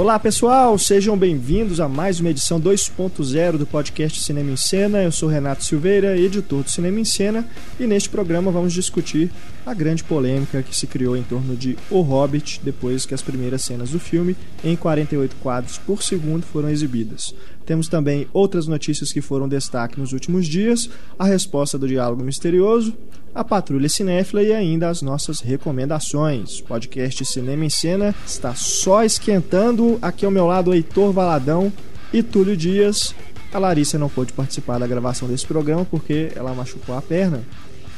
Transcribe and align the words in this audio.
Olá 0.00 0.18
pessoal, 0.18 0.78
sejam 0.78 1.14
bem-vindos 1.14 1.78
a 1.78 1.86
mais 1.86 2.20
uma 2.20 2.30
edição 2.30 2.58
2.0 2.58 3.58
do 3.58 3.66
podcast 3.66 4.18
Cinema 4.22 4.50
em 4.50 4.56
Cena. 4.56 5.02
Eu 5.02 5.12
sou 5.12 5.28
Renato 5.28 5.62
Silveira, 5.62 6.16
editor 6.16 6.62
do 6.62 6.70
Cinema 6.70 6.98
em 6.98 7.04
Cena, 7.04 7.46
e 7.78 7.86
neste 7.86 8.08
programa 8.08 8.50
vamos 8.50 8.72
discutir 8.72 9.30
a 9.66 9.74
grande 9.74 10.02
polêmica 10.02 10.62
que 10.62 10.74
se 10.74 10.86
criou 10.86 11.18
em 11.18 11.22
torno 11.22 11.54
de 11.54 11.76
O 11.90 12.00
Hobbit 12.00 12.62
depois 12.64 13.04
que 13.04 13.12
as 13.12 13.20
primeiras 13.20 13.60
cenas 13.60 13.90
do 13.90 14.00
filme, 14.00 14.34
em 14.64 14.74
48 14.74 15.36
quadros 15.36 15.76
por 15.76 16.02
segundo, 16.02 16.46
foram 16.46 16.70
exibidas. 16.70 17.34
Temos 17.70 17.86
também 17.86 18.26
outras 18.32 18.66
notícias 18.66 19.12
que 19.12 19.20
foram 19.20 19.48
destaque 19.48 20.00
nos 20.00 20.12
últimos 20.12 20.48
dias, 20.48 20.90
a 21.16 21.24
resposta 21.24 21.78
do 21.78 21.86
diálogo 21.86 22.24
misterioso, 22.24 22.92
a 23.32 23.44
Patrulha 23.44 23.88
Cinéfila 23.88 24.42
e 24.42 24.52
ainda 24.52 24.88
as 24.88 25.02
nossas 25.02 25.38
recomendações. 25.38 26.60
Podcast 26.60 27.24
Cinema 27.24 27.64
em 27.64 27.70
Cena 27.70 28.12
está 28.26 28.56
só 28.56 29.04
esquentando. 29.04 30.00
Aqui 30.02 30.24
ao 30.26 30.32
meu 30.32 30.48
lado, 30.48 30.74
Heitor 30.74 31.12
Valadão 31.12 31.72
e 32.12 32.24
Túlio 32.24 32.56
Dias. 32.56 33.14
A 33.52 33.58
Larissa 33.60 33.96
não 33.96 34.08
pôde 34.08 34.32
participar 34.32 34.80
da 34.80 34.86
gravação 34.88 35.28
desse 35.28 35.46
programa 35.46 35.84
porque 35.84 36.32
ela 36.34 36.52
machucou 36.52 36.96
a 36.96 37.00
perna. 37.00 37.44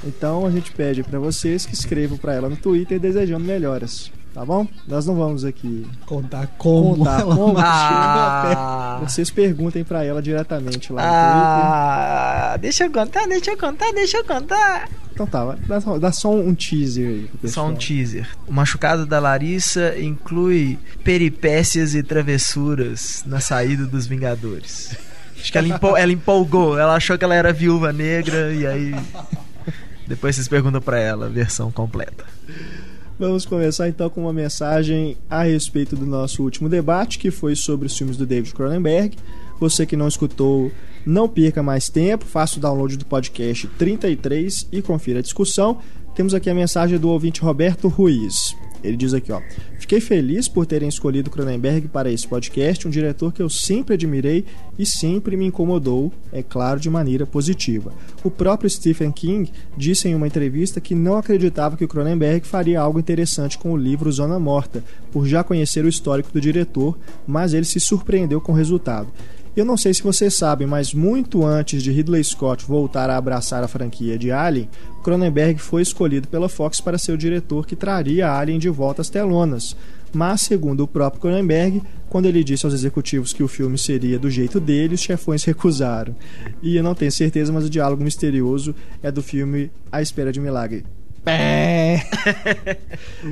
Então 0.04 0.44
a 0.46 0.50
gente 0.50 0.70
pede 0.72 1.02
para 1.02 1.18
vocês 1.18 1.64
que 1.64 1.72
escrevam 1.72 2.18
para 2.18 2.34
ela 2.34 2.50
no 2.50 2.56
Twitter 2.58 3.00
desejando 3.00 3.46
melhoras. 3.46 4.12
Tá 4.34 4.46
bom? 4.46 4.66
Nós 4.88 5.04
não 5.04 5.14
vamos 5.14 5.44
aqui 5.44 5.86
contar 6.06 6.46
como. 6.56 6.96
Contar 6.96 7.22
como 7.22 7.54
ah. 7.58 8.98
Vocês 9.02 9.30
perguntem 9.30 9.84
para 9.84 10.04
ela 10.04 10.22
diretamente 10.22 10.90
lá 10.90 11.02
no 11.02 11.08
ah. 11.08 12.56
Deixa 12.58 12.84
eu 12.84 12.90
contar, 12.90 13.26
deixa 13.26 13.50
eu 13.50 13.58
contar, 13.58 13.92
deixa 13.92 14.16
eu 14.16 14.24
contar. 14.24 14.88
Então 15.12 15.26
tá, 15.26 15.56
dá, 15.66 15.78
dá 15.98 16.12
só 16.12 16.34
um 16.34 16.54
teaser 16.54 17.06
aí. 17.06 17.50
Só 17.50 17.66
um 17.66 17.74
teaser. 17.74 18.26
O 18.46 18.52
machucado 18.52 19.04
da 19.04 19.20
Larissa 19.20 19.98
inclui 20.00 20.78
peripécias 21.04 21.94
e 21.94 22.02
travessuras 22.02 23.22
na 23.26 23.38
saída 23.38 23.84
dos 23.84 24.06
Vingadores. 24.06 24.96
Acho 25.38 25.52
que 25.52 25.58
ela, 25.58 25.68
empol 25.68 25.96
ela 25.96 26.12
empolgou, 26.12 26.78
ela 26.78 26.94
achou 26.94 27.18
que 27.18 27.24
ela 27.24 27.34
era 27.34 27.52
viúva 27.52 27.92
negra 27.92 28.52
e 28.54 28.66
aí. 28.66 28.94
Depois 30.06 30.36
vocês 30.36 30.48
perguntam 30.48 30.80
pra 30.80 30.98
ela 30.98 31.26
a 31.26 31.28
versão 31.28 31.70
completa. 31.70 32.24
Vamos 33.22 33.46
começar 33.46 33.88
então 33.88 34.10
com 34.10 34.22
uma 34.22 34.32
mensagem 34.32 35.16
a 35.30 35.44
respeito 35.44 35.94
do 35.94 36.04
nosso 36.04 36.42
último 36.42 36.68
debate, 36.68 37.20
que 37.20 37.30
foi 37.30 37.54
sobre 37.54 37.86
os 37.86 37.96
filmes 37.96 38.16
do 38.16 38.26
David 38.26 38.52
Cronenberg. 38.52 39.16
Você 39.60 39.86
que 39.86 39.94
não 39.94 40.08
escutou, 40.08 40.72
não 41.06 41.28
perca 41.28 41.62
mais 41.62 41.88
tempo, 41.88 42.24
faça 42.24 42.58
o 42.58 42.60
download 42.60 42.96
do 42.96 43.06
podcast 43.06 43.68
33 43.78 44.66
e 44.72 44.82
confira 44.82 45.20
a 45.20 45.22
discussão. 45.22 45.78
Temos 46.16 46.34
aqui 46.34 46.50
a 46.50 46.54
mensagem 46.54 46.98
do 46.98 47.10
ouvinte 47.10 47.40
Roberto 47.40 47.86
Ruiz. 47.86 48.56
Ele 48.82 48.96
diz 48.96 49.14
aqui, 49.14 49.32
ó: 49.32 49.40
Fiquei 49.78 50.00
feliz 50.00 50.48
por 50.48 50.66
terem 50.66 50.88
escolhido 50.88 51.30
Cronenberg 51.30 51.88
para 51.88 52.10
esse 52.10 52.26
podcast, 52.26 52.86
um 52.86 52.90
diretor 52.90 53.32
que 53.32 53.42
eu 53.42 53.48
sempre 53.48 53.94
admirei 53.94 54.44
e 54.78 54.86
sempre 54.86 55.36
me 55.36 55.46
incomodou, 55.46 56.12
é 56.32 56.42
claro, 56.42 56.80
de 56.80 56.90
maneira 56.90 57.26
positiva. 57.26 57.92
O 58.24 58.30
próprio 58.30 58.70
Stephen 58.70 59.12
King 59.12 59.50
disse 59.76 60.08
em 60.08 60.14
uma 60.14 60.26
entrevista 60.26 60.80
que 60.80 60.94
não 60.94 61.16
acreditava 61.16 61.76
que 61.76 61.84
o 61.84 61.88
Cronenberg 61.88 62.46
faria 62.46 62.80
algo 62.80 62.98
interessante 62.98 63.58
com 63.58 63.72
o 63.72 63.76
livro 63.76 64.10
Zona 64.10 64.38
Morta, 64.38 64.82
por 65.10 65.26
já 65.26 65.44
conhecer 65.44 65.84
o 65.84 65.88
histórico 65.88 66.32
do 66.32 66.40
diretor, 66.40 66.98
mas 67.26 67.54
ele 67.54 67.64
se 67.64 67.78
surpreendeu 67.78 68.40
com 68.40 68.52
o 68.52 68.56
resultado. 68.56 69.08
Eu 69.54 69.66
não 69.66 69.76
sei 69.76 69.92
se 69.92 70.02
vocês 70.02 70.34
sabem, 70.34 70.66
mas 70.66 70.94
muito 70.94 71.44
antes 71.44 71.82
de 71.82 71.92
Ridley 71.92 72.24
Scott 72.24 72.64
voltar 72.64 73.10
a 73.10 73.18
abraçar 73.18 73.62
a 73.62 73.68
franquia 73.68 74.18
de 74.18 74.30
Alien, 74.30 74.66
Cronenberg 75.04 75.60
foi 75.60 75.82
escolhido 75.82 76.26
pela 76.26 76.48
Fox 76.48 76.80
para 76.80 76.96
ser 76.96 77.12
o 77.12 77.18
diretor 77.18 77.66
que 77.66 77.76
traria 77.76 78.32
Alien 78.32 78.58
de 78.58 78.70
volta 78.70 79.02
às 79.02 79.10
telonas. 79.10 79.76
Mas, 80.10 80.40
segundo 80.40 80.84
o 80.84 80.88
próprio 80.88 81.20
Cronenberg, 81.20 81.82
quando 82.08 82.26
ele 82.26 82.42
disse 82.42 82.64
aos 82.64 82.74
executivos 82.74 83.34
que 83.34 83.42
o 83.42 83.48
filme 83.48 83.76
seria 83.76 84.18
do 84.18 84.30
jeito 84.30 84.58
dele, 84.58 84.94
os 84.94 85.02
chefões 85.02 85.44
recusaram. 85.48 86.16
E 86.62 86.76
eu 86.76 86.82
não 86.82 86.94
tenho 86.94 87.12
certeza, 87.12 87.52
mas 87.52 87.66
o 87.66 87.70
diálogo 87.70 88.02
misterioso 88.02 88.74
é 89.02 89.12
do 89.12 89.22
filme 89.22 89.70
A 89.90 90.00
Espera 90.00 90.32
de 90.32 90.40
Milagre. 90.40 90.86
Pé. 91.24 92.04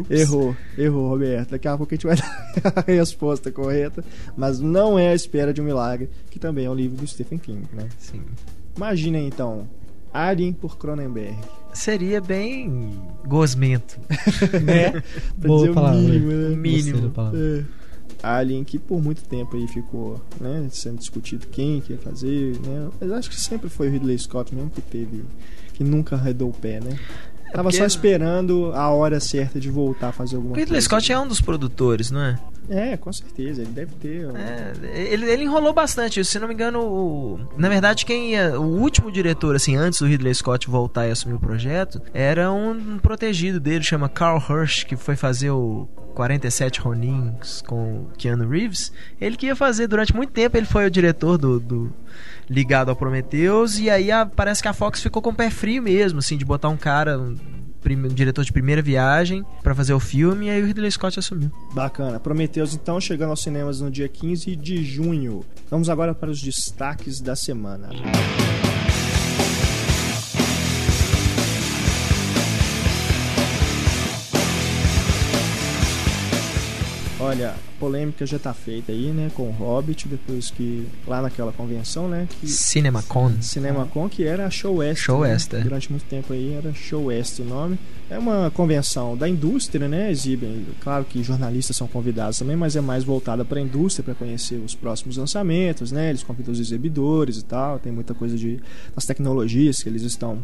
errou, 0.08 0.56
errou, 0.78 1.08
Roberto. 1.08 1.50
Daqui 1.50 1.68
a 1.68 1.76
pouco 1.76 1.92
a 1.92 1.96
gente 1.96 2.06
vai 2.06 2.16
dar 2.62 2.74
a 2.76 2.90
resposta 2.90 3.50
correta. 3.50 4.04
Mas 4.36 4.60
não 4.60 4.98
é 4.98 5.08
a 5.08 5.14
espera 5.14 5.52
de 5.52 5.60
um 5.60 5.64
milagre, 5.64 6.08
que 6.30 6.38
também 6.38 6.66
é 6.66 6.70
um 6.70 6.74
livro 6.74 6.96
do 6.96 7.06
Stephen 7.06 7.38
King, 7.38 7.62
né? 7.72 7.88
Sim. 7.98 8.22
Imaginem 8.76 9.26
então, 9.26 9.68
Alien 10.12 10.52
por 10.52 10.76
Cronenberg. 10.76 11.36
Seria 11.72 12.20
bem 12.20 13.00
gosmento. 13.26 13.98
né? 14.64 15.02
Boa 15.36 15.72
palavra. 15.72 15.98
O 15.98 16.02
mínimo, 16.02 16.32
né? 16.32 16.56
mínimo. 16.56 17.12
É. 17.34 17.64
Alien 18.22 18.64
que 18.64 18.78
por 18.78 19.02
muito 19.02 19.22
tempo 19.22 19.56
aí 19.56 19.66
ficou 19.66 20.20
né, 20.40 20.68
sendo 20.70 20.98
discutido 20.98 21.46
quem 21.46 21.80
que 21.80 21.92
ia 21.92 21.98
fazer, 21.98 22.58
né? 22.60 22.90
Mas 23.00 23.12
acho 23.12 23.30
que 23.30 23.40
sempre 23.40 23.70
foi 23.70 23.88
o 23.88 23.90
Ridley 23.92 24.18
Scott 24.18 24.54
mesmo 24.54 24.70
que 24.70 24.82
teve, 24.82 25.24
que 25.72 25.82
nunca 25.82 26.16
arredou 26.16 26.50
o 26.50 26.52
pé, 26.52 26.80
né? 26.80 26.98
Tava 27.52 27.64
Porque... 27.64 27.78
só 27.78 27.84
esperando 27.84 28.72
a 28.74 28.90
hora 28.90 29.18
certa 29.18 29.58
de 29.58 29.70
voltar 29.70 30.08
a 30.08 30.12
fazer 30.12 30.36
alguma 30.36 30.54
Ridley 30.54 30.66
coisa. 30.66 30.86
Ridley 30.88 31.02
Scott 31.02 31.12
é 31.12 31.18
um 31.18 31.26
dos 31.26 31.40
produtores, 31.40 32.10
não 32.10 32.20
é? 32.20 32.38
É, 32.68 32.96
com 32.96 33.12
certeza, 33.12 33.62
ele 33.62 33.72
deve 33.72 33.92
ter. 33.96 34.28
É, 34.36 34.72
ele, 35.12 35.28
ele 35.28 35.42
enrolou 35.42 35.72
bastante, 35.72 36.24
se 36.24 36.38
não 36.38 36.46
me 36.46 36.54
engano, 36.54 36.80
o, 36.80 37.40
na 37.56 37.68
verdade, 37.68 38.06
quem 38.06 38.32
ia, 38.32 38.60
o 38.60 38.78
último 38.80 39.10
diretor, 39.10 39.56
assim, 39.56 39.74
antes 39.74 39.98
do 39.98 40.06
Ridley 40.06 40.32
Scott 40.32 40.68
voltar 40.68 41.08
e 41.08 41.10
assumir 41.10 41.34
o 41.34 41.40
projeto, 41.40 42.00
era 42.14 42.52
um, 42.52 42.70
um 42.70 42.98
protegido 42.98 43.58
dele, 43.58 43.82
chama 43.82 44.08
Carl 44.08 44.38
Hirsch, 44.38 44.84
que 44.84 44.94
foi 44.94 45.16
fazer 45.16 45.50
o 45.50 45.88
47 46.14 46.80
Ronins 46.80 47.62
com 47.66 48.06
Keanu 48.16 48.48
Reeves. 48.48 48.92
Ele 49.20 49.36
que 49.36 49.46
ia 49.46 49.56
fazer 49.56 49.88
durante 49.88 50.14
muito 50.14 50.32
tempo, 50.32 50.56
ele 50.56 50.66
foi 50.66 50.86
o 50.86 50.90
diretor 50.90 51.38
do, 51.38 51.58
do 51.58 51.92
ligado 52.50 52.88
ao 52.88 52.96
Prometheus, 52.96 53.78
e 53.78 53.88
aí 53.88 54.10
a, 54.10 54.26
parece 54.26 54.60
que 54.60 54.66
a 54.66 54.72
Fox 54.72 55.00
ficou 55.00 55.22
com 55.22 55.30
o 55.30 55.34
pé 55.34 55.48
frio 55.48 55.80
mesmo, 55.80 56.18
assim, 56.18 56.36
de 56.36 56.44
botar 56.44 56.68
um 56.68 56.76
cara, 56.76 57.16
um, 57.16 57.36
um 57.86 58.08
diretor 58.08 58.44
de 58.44 58.52
primeira 58.52 58.82
viagem 58.82 59.44
para 59.62 59.72
fazer 59.72 59.94
o 59.94 60.00
filme, 60.00 60.46
e 60.46 60.50
aí 60.50 60.60
o 60.60 60.66
Ridley 60.66 60.90
Scott 60.90 61.16
assumiu. 61.16 61.52
Bacana. 61.72 62.18
Prometheus, 62.18 62.74
então, 62.74 63.00
chegando 63.00 63.30
aos 63.30 63.42
cinemas 63.42 63.80
no 63.80 63.90
dia 63.90 64.08
15 64.08 64.56
de 64.56 64.84
junho. 64.84 65.44
Vamos 65.70 65.88
agora 65.88 66.12
para 66.12 66.28
os 66.28 66.42
destaques 66.42 67.20
da 67.20 67.36
semana. 67.36 67.88
Música 67.88 68.69
Olha, 77.20 77.50
a 77.50 77.78
polêmica 77.78 78.24
já 78.24 78.38
tá 78.38 78.54
feita 78.54 78.92
aí, 78.92 79.08
né, 79.08 79.30
com 79.34 79.42
o 79.42 79.50
Hobbit, 79.50 80.08
depois 80.08 80.50
que 80.50 80.86
lá 81.06 81.20
naquela 81.20 81.52
convenção, 81.52 82.08
né, 82.08 82.26
que 82.40 82.48
CinemaCon. 82.48 83.34
CinemaCon 83.42 84.08
que 84.08 84.24
era 84.24 84.46
a 84.46 84.50
Show 84.50 84.76
West. 84.76 85.02
Show 85.02 85.20
né? 85.20 85.32
West, 85.32 85.52
é. 85.52 85.60
Durante 85.60 85.90
muito 85.90 86.04
tempo 86.06 86.32
aí 86.32 86.54
era 86.54 86.72
Show 86.72 87.04
West 87.04 87.38
o 87.40 87.44
nome. 87.44 87.78
É 88.08 88.18
uma 88.18 88.50
convenção 88.50 89.16
da 89.16 89.28
indústria, 89.28 89.86
né, 89.86 90.10
exibem, 90.10 90.66
claro 90.80 91.04
que 91.04 91.22
jornalistas 91.22 91.76
são 91.76 91.86
convidados 91.86 92.38
também, 92.38 92.56
mas 92.56 92.74
é 92.74 92.80
mais 92.80 93.04
voltada 93.04 93.44
para 93.44 93.58
a 93.58 93.62
indústria 93.62 94.02
para 94.02 94.14
conhecer 94.14 94.56
os 94.56 94.74
próximos 94.74 95.18
lançamentos, 95.18 95.92
né? 95.92 96.08
Eles 96.08 96.22
convidam 96.22 96.52
os 96.52 96.58
exibidores 96.58 97.36
e 97.36 97.44
tal, 97.44 97.78
tem 97.78 97.92
muita 97.92 98.14
coisa 98.14 98.36
de 98.36 98.58
das 98.94 99.04
tecnologias 99.04 99.82
que 99.82 99.88
eles 99.88 100.02
estão 100.02 100.42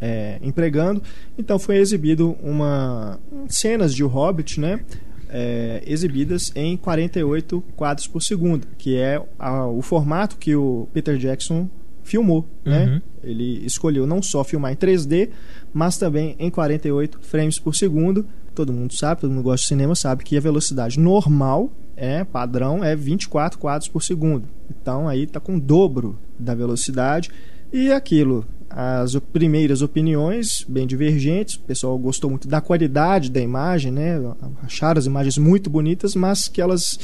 é, 0.00 0.38
empregando. 0.40 1.02
Então 1.36 1.58
foi 1.58 1.76
exibido 1.76 2.36
uma 2.42 3.18
cenas 3.48 3.94
de 3.94 4.02
Hobbit, 4.04 4.60
né? 4.60 4.80
É, 5.28 5.82
exibidas 5.86 6.52
em 6.54 6.76
48 6.76 7.62
quadros 7.74 8.06
por 8.06 8.22
segundo, 8.22 8.66
que 8.78 8.96
é 8.96 9.22
a, 9.38 9.66
o 9.66 9.82
formato 9.82 10.36
que 10.36 10.54
o 10.54 10.88
Peter 10.92 11.16
Jackson 11.16 11.68
filmou, 12.02 12.48
né? 12.64 12.84
uhum. 12.84 12.86
né? 12.86 13.02
Ele 13.22 13.66
escolheu 13.66 14.06
não 14.06 14.22
só 14.22 14.44
filmar 14.44 14.72
em 14.72 14.76
3D, 14.76 15.30
mas 15.72 15.98
também 15.98 16.36
em 16.38 16.50
48 16.50 17.18
frames 17.20 17.58
por 17.58 17.74
segundo. 17.74 18.24
Todo 18.54 18.72
mundo 18.72 18.94
sabe, 18.94 19.20
todo 19.20 19.30
mundo 19.30 19.42
gosta 19.42 19.62
de 19.62 19.68
cinema, 19.68 19.94
sabe 19.94 20.24
que 20.24 20.36
a 20.36 20.40
velocidade 20.40 20.98
normal 20.98 21.70
é 21.96 22.24
padrão 22.24 22.84
é 22.84 22.94
24 22.94 23.58
quadros 23.58 23.88
por 23.88 24.02
segundo. 24.02 24.48
Então 24.70 25.08
aí 25.08 25.26
tá 25.26 25.40
com 25.40 25.56
o 25.56 25.60
dobro 25.60 26.18
da 26.38 26.54
velocidade 26.54 27.30
e 27.72 27.90
aquilo 27.90 28.46
as 28.78 29.16
primeiras 29.32 29.80
opiniões 29.80 30.62
bem 30.68 30.86
divergentes. 30.86 31.54
O 31.54 31.60
pessoal 31.60 31.98
gostou 31.98 32.28
muito 32.28 32.46
da 32.46 32.60
qualidade 32.60 33.30
da 33.30 33.40
imagem, 33.40 33.90
né? 33.90 34.20
Acharam 34.62 34.98
as 34.98 35.06
imagens 35.06 35.38
muito 35.38 35.70
bonitas, 35.70 36.14
mas 36.14 36.46
que 36.46 36.60
elas 36.60 36.98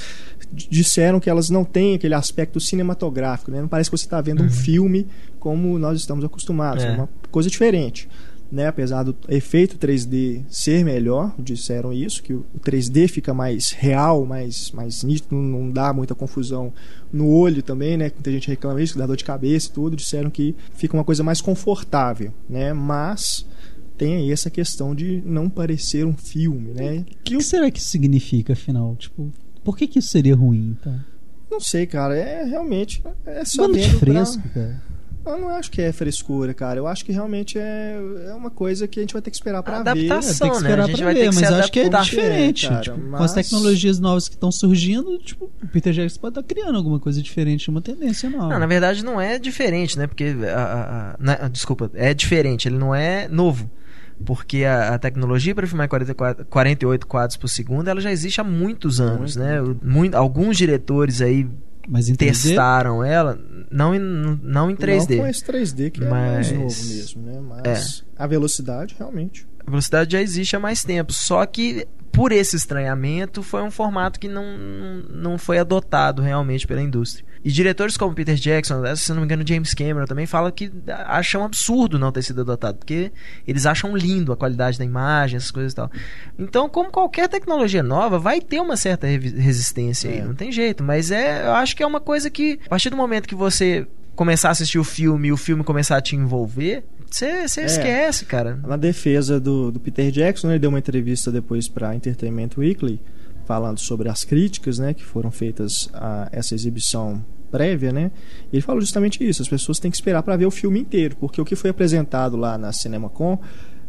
disseram 0.53 1.19
que 1.19 1.31
elas 1.31 1.49
não 1.49 1.65
têm 1.65 1.95
aquele 1.95 2.13
aspecto 2.13 2.61
cinematográfico, 2.61 3.51
né? 3.51 3.63
Não 3.63 3.69
parece 3.69 3.89
que 3.89 3.97
você 3.97 4.05
está 4.05 4.21
vendo 4.21 4.41
uhum. 4.41 4.47
um 4.47 4.51
filme 4.51 5.07
como 5.41 5.79
nós 5.79 5.99
estamos 5.99 6.23
acostumados, 6.25 6.85
é, 6.85 6.89
é 6.89 6.91
uma 6.93 7.09
coisa 7.31 7.49
diferente 7.49 8.07
né? 8.53 8.67
Apesar 8.69 9.03
do 9.03 9.17
efeito 9.29 9.79
3D 9.79 10.45
ser 10.49 10.85
melhor, 10.85 11.35
disseram 11.39 11.93
isso, 11.93 12.23
que 12.23 12.35
o 12.35 12.45
3D 12.63 13.09
fica 13.09 13.33
mais 13.33 13.71
real, 13.71 14.27
mais, 14.27 14.71
mais 14.73 15.03
nítido, 15.03 15.35
não 15.35 15.71
dá 15.71 15.93
muita 15.93 16.15
confusão 16.15 16.73
no 17.13 17.29
olho 17.29 17.63
também, 17.63 17.97
né? 17.97 18.11
Muita 18.15 18.31
gente 18.31 18.49
reclama 18.49 18.83
isso, 18.83 18.93
que 18.93 18.99
dá 18.99 19.07
dor 19.07 19.17
de 19.17 19.25
cabeça 19.25 19.69
e 19.69 19.73
tudo. 19.73 19.97
Disseram 19.97 20.29
que 20.31 20.55
fica 20.75 20.95
uma 20.97 21.05
coisa 21.05 21.23
mais 21.25 21.41
confortável, 21.41 22.33
né? 22.49 22.73
Mas 22.75 23.47
tem 23.97 24.17
aí 24.17 24.31
essa 24.33 24.51
questão 24.51 24.95
de 24.95 25.23
não 25.25 25.49
parecer 25.49 26.05
um 26.07 26.15
filme, 26.17 26.73
né? 26.75 26.99
O 26.99 27.05
que, 27.25 27.37
que 27.37 27.43
será 27.43 27.71
que 27.71 27.79
isso 27.79 27.89
significa, 27.89 28.53
afinal? 28.53 28.95
Tipo, 28.97 29.33
Por 29.65 29.77
que, 29.77 29.87
que 29.87 29.99
isso 29.99 30.09
seria 30.09 30.35
ruim, 30.37 30.77
então? 30.79 31.01
Não 31.51 31.61
sei, 31.61 31.87
cara. 31.87 32.17
É 32.17 32.45
realmente. 32.45 33.03
É 33.27 33.45
só 33.45 33.63
Bando 33.67 33.79
de 33.79 33.81
vendo 33.87 33.99
pra- 34.01 34.13
fresco, 34.13 34.43
cara. 34.55 34.83
Eu 35.25 35.39
não 35.39 35.49
acho 35.51 35.71
que 35.71 35.81
é 35.81 35.93
frescura, 35.93 36.53
cara. 36.53 36.79
Eu 36.81 36.87
acho 36.87 37.05
que 37.05 37.13
realmente 37.13 37.59
é, 37.59 37.97
é 38.29 38.35
uma 38.35 38.51
coisa 38.51 38.89
que 38.89 38.99
a 38.99 39.03
gente 39.03 39.13
vai 39.13 39.23
ter 39.23 39.31
que 39.31 39.37
esperar 39.37 39.63
pra 39.63 39.83
ver. 39.83 40.11
Adaptação. 40.11 40.49
É, 40.49 40.51
tem 40.51 40.59
que 40.59 40.65
né? 40.65 40.69
esperar 40.71 40.85
A 40.85 40.87
gente 40.89 40.97
pra 40.97 41.05
vai 41.07 41.15
ter 41.15 41.21
ver, 41.21 41.27
mas 41.35 41.53
acho 41.53 41.73
que 41.73 41.81
é 41.81 41.89
diferente. 41.89 42.67
É, 42.67 42.69
cara, 42.69 42.81
tipo, 42.83 43.01
Com 43.01 43.07
mas- 43.09 43.23
as 43.23 43.33
tecnologias 43.35 43.99
novas 44.01 44.29
que 44.29 44.35
estão 44.35 44.51
surgindo, 44.51 45.19
tipo, 45.19 45.51
o 45.63 45.69
Peter 45.69 45.93
Jackson 45.93 46.21
pode 46.21 46.39
estar 46.41 46.43
criando 46.55 46.77
alguma 46.77 46.99
coisa 46.99 47.23
diferente, 47.23 47.71
uma 47.71 47.81
tendência 47.81 48.29
nova. 48.29 48.49
Não, 48.49 48.59
na 48.59 48.67
verdade 48.67 49.05
não 49.05 49.21
é 49.21 49.39
diferente, 49.39 49.97
né? 49.99 50.07
Porque. 50.07 50.35
A, 50.53 50.59
a- 50.61 51.11
a- 51.13 51.17
na- 51.19 51.49
desculpa, 51.49 51.91
é 51.95 52.13
diferente, 52.13 52.67
ele 52.69 52.77
não 52.79 52.95
é 52.95 53.29
novo. 53.29 53.71
Porque 54.27 54.65
a, 54.65 54.95
a 54.95 54.99
tecnologia 54.99 55.53
para 55.55 55.67
filmar 55.67 55.87
em 55.87 55.89
44, 55.89 56.45
48 56.47 57.07
quadros 57.09 57.37
por 57.37 57.49
segundo 57.49 57.89
ela 57.89 58.01
já 58.01 58.11
existe 58.13 58.41
há 58.41 58.45
muitos 58.45 59.01
anos, 59.01 59.37
Muito, 59.37 59.49
né? 59.49 59.77
Muito- 59.83 60.15
alguns 60.15 60.57
diretores 60.57 61.21
aí 61.21 61.49
Mas 61.89 62.09
em 62.09 62.15
3D, 62.15 62.49
testaram 62.49 63.03
ela, 63.05 63.39
não 63.71 63.95
em, 63.95 63.99
não 63.99 64.71
em 64.71 64.77
3D. 64.77 65.17
Não 65.17 65.25
com 65.25 65.27
esse 65.27 65.45
3D 65.45 65.91
que 65.91 66.03
é 66.05 66.09
mais 66.09 66.51
Mas- 66.53 66.59
novo 66.59 66.95
mesmo, 66.95 67.23
né? 67.23 67.41
Mas 67.65 68.05
a 68.17 68.27
velocidade, 68.27 68.95
realmente. 68.99 69.47
A 69.67 69.71
velocidade 69.71 70.13
já 70.13 70.21
existe 70.21 70.55
há 70.57 70.61
mais 70.61 70.83
tempo. 70.85 71.13
Só 71.13 71.45
que 71.47 71.87
por 72.13 72.31
esse 72.31 72.55
estranhamento 72.57 73.43
foi 73.43 73.63
um 73.63 73.71
formato 73.71 74.21
que 74.21 74.29
não, 74.29 74.45
não 75.09 75.39
foi 75.39 75.59
adotado 75.59 76.21
realmente 76.21 76.67
pela 76.67 76.83
indústria. 76.83 77.25
E 77.45 77.51
diretores 77.51 77.97
como 77.97 78.15
Peter 78.15 78.37
Jackson, 78.37 78.83
se 78.95 79.11
não 79.11 79.19
me 79.21 79.25
engano 79.25 79.45
James 79.45 79.75
Cameron 79.75 80.05
também 80.05 80.27
fala 80.27 80.53
que 80.53 80.71
acham 81.07 81.43
absurdo 81.43 81.99
não 81.99 82.13
ter 82.13 82.23
sido 82.23 82.43
adotado, 82.43 82.79
porque 82.79 83.11
eles 83.49 83.67
acham 83.67 83.97
lindo 83.97 84.31
a 84.31 84.37
qualidade 84.37 84.79
da 84.79 84.85
imagem, 84.85 85.39
essas 85.39 85.51
coisas 85.51 85.73
e 85.73 85.77
tal. 85.77 85.91
Então, 86.39 86.69
como 86.69 86.91
qualquer 86.91 87.29
tecnologia 87.29 87.83
nova, 87.83 88.19
vai 88.19 88.41
ter 88.41 88.61
uma 88.61 88.77
certa 88.77 89.07
resistência 89.09 90.09
aí, 90.11 90.19
É. 90.19 90.25
não 90.25 90.35
tem 90.35 90.53
jeito. 90.53 90.85
Mas 90.85 91.11
é, 91.11 91.47
eu 91.47 91.53
acho 91.55 91.75
que 91.75 91.83
é 91.83 91.87
uma 91.87 92.01
coisa 92.01 92.31
que, 92.31 92.61
a 92.67 92.69
partir 92.69 92.91
do 92.91 92.97
momento 92.97 93.27
que 93.27 93.35
você 93.35 93.87
começar 94.15 94.49
a 94.49 94.53
assistir 94.53 94.79
o 94.79 94.85
filme 94.85 95.29
e 95.29 95.33
o 95.33 95.37
filme 95.37 95.65
começar 95.65 95.97
a 95.97 96.01
te 96.03 96.15
envolver, 96.15 96.85
você 97.17 97.61
É. 97.61 97.65
esquece, 97.67 98.25
cara. 98.25 98.59
Na 98.67 98.77
defesa 98.77 99.39
do, 99.41 99.71
do 99.71 99.79
Peter 99.81 100.11
Jackson, 100.11 100.51
ele 100.51 100.59
deu 100.59 100.71
uma 100.71 100.79
entrevista 100.79 101.31
depois 101.31 101.69
para 101.69 101.95
Entertainment 101.95 102.51
Weekly, 102.57 103.01
falando 103.47 103.79
sobre 103.79 104.09
as 104.09 104.25
críticas 104.25 104.79
né, 104.79 104.95
que 104.95 105.05
foram 105.05 105.31
feitas 105.31 105.89
a 105.93 106.29
essa 106.33 106.55
exibição 106.55 107.25
prévia, 107.51 107.93
né? 107.93 108.11
Ele 108.53 108.63
falou 108.63 108.81
justamente 108.81 109.23
isso, 109.29 109.43
as 109.43 109.49
pessoas 109.49 109.79
têm 109.79 109.91
que 109.91 109.97
esperar 109.97 110.23
para 110.23 110.37
ver 110.37 110.47
o 110.47 110.51
filme 110.51 110.81
inteiro, 110.81 111.17
porque 111.21 111.39
o 111.41 111.45
que 111.45 111.55
foi 111.55 111.69
apresentado 111.71 112.35
lá 112.37 112.57
na 112.57 112.73
CinemaCon 112.73 113.39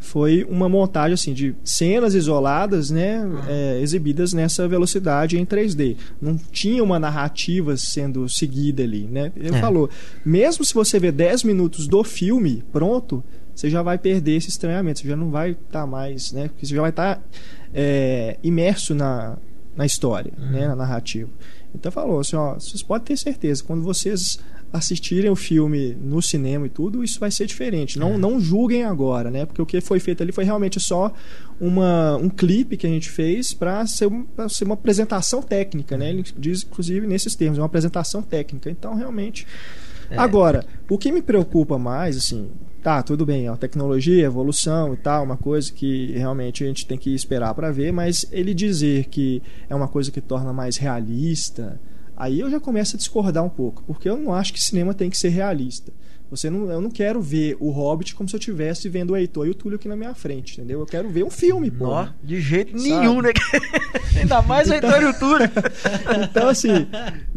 foi 0.04 0.46
uma 0.50 0.68
montagem 0.68 1.14
assim 1.14 1.34
de 1.34 1.56
cenas 1.64 2.14
isoladas, 2.14 2.90
né, 2.92 3.24
é, 3.48 3.80
exibidas 3.82 4.34
nessa 4.34 4.68
velocidade 4.68 5.38
em 5.40 5.46
3D. 5.46 5.96
Não 6.22 6.38
tinha 6.52 6.84
uma 6.84 7.00
narrativa 7.00 7.78
sendo 7.78 8.28
seguida 8.28 8.84
ali, 8.84 9.08
né? 9.08 9.32
Ele 9.36 9.56
É. 9.56 9.60
falou, 9.62 9.90
mesmo 10.26 10.66
se 10.66 10.74
você 10.74 11.00
ver 11.00 11.14
10 11.14 11.44
minutos 11.44 11.88
do 11.88 12.04
filme 12.04 12.64
pronto, 12.72 13.24
você 13.56 13.70
já 13.70 13.82
vai 13.82 13.98
perder 13.98 14.36
esse 14.36 14.50
estranhamento, 14.50 15.00
você 15.00 15.08
já 15.08 15.16
não 15.16 15.30
vai 15.32 15.52
estar 15.52 15.88
mais, 15.88 16.32
né? 16.34 16.50
Porque 16.50 16.66
você 16.66 16.76
já 16.76 16.82
vai 16.82 16.90
estar 16.90 17.22
é, 17.74 18.38
imerso 18.44 18.94
na, 18.94 19.38
na 19.76 19.86
história, 19.86 20.34
né? 20.38 20.68
Na 20.68 20.76
narrativa. 20.76 21.30
Então 21.74 21.92
falou 21.92 22.20
assim, 22.20 22.36
ó, 22.36 22.56
vocês 22.56 22.84
podem 22.84 23.06
ter 23.06 23.18
certeza, 23.18 23.64
quando 23.64 23.82
vocês 23.82 24.38
assistirem 24.74 25.30
o 25.30 25.36
filme 25.36 25.96
no 26.02 26.20
cinema 26.20 26.66
e 26.66 26.70
tudo, 26.70 27.04
isso 27.04 27.20
vai 27.20 27.30
ser 27.30 27.46
diferente. 27.46 28.00
Não, 28.00 28.18
não 28.18 28.40
julguem 28.40 28.84
agora, 28.84 29.30
né? 29.30 29.46
Porque 29.46 29.62
o 29.62 29.66
que 29.68 29.80
foi 29.80 30.00
feito 30.00 30.24
ali 30.24 30.32
foi 30.32 30.44
realmente 30.44 30.80
só 30.80 31.14
uma, 31.62 32.18
um 32.18 32.28
clipe 32.28 32.76
que 32.76 32.88
a 32.88 32.90
gente 32.90 33.08
fez 33.08 33.54
para 33.54 33.86
ser, 33.86 34.10
pra 34.36 34.50
ser 34.50 34.64
uma 34.64 34.74
apresentação 34.74 35.44
técnica, 35.44 35.96
né? 35.96 36.10
Ele 36.10 36.24
diz, 36.36 36.64
inclusive, 36.64 37.06
nesses 37.06 37.36
termos, 37.36 37.60
uma 37.60 37.68
apresentação 37.68 38.24
técnica. 38.24 38.68
Então, 38.68 38.96
realmente. 38.96 39.46
Agora, 40.18 40.66
o 40.90 40.98
que 40.98 41.12
me 41.12 41.22
preocupa 41.22 41.78
mais, 41.78 42.18
assim, 42.18 42.50
tá, 42.82 43.02
tudo 43.02 43.26
bem, 43.26 43.48
a 43.48 43.56
tecnologia, 43.56 44.24
a 44.24 44.28
evolução 44.28 44.94
e 44.94 44.98
tal, 44.98 45.24
uma 45.24 45.38
coisa 45.38 45.72
que 45.72 46.12
realmente 46.12 46.64
a 46.64 46.68
gente 46.68 46.86
tem 46.86 46.98
que 46.98 47.14
esperar 47.14 47.54
para 47.54 47.72
ver, 47.72 47.92
mas 47.94 48.26
ele 48.32 48.54
dizer 48.54 49.06
que 49.06 49.42
é 49.70 49.74
uma 49.74 49.88
coisa 49.88 50.12
que 50.12 50.20
torna 50.20 50.52
mais 50.52 50.78
realista, 50.78 51.80
aí 52.24 52.40
eu 52.40 52.50
já 52.50 52.60
começo 52.60 52.96
a 52.96 52.98
discordar 52.98 53.44
um 53.44 53.50
pouco, 53.50 53.84
porque 53.84 54.10
eu 54.10 54.18
não 54.18 54.34
acho 54.34 54.54
que 54.54 54.62
cinema 54.62 54.94
tem 54.94 55.10
que 55.10 55.18
ser 55.18 55.30
realista. 55.30 55.92
Você 56.30 56.50
não, 56.50 56.72
eu 56.72 56.82
não 56.82 56.90
quero 56.90 57.22
ver 57.22 57.56
o 57.60 57.70
Hobbit 57.70 58.16
como 58.16 58.28
se 58.28 58.36
eu 58.36 58.40
estivesse 58.40 58.90
vendo 58.90 59.12
o 59.12 59.16
Heitor 59.16 59.46
e 59.46 59.52
o 59.52 59.54
Túlio 59.54 59.76
aqui 59.76 59.88
na 59.88 59.96
minha 59.96 60.16
frente, 60.16 60.54
entendeu? 60.54 60.80
Eu 60.80 60.86
quero 60.88 61.08
ver 61.08 61.24
um 61.24 61.30
filme, 61.30 61.70
pô. 61.70 62.08
De 62.24 62.42
jeito 62.42 62.76
Sabe? 62.76 62.90
nenhum, 62.90 63.22
né? 63.22 63.30
Ainda 64.20 64.42
mais 64.42 64.68
o 64.68 64.74
Heitor 64.74 65.00
e 65.00 65.06
o 65.06 65.14
Túlio. 65.14 65.50
Então, 66.24 66.50
assim, 66.50 66.88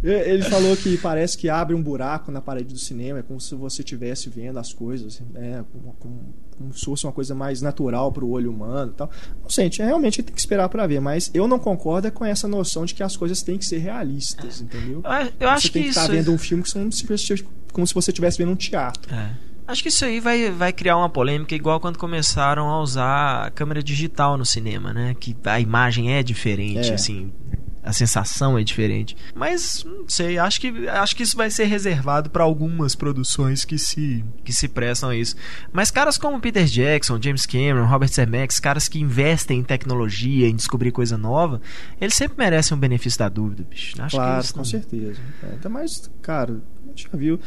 ele 0.02 0.42
falou 0.44 0.74
que 0.76 0.96
parece 0.96 1.36
que 1.36 1.50
abre 1.50 1.74
um 1.74 1.82
buraco 1.82 2.32
na 2.32 2.40
parede 2.40 2.72
do 2.72 2.78
cinema, 2.78 3.18
é 3.18 3.22
como 3.22 3.38
se 3.38 3.54
você 3.54 3.82
estivesse 3.82 4.30
vendo 4.30 4.58
as 4.58 4.72
coisas, 4.72 5.20
né, 5.32 5.62
como, 5.70 5.94
como, 5.98 6.34
como 6.58 6.72
se 6.72 6.84
fosse 6.84 7.04
uma 7.06 7.12
coisa 7.12 7.34
mais 7.34 7.60
natural 7.62 8.10
para 8.12 8.24
o 8.24 8.30
olho 8.30 8.50
humano 8.50 8.90
e 8.92 8.94
tal. 8.96 9.10
Não 9.42 9.50
sei, 9.50 9.64
a 9.64 9.66
gente 9.68 9.82
realmente 9.82 10.22
tem 10.22 10.34
que 10.34 10.40
esperar 10.40 10.68
para 10.68 10.86
ver, 10.86 11.00
mas 11.00 11.30
eu 11.34 11.46
não 11.46 11.58
concordo 11.58 12.08
é 12.08 12.10
com 12.10 12.24
essa 12.24 12.48
noção 12.48 12.84
de 12.84 12.94
que 12.94 13.02
as 13.02 13.16
coisas 13.16 13.42
têm 13.42 13.58
que 13.58 13.64
ser 13.66 13.78
realistas, 13.78 14.60
entendeu? 14.60 15.00
Eu 15.04 15.10
acho- 15.10 15.32
Eu 15.40 15.48
acho 15.50 15.66
você 15.68 15.72
tem 15.72 15.82
que 15.84 15.88
estar 15.90 16.06
vendo 16.08 16.32
um 16.32 16.38
filme 16.38 16.62
que 16.62 16.72
como 16.72 16.92
se, 16.92 17.44
como 17.72 17.86
se 17.86 17.94
você 17.94 18.10
estivesse 18.10 18.38
vendo 18.38 18.52
um 18.52 18.56
teatro. 18.56 19.14
É. 19.14 19.30
Acho 19.68 19.82
que 19.82 19.88
isso 19.88 20.04
aí 20.04 20.20
vai, 20.20 20.48
vai 20.50 20.72
criar 20.72 20.96
uma 20.96 21.08
polêmica 21.08 21.52
igual 21.54 21.80
quando 21.80 21.98
começaram 21.98 22.68
a 22.68 22.80
usar 22.80 23.46
a 23.46 23.50
câmera 23.50 23.82
digital 23.82 24.36
no 24.38 24.46
cinema, 24.46 24.92
né? 24.92 25.14
Que 25.18 25.36
a 25.44 25.58
imagem 25.60 26.14
é 26.14 26.22
diferente, 26.22 26.90
É. 26.90 26.94
assim. 26.94 27.32
A 27.86 27.92
sensação 27.92 28.58
é 28.58 28.64
diferente. 28.64 29.16
Mas, 29.34 29.84
não 29.84 30.08
sei, 30.08 30.38
acho 30.38 30.60
que, 30.60 30.88
acho 30.88 31.14
que 31.14 31.22
isso 31.22 31.36
vai 31.36 31.48
ser 31.50 31.64
reservado 31.64 32.28
para 32.28 32.42
algumas 32.42 32.96
produções 32.96 33.64
que 33.64 33.78
se, 33.78 34.24
que 34.44 34.52
se 34.52 34.66
prestam 34.66 35.10
a 35.10 35.16
isso. 35.16 35.36
Mas 35.72 35.90
caras 35.90 36.18
como 36.18 36.40
Peter 36.40 36.64
Jackson, 36.64 37.18
James 37.22 37.46
Cameron, 37.46 37.86
Robert 37.86 38.10
Zemeckis, 38.12 38.58
caras 38.58 38.88
que 38.88 38.98
investem 38.98 39.60
em 39.60 39.62
tecnologia, 39.62 40.48
em 40.48 40.56
descobrir 40.56 40.90
coisa 40.90 41.16
nova, 41.16 41.60
eles 42.00 42.14
sempre 42.14 42.36
merecem 42.36 42.76
um 42.76 42.80
benefício 42.80 43.20
da 43.20 43.28
dúvida, 43.28 43.64
bicho. 43.68 43.94
Acho 44.02 44.10
que 44.10 44.16
claro, 44.16 44.36
eles 44.36 44.50
com 44.50 44.58
não- 44.58 44.64
certeza. 44.64 45.20
É, 45.42 45.52
Ainda 45.52 45.68
mais, 45.68 46.10
cara, 46.20 46.60
a 46.84 46.88
gente 46.88 47.08
já 47.10 47.16
viu. 47.16 47.38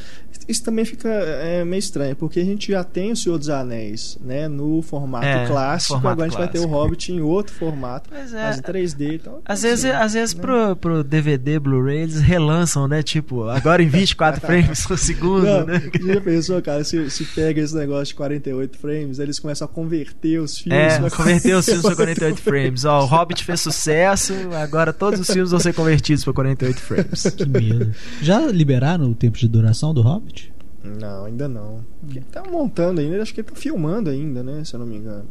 Isso 0.47 0.63
também 0.63 0.85
fica 0.85 1.09
é, 1.09 1.63
meio 1.65 1.79
estranho, 1.79 2.15
porque 2.15 2.39
a 2.39 2.45
gente 2.45 2.71
já 2.71 2.83
tem 2.83 3.11
o 3.11 3.15
Senhor 3.15 3.37
dos 3.37 3.49
Anéis, 3.49 4.17
né, 4.21 4.47
no 4.47 4.81
formato 4.81 5.25
É, 5.25 5.45
clássico, 5.45 5.93
formato 5.93 6.13
agora 6.13 6.27
a 6.27 6.29
gente 6.29 6.39
vai 6.39 6.47
ter 6.47 6.59
o. 6.59 6.69
Hobbit 6.69 7.11
em 7.11 7.19
outro 7.19 7.53
formato, 7.53 8.13
é. 8.13 8.19
mas 8.31 8.59
em 8.59 8.61
3D 8.61 9.13
e 9.15 9.19
tal. 9.19 9.41
Às 9.43 9.59
assim, 9.59 9.67
vezes, 9.67 9.85
às 9.85 10.13
vezes 10.13 10.28
né? 10.35 10.41
pro, 10.41 10.75
pro 10.75 11.03
DVD, 11.03 11.59
Blu-ray, 11.59 11.99
eles 12.03 12.19
relançam, 12.19 12.87
né? 12.87 13.01
Tipo, 13.03 13.47
agora 13.49 13.81
em 13.83 13.87
24 13.87 14.41
frames 14.45 14.85
por 14.85 14.97
segundo, 14.97 15.43
Não, 15.45 15.65
né? 15.65 15.81
já 16.05 16.21
pensou, 16.21 16.61
cara, 16.61 16.83
se, 16.83 17.09
se 17.09 17.25
pega 17.25 17.61
esse 17.61 17.75
negócio 17.75 18.05
de 18.07 18.15
48 18.15 18.77
frames, 18.77 19.19
eles 19.19 19.39
começam 19.39 19.65
a 19.65 19.67
converter 19.69 20.39
os 20.39 20.57
filmes. 20.57 20.93
É, 20.93 21.09
converter 21.09 21.53
os 21.55 21.65
filmes 21.65 21.81
para 21.83 21.95
48 21.95 22.19
48 22.35 22.41
frames. 22.41 22.85
Ó, 22.85 23.01
o 23.01 23.05
Hobbit 23.05 23.43
fez 23.43 23.61
sucesso, 23.61 24.33
agora 24.61 24.91
todos 24.93 25.19
os 25.19 25.27
filmes 25.27 25.51
vão 25.51 25.59
ser 25.59 25.73
convertidos 25.73 26.23
para 26.23 26.33
48 26.33 26.79
frames. 26.81 27.23
Que 27.35 27.45
medo. 27.47 27.91
Já 28.21 28.39
liberaram 28.47 29.09
o 29.09 29.15
tempo 29.15 29.37
de 29.37 29.47
duração 29.47 29.93
do 29.93 30.01
Hobbit? 30.01 30.53
Não, 30.83 31.25
ainda 31.25 31.47
não. 31.47 31.83
Ele 32.09 32.21
tá 32.31 32.41
montando 32.49 33.01
ainda, 33.01 33.21
acho 33.21 33.33
que 33.33 33.41
ele 33.41 33.47
tá 33.49 33.55
filmando 33.55 34.09
ainda, 34.09 34.41
né, 34.41 34.63
se 34.63 34.73
eu 34.73 34.79
não 34.79 34.87
me 34.87 34.95
engano. 34.97 35.25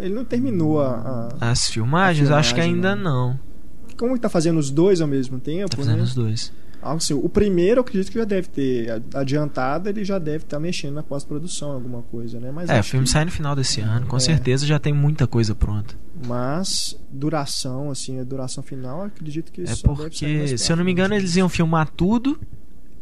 Ele 0.00 0.14
não 0.14 0.24
terminou 0.24 0.80
a... 0.82 1.28
a- 1.40 1.50
As 1.50 1.68
filmagens, 1.68 2.30
A 2.30 2.38
acho 2.38 2.54
que 2.54 2.60
ainda 2.60 2.94
não. 2.96 3.28
não. 3.28 3.40
Como 4.00 4.12
ele 4.14 4.20
tá 4.20 4.28
fazendo 4.30 4.58
os 4.58 4.70
dois 4.70 5.00
ao 5.00 5.06
mesmo 5.06 5.38
tempo, 5.38 5.68
Tá 5.70 5.76
fazendo 5.76 5.98
né? 5.98 6.02
os 6.02 6.14
dois. 6.14 6.52
Assim, 6.82 7.12
o 7.12 7.28
primeiro 7.28 7.78
eu 7.78 7.82
acredito 7.82 8.10
que 8.10 8.18
já 8.18 8.24
deve 8.24 8.48
ter 8.48 9.02
adiantado, 9.12 9.86
ele 9.90 10.02
já 10.02 10.18
deve 10.18 10.44
estar 10.44 10.58
mexendo 10.58 10.94
na 10.94 11.02
pós-produção, 11.02 11.72
alguma 11.72 12.00
coisa, 12.00 12.40
né? 12.40 12.50
Mas 12.50 12.70
É, 12.70 12.80
o 12.80 12.82
filme 12.82 13.04
que- 13.04 13.12
sai 13.12 13.26
no 13.26 13.30
final 13.30 13.54
desse 13.54 13.82
ano, 13.82 14.06
com 14.06 14.16
É. 14.16 14.20
certeza 14.20 14.64
já 14.66 14.78
tem 14.78 14.90
muita 14.94 15.26
coisa 15.26 15.54
pronta. 15.54 15.94
Mas 16.26 16.98
duração, 17.12 17.90
assim, 17.90 18.18
a 18.18 18.24
duração 18.24 18.62
final, 18.62 19.00
eu 19.00 19.04
acredito 19.08 19.52
que 19.52 19.60
É 19.62 19.76
porque, 19.84 20.56
se 20.56 20.72
eu 20.72 20.76
não 20.76 20.82
me 20.82 20.90
engano, 20.92 21.14
eles 21.14 21.36
iam 21.36 21.50
filmar 21.50 21.90
tudo 21.90 22.40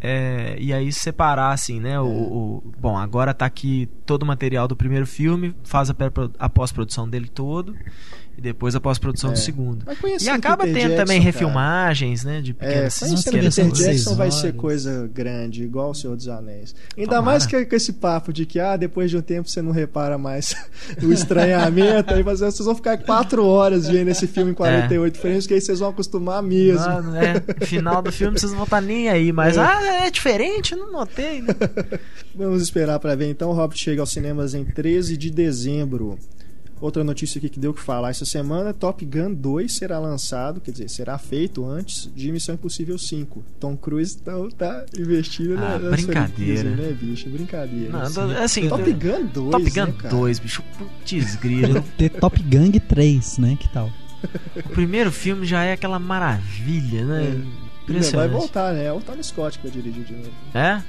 é, 0.00 0.56
e 0.60 0.72
aí 0.72 0.92
separar, 0.92 1.52
assim, 1.52 1.78
né? 1.80 2.00
O, 2.00 2.06
o- 2.06 2.62
bom, 2.80 2.96
agora 2.98 3.32
tá 3.32 3.46
aqui 3.46 3.88
todo 4.06 4.22
o 4.22 4.26
material 4.26 4.66
do 4.68 4.74
primeiro 4.74 5.06
filme, 5.06 5.54
faz 5.62 5.88
a, 5.90 5.94
a 6.38 6.48
pós-produção 6.48 7.08
dele 7.08 7.28
todo 7.28 7.76
e 8.38 8.40
depois 8.40 8.74
a 8.76 8.80
pós-produção 8.80 9.30
do 9.30 9.34
É. 9.34 9.36
segundo. 9.36 9.82
Mas 9.84 9.98
E 9.98 10.00
conhecendo 10.00 10.36
acaba 10.36 10.62
tendo 10.64 10.74
Jackson, 10.78 10.96
também 10.96 11.18
cara, 11.18 11.24
refilmagens, 11.24 12.22
né? 12.24 12.40
De 12.40 12.52
É, 12.52 12.54
pequenas, 12.54 12.98
conhecendo 13.00 13.24
pequenas 13.24 13.54
Peter. 13.56 13.72
Jackson 13.72 14.14
vai 14.14 14.30
ser 14.30 14.54
coisa 14.54 15.10
grande, 15.12 15.64
igual 15.64 15.90
o 15.90 15.94
Senhor 15.94 16.14
dos 16.16 16.28
Anéis. 16.28 16.72
Ainda 16.96 17.08
Tomara. 17.16 17.22
mais 17.26 17.44
que 17.46 17.66
com 17.66 17.74
esse 17.74 17.92
papo 17.94 18.32
de 18.32 18.46
que, 18.46 18.60
ah, 18.60 18.76
depois 18.76 19.10
de 19.10 19.16
um 19.16 19.20
tempo 19.20 19.48
você 19.48 19.60
não 19.60 19.72
repara 19.72 20.16
mais 20.16 20.54
o 21.02 21.12
estranhamento, 21.12 22.14
aí 22.14 22.22
você- 22.22 22.44
vocês 22.44 22.64
vão 22.64 22.74
ficar 22.76 22.96
quatro 22.98 23.44
horas 23.44 23.88
vendo 23.88 24.08
esse 24.08 24.26
filme 24.28 24.52
em 24.52 24.54
48 24.54 25.18
frames, 25.18 25.46
que 25.46 25.54
aí 25.54 25.60
vocês 25.60 25.80
vão 25.80 25.88
acostumar 25.90 26.40
mesmo. 26.42 26.78
Mano, 26.86 27.16
é, 27.16 27.42
final 27.66 28.00
do 28.00 28.12
filme 28.12 28.38
vocês 28.38 28.52
não 28.52 28.58
vão 28.58 28.64
estar 28.66 28.80
nem 28.80 29.08
aí, 29.08 29.32
mas 29.32 29.56
É. 29.56 29.60
ah, 29.60 30.04
é 30.06 30.10
diferente, 30.10 30.76
não 30.76 30.92
notei, 30.92 31.42
né? 31.42 31.48
Vamos 32.36 32.62
esperar 32.62 33.00
para 33.00 33.16
ver 33.16 33.28
então. 33.28 33.50
O 33.50 33.52
Hobbit 33.52 33.82
chega 33.82 34.00
aos 34.00 34.10
cinemas 34.10 34.54
em 34.54 34.64
13 34.64 35.16
de 35.16 35.28
dezembro. 35.28 36.16
Outra 36.80 37.02
notícia 37.02 37.38
aqui 37.38 37.48
que 37.48 37.58
deu 37.58 37.72
o 37.72 37.74
que 37.74 37.80
falar 37.80 38.10
essa 38.10 38.24
semana: 38.24 38.72
Top 38.72 39.04
Gun 39.04 39.32
2 39.34 39.72
será 39.72 39.98
lançado, 39.98 40.60
quer 40.60 40.70
dizer, 40.70 40.88
será 40.88 41.18
feito 41.18 41.66
antes 41.66 42.10
de 42.14 42.30
Missão 42.30 42.54
Impossível 42.54 42.96
5. 42.98 43.44
Tom 43.58 43.76
Cruise 43.76 44.16
tá, 44.18 44.32
tá 44.56 44.86
investindo 44.98 45.56
Ah, 45.58 45.78
na, 45.78 45.90
brincadeira. 45.90 46.70
né, 46.70 46.92
bicho? 46.92 47.28
Brincadeira. 47.28 47.90
Não, 47.90 48.00
assim. 48.02 48.34
assim, 48.34 48.68
Top 48.68 48.92
Gun 48.92 49.26
2. 49.26 49.50
Top 49.50 49.70
Gun 49.70 49.86
né, 49.86 49.94
cara? 49.98 50.14
2, 50.14 50.38
bicho, 50.38 50.62
putz 50.76 51.36
grilo. 51.36 51.82
Ter 51.96 52.10
Top 52.10 52.40
Gang 52.42 52.78
3, 52.80 53.38
né? 53.38 53.56
Que 53.58 53.68
tal? 53.68 53.90
o 54.56 54.68
primeiro 54.70 55.12
filme 55.12 55.46
já 55.46 55.62
é 55.62 55.72
aquela 55.72 55.98
maravilha, 55.98 57.04
né? 57.04 57.40
É. 57.88 58.00
Vai 58.14 58.28
voltar, 58.28 58.74
né? 58.74 58.84
É 58.84 58.92
o 58.92 59.00
Tony 59.00 59.24
Scott 59.24 59.58
que 59.58 59.66
vai 59.66 59.72
dirigir 59.74 60.04
de 60.04 60.12
novo. 60.12 60.30
É? 60.52 60.82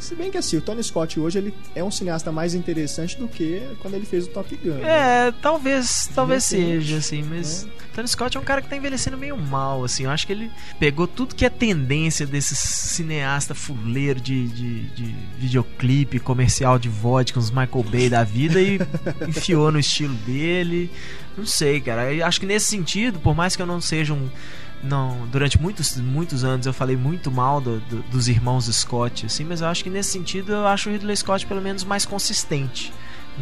Se 0.00 0.14
bem 0.14 0.30
que 0.30 0.38
assim, 0.38 0.56
o 0.56 0.60
Tony 0.60 0.82
Scott 0.82 1.20
hoje 1.20 1.38
ele 1.38 1.54
é 1.74 1.84
um 1.84 1.90
cineasta 1.90 2.32
mais 2.32 2.54
interessante 2.54 3.18
do 3.18 3.28
que 3.28 3.62
quando 3.80 3.94
ele 3.94 4.06
fez 4.06 4.26
o 4.26 4.28
Top 4.28 4.54
Gun. 4.56 4.74
né? 4.74 5.28
É, 5.28 5.32
talvez, 5.42 6.10
talvez 6.14 6.44
seja, 6.44 6.96
assim, 6.96 7.22
mas 7.22 7.68
Tony 7.94 8.08
Scott 8.08 8.36
é 8.36 8.40
um 8.40 8.44
cara 8.44 8.62
que 8.62 8.68
tá 8.68 8.76
envelhecendo 8.76 9.16
meio 9.16 9.36
mal, 9.36 9.84
assim. 9.84 10.04
Eu 10.04 10.10
acho 10.10 10.26
que 10.26 10.32
ele 10.32 10.50
pegou 10.78 11.06
tudo 11.06 11.34
que 11.34 11.44
é 11.44 11.50
tendência 11.50 12.26
desse 12.26 12.56
cineasta 12.56 13.54
fuleiro 13.54 14.20
de, 14.20 14.48
de, 14.48 14.80
de 14.90 15.14
videoclipe, 15.38 16.18
comercial 16.18 16.78
de 16.78 16.88
vodka, 16.88 17.38
uns 17.38 17.50
Michael 17.50 17.84
Bay 17.90 18.08
da 18.08 18.24
vida 18.24 18.60
e 18.60 18.78
enfiou 19.28 19.70
no 19.70 19.78
estilo 19.78 20.14
dele. 20.14 20.90
Não 21.36 21.46
sei, 21.46 21.80
cara. 21.80 22.12
Eu 22.12 22.24
acho 22.26 22.40
que 22.40 22.46
nesse 22.46 22.66
sentido, 22.66 23.18
por 23.18 23.34
mais 23.34 23.56
que 23.56 23.62
eu 23.62 23.66
não 23.66 23.80
seja 23.80 24.14
um. 24.14 24.28
Não, 24.82 25.26
durante 25.26 25.60
muitos, 25.60 25.96
muitos 25.96 26.42
anos 26.42 26.64
eu 26.66 26.72
falei 26.72 26.96
muito 26.96 27.30
mal 27.30 27.60
do- 27.60 27.80
do- 27.80 28.02
dos 28.10 28.28
irmãos 28.28 28.64
Scott, 28.66 29.26
assim, 29.26 29.44
mas 29.44 29.60
eu 29.60 29.66
acho 29.68 29.84
que 29.84 29.90
nesse 29.90 30.10
sentido 30.12 30.52
eu 30.52 30.66
acho 30.66 30.88
o 30.88 30.92
Ridley 30.92 31.14
Scott 31.16 31.44
pelo 31.46 31.60
menos 31.60 31.84
mais 31.84 32.06
consistente 32.06 32.90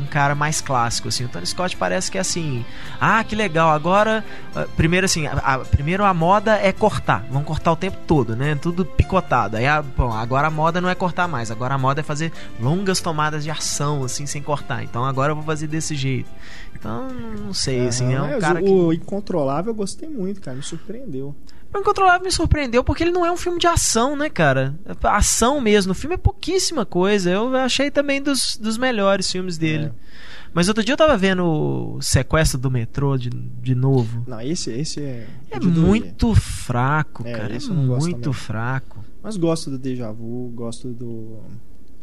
um 0.03 0.07
cara 0.07 0.35
mais 0.35 0.61
clássico, 0.61 1.09
assim. 1.09 1.25
O 1.25 1.29
Tony 1.29 1.47
Scott 1.47 1.77
parece 1.77 2.11
que 2.11 2.19
é 2.19 2.21
assim, 2.21 2.65
ah, 3.01 3.23
que 3.25 3.35
legal, 3.37 3.71
agora, 3.71 4.25
ah, 4.55 4.67
primeiro 4.77 5.05
assim, 5.05 5.27
a, 5.27 5.33
a- 5.33 5.59
primeiro 5.61 6.05
a 6.05 6.15
moda 6.15 6.57
é 6.57 6.73
cortar, 6.73 7.25
vão 7.31 7.43
cortar 7.43 7.73
o 7.73 7.77
tempo 7.77 7.99
todo, 8.07 8.35
né, 8.37 8.55
tudo 8.55 8.85
picotado. 8.85 9.57
Aí, 9.57 9.67
a- 9.67 9.83
bom, 9.83 10.13
agora 10.13 10.47
a 10.49 10.51
moda 10.51 10.81
não 10.81 10.89
é 10.89 10.95
cortar 10.95 11.27
mais, 11.29 11.51
agora 11.51 11.75
a 11.75 11.79
moda 11.79 12.01
é 12.01 12.03
fazer 12.05 12.33
longas 12.61 13.01
tomadas 13.01 13.45
de 13.45 13.51
ação, 13.51 14.05
assim, 14.05 14.27
sem 14.27 14.43
cortar. 14.43 14.83
Então 14.83 15.05
agora 15.05 15.33
eu 15.33 15.37
vou 15.37 15.45
fazer 15.45 15.67
desse 15.67 15.95
jeito. 15.95 16.29
Então, 16.75 17.09
não 17.45 17.53
sei, 17.53 17.89
assim, 17.89 18.15
é 18.15 18.23
um 18.23 18.39
cara 18.39 18.63
que... 18.63 18.69
o 18.69 18.93
Incontrolável 18.93 19.73
eu 19.73 19.75
gostei 19.75 20.09
muito, 20.09 20.41
cara. 20.41 20.57
Me 20.57 20.63
surpreendeu. 20.63 21.35
O 21.75 21.79
Incontrolável 21.81 22.25
me 22.25 22.31
surpreendeu 22.31 22.85
porque 22.85 23.03
ele 23.03 23.11
não 23.11 23.27
é 23.27 23.33
um 23.33 23.37
filme 23.37 23.59
de 23.59 23.67
ação, 23.67 24.17
né, 24.17 24.31
cara? 24.31 24.75
A 25.03 25.17
Ação 25.17 25.61
mesmo. 25.61 25.93
O 25.93 25.95
filme 25.95 26.15
é 26.15 26.19
pouquíssima 26.19 26.87
coisa. 26.87 27.31
Eu 27.31 27.55
achei 27.57 27.91
também 27.91 28.23
dos, 28.23 28.57
dos 28.57 28.79
melhores 28.79 29.31
filmes 29.31 29.59
dele. 29.59 29.88
É. 29.89 30.49
Mas 30.55 30.67
outro 30.69 30.83
dia 30.83 30.95
eu 30.95 30.97
tava 30.97 31.17
vendo 31.17 31.45
o 31.45 32.01
Sequestro 32.01 32.59
do 32.59 32.71
Metrô 32.71 33.17
de, 33.19 33.29
de 33.29 33.75
novo. 33.75 34.25
Não, 34.27 34.41
esse, 34.41 34.71
esse 34.71 35.01
é. 35.01 35.27
É 35.51 35.59
doer. 35.59 35.73
muito 35.75 36.35
fraco, 36.35 37.23
É, 37.27 37.33
cara. 37.33 37.55
É 37.57 37.59
muito 37.69 38.33
fraco. 38.33 39.05
Mas 39.23 39.37
gosto 39.37 39.71
do 39.71 39.79
Deja 39.79 40.11
Vu, 40.11 40.51
gosto 40.55 40.89
do. 40.89 41.39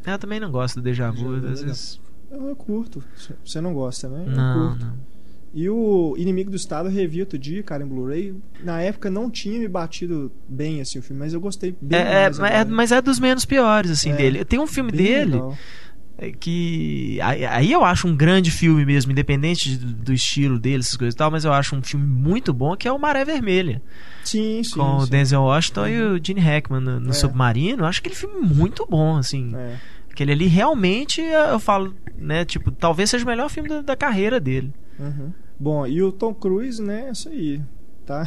Eu 0.06 0.20
também 0.20 0.40
não 0.40 0.52
gosto 0.52 0.76
do 0.76 0.82
Deja 0.84 1.10
Vu. 1.10 1.34
Às 1.36 1.62
vezes... 1.62 2.00
Eu, 2.30 2.48
eu 2.50 2.56
curto. 2.56 3.04
Você 3.44 3.60
não 3.62 3.74
gosta, 3.74 4.08
né? 4.10 4.26
Eu 4.28 4.32
Não, 4.32 4.70
curto. 4.70 4.86
não. 4.86 4.94
E 5.54 5.70
o 5.70 6.16
Inimigo 6.18 6.50
do 6.52 6.58
Estado 6.58 6.90
eu 6.90 6.92
revi 6.92 7.22
outro 7.22 7.40
dia, 7.40 7.64
cara, 7.64 7.82
em 7.82 7.88
Blu-ray. 7.88 8.36
Na 8.62 8.82
época 8.82 9.10
não 9.10 9.32
tinha 9.32 9.58
me 9.58 9.68
batido 9.70 10.30
bem 10.50 10.82
assim 10.82 11.00
o 11.00 11.02
filme, 11.02 11.20
mas 11.22 11.34
eu 11.34 11.40
gostei 11.40 11.74
bem. 11.82 11.98
É, 11.98 12.26
é, 12.26 12.30
é- 12.60 12.66
mas 12.66 12.92
é 12.92 13.02
dos 13.02 13.20
menos 13.20 13.46
piores, 13.46 13.90
assim, 13.90 14.12
É. 14.12 14.16
dele. 14.18 14.44
Tem 14.44 14.60
um 14.60 14.68
filme 14.68 14.92
dele 14.92 15.32
legal. 15.36 15.58
É, 16.18 16.32
que. 16.32 17.20
Aí, 17.22 17.72
eu 17.72 17.84
acho 17.84 18.08
um 18.08 18.16
grande 18.16 18.50
filme 18.50 18.86
mesmo, 18.86 19.12
independente 19.12 19.76
do, 19.78 20.14
estilo 20.14 20.58
dele, 20.58 20.80
essas 20.80 20.96
coisas 20.96 21.14
e 21.14 21.18
tal, 21.18 21.30
mas 21.30 21.44
eu 21.44 21.52
acho 21.52 21.76
um 21.76 21.82
filme 21.82 22.06
muito 22.06 22.54
bom 22.54 22.76
que 22.76 22.88
é 22.88 22.92
o 22.92 23.00
Maré 23.00 23.26
Vermelha. 23.26 23.82
Sim, 24.24 24.64
sim. 24.64 24.76
com 24.80 24.98
o 24.98 25.02
sim. 25.02 25.12
Denzel 25.12 25.42
Washington 25.42 25.88
e 25.88 26.02
o 26.02 26.24
Gene 26.24 26.40
Hackman 26.40 26.80
no, 26.80 27.00
no 27.00 27.10
É. 27.10 27.14
Submarino. 27.14 27.86
Acho 27.86 28.00
aquele 28.00 28.16
filme 28.16 28.40
muito 28.40 28.86
bom, 28.90 29.18
assim. 29.18 29.52
É. 29.56 29.78
Aquele 30.10 30.32
ali 30.32 30.48
realmente, 30.48 31.20
eu 31.22 31.60
falo, 31.60 31.94
né, 32.18 32.46
tipo, 32.46 32.72
talvez 32.72 33.10
seja 33.10 33.26
o 33.26 33.28
melhor 33.28 33.50
filme 33.50 33.68
da, 33.68 33.82
da 33.82 33.96
carreira 33.98 34.40
dele. 34.40 34.74
Uhum. 34.98 35.34
Bom, 35.60 35.86
e 35.86 36.02
o 36.02 36.12
Tom 36.12 36.34
Cruise, 36.34 36.82
né? 36.82 37.10
Isso 37.12 37.28
aí, 37.28 37.62
tá? 38.06 38.26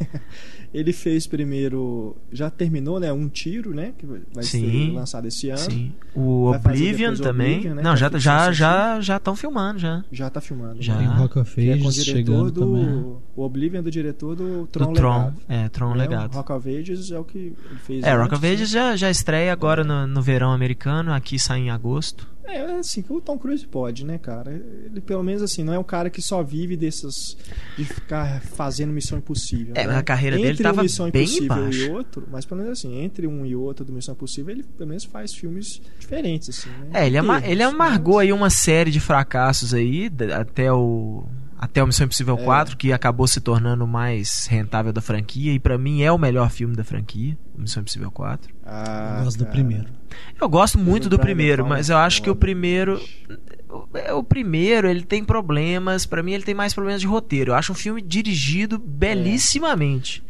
Ele 0.72 0.92
fez 0.92 1.26
primeiro, 1.26 2.16
já 2.30 2.48
terminou, 2.48 3.00
né? 3.00 3.12
Um 3.12 3.28
tiro, 3.28 3.74
né? 3.74 3.92
Que 3.98 4.06
vai 4.06 4.44
Sim. 4.44 4.88
ser 4.88 4.92
lançado 4.92 5.26
esse 5.26 5.50
ano. 5.50 5.58
Sim. 5.58 5.92
O 6.14 6.46
Oblivion 6.52 7.14
também. 7.16 7.56
Oblivion, 7.58 7.74
né, 7.74 7.82
Não, 7.82 7.92
é 7.92 7.96
já 7.96 8.08
ficção 8.08 8.20
já 8.22 8.52
já 8.52 9.00
já 9.00 9.16
estão 9.16 9.34
filmando 9.34 9.78
já. 9.80 10.04
Já 10.12 10.30
tá 10.30 10.40
filmando. 10.40 10.80
Já. 10.80 10.94
né? 10.94 11.08
Tem 11.08 11.16
Rock 11.16 11.38
of 11.40 11.60
é 11.68 11.70
o 11.70 11.74
Ages 11.74 11.94
diretor 11.94 12.16
chegando 12.16 12.50
do 12.52 12.60
também. 12.60 13.16
o 13.36 13.42
Oblivion 13.42 13.82
do 13.82 13.90
diretor 13.90 14.36
do 14.36 14.60
Do 14.62 14.66
Tron, 14.68 14.92
Tron, 14.92 15.16
Legado. 15.18 15.36
é, 15.48 15.68
Tron 15.68 15.90
Né? 15.94 15.96
Legado. 15.98 16.32
O 16.32 16.36
Rock 16.36 16.52
of 16.52 16.76
Ages 16.78 17.10
é 17.10 17.18
o 17.18 17.24
que 17.24 17.38
ele 17.38 17.56
fez. 17.84 18.04
É, 18.04 18.12
Rock 18.14 18.34
antes, 18.34 18.38
of 18.38 18.46
Ages 18.46 18.72
né? 18.72 18.80
já, 18.80 18.96
já 18.96 19.10
estreia 19.10 19.52
agora 19.52 19.82
no, 19.82 20.06
no 20.06 20.22
verão 20.22 20.52
americano, 20.52 21.12
aqui 21.12 21.38
sai 21.38 21.60
em 21.60 21.70
agosto. 21.70 22.28
É, 22.52 22.78
assim, 22.78 23.02
que 23.02 23.12
o 23.12 23.20
Tom 23.20 23.38
Cruise 23.38 23.66
pode, 23.66 24.04
né, 24.04 24.18
cara? 24.18 24.52
Ele 24.84 25.00
pelo 25.00 25.22
menos 25.22 25.42
assim, 25.42 25.62
não 25.62 25.72
é 25.72 25.78
um 25.78 25.84
cara 25.84 26.10
que 26.10 26.20
só 26.22 26.42
vive 26.42 26.76
dessas 26.76 27.36
de 27.76 27.84
ficar 27.84 28.40
fazendo 28.42 28.92
Missão 28.92 29.18
Impossível. 29.18 29.72
É, 29.76 29.86
né? 29.86 29.96
a 29.96 30.02
carreira 30.02 30.36
dele 30.36 30.50
entre 30.50 30.62
tava 30.62 30.80
um 30.80 30.82
Missão 30.82 31.10
bem 31.10 31.22
Impossível 31.22 31.44
embaixo. 31.56 31.78
e 31.86 31.90
outro, 31.90 32.28
mas 32.30 32.44
pelo 32.44 32.60
menos 32.60 32.78
assim, 32.78 32.98
entre 33.00 33.26
um 33.26 33.44
e 33.46 33.54
outro 33.54 33.84
do 33.84 33.92
Missão 33.92 34.14
Impossível, 34.14 34.52
ele 34.54 34.62
pelo 34.62 34.88
menos 34.88 35.04
faz 35.04 35.34
filmes 35.34 35.80
diferentes 35.98 36.48
assim, 36.50 36.68
né? 36.70 36.90
É, 37.02 37.06
ele, 37.06 37.20
Termos, 37.20 37.42
ele 37.44 37.62
amargou 37.62 38.14
mas- 38.16 38.22
aí 38.24 38.32
uma 38.32 38.50
série 38.50 38.90
de 38.90 39.00
fracassos 39.00 39.72
aí, 39.74 40.10
até 40.38 40.72
o 40.72 41.24
até 41.62 41.82
o 41.82 41.86
Missão 41.86 42.06
Impossível 42.06 42.38
É. 42.38 42.42
4, 42.44 42.74
que 42.76 42.90
acabou 42.90 43.26
se 43.26 43.38
tornando 43.40 43.84
o 43.84 43.86
mais 43.86 44.46
rentável 44.46 44.92
da 44.94 45.02
franquia 45.02 45.52
e 45.52 45.58
pra 45.58 45.76
mim 45.76 46.00
é 46.02 46.10
o 46.10 46.16
melhor 46.16 46.50
filme 46.50 46.74
da 46.74 46.82
franquia, 46.82 47.36
o 47.56 47.60
Missão 47.60 47.82
Impossível 47.82 48.10
4. 48.10 48.50
Ah, 48.64 49.16
Eu 49.18 49.24
gosto 49.24 49.36
do 49.38 49.44
cara. 49.44 49.54
primeiro. 49.54 49.86
Eu 50.40 50.48
gosto 50.48 50.78
muito 50.78 51.08
do 51.10 51.16
Brian 51.18 51.26
primeiro, 51.26 51.66
mas 51.66 51.90
eu 51.90 51.98
é 51.98 52.00
acho 52.00 52.22
que 52.22 52.30
o 52.30 52.34
primeiro 52.34 52.98
o- 53.68 53.86
é, 53.96 54.12
o 54.14 54.24
primeiro, 54.24 54.88
ele 54.88 55.02
tem 55.02 55.22
problemas, 55.22 56.06
pra 56.06 56.22
mim 56.22 56.32
ele 56.32 56.42
tem 56.44 56.54
mais 56.54 56.72
problemas 56.74 57.00
de 57.00 57.06
roteiro. 57.06 57.50
Eu 57.52 57.54
acho 57.54 57.72
um 57.72 57.74
filme 57.76 58.00
dirigido 58.02 58.78
belíssimamente. 58.78 60.24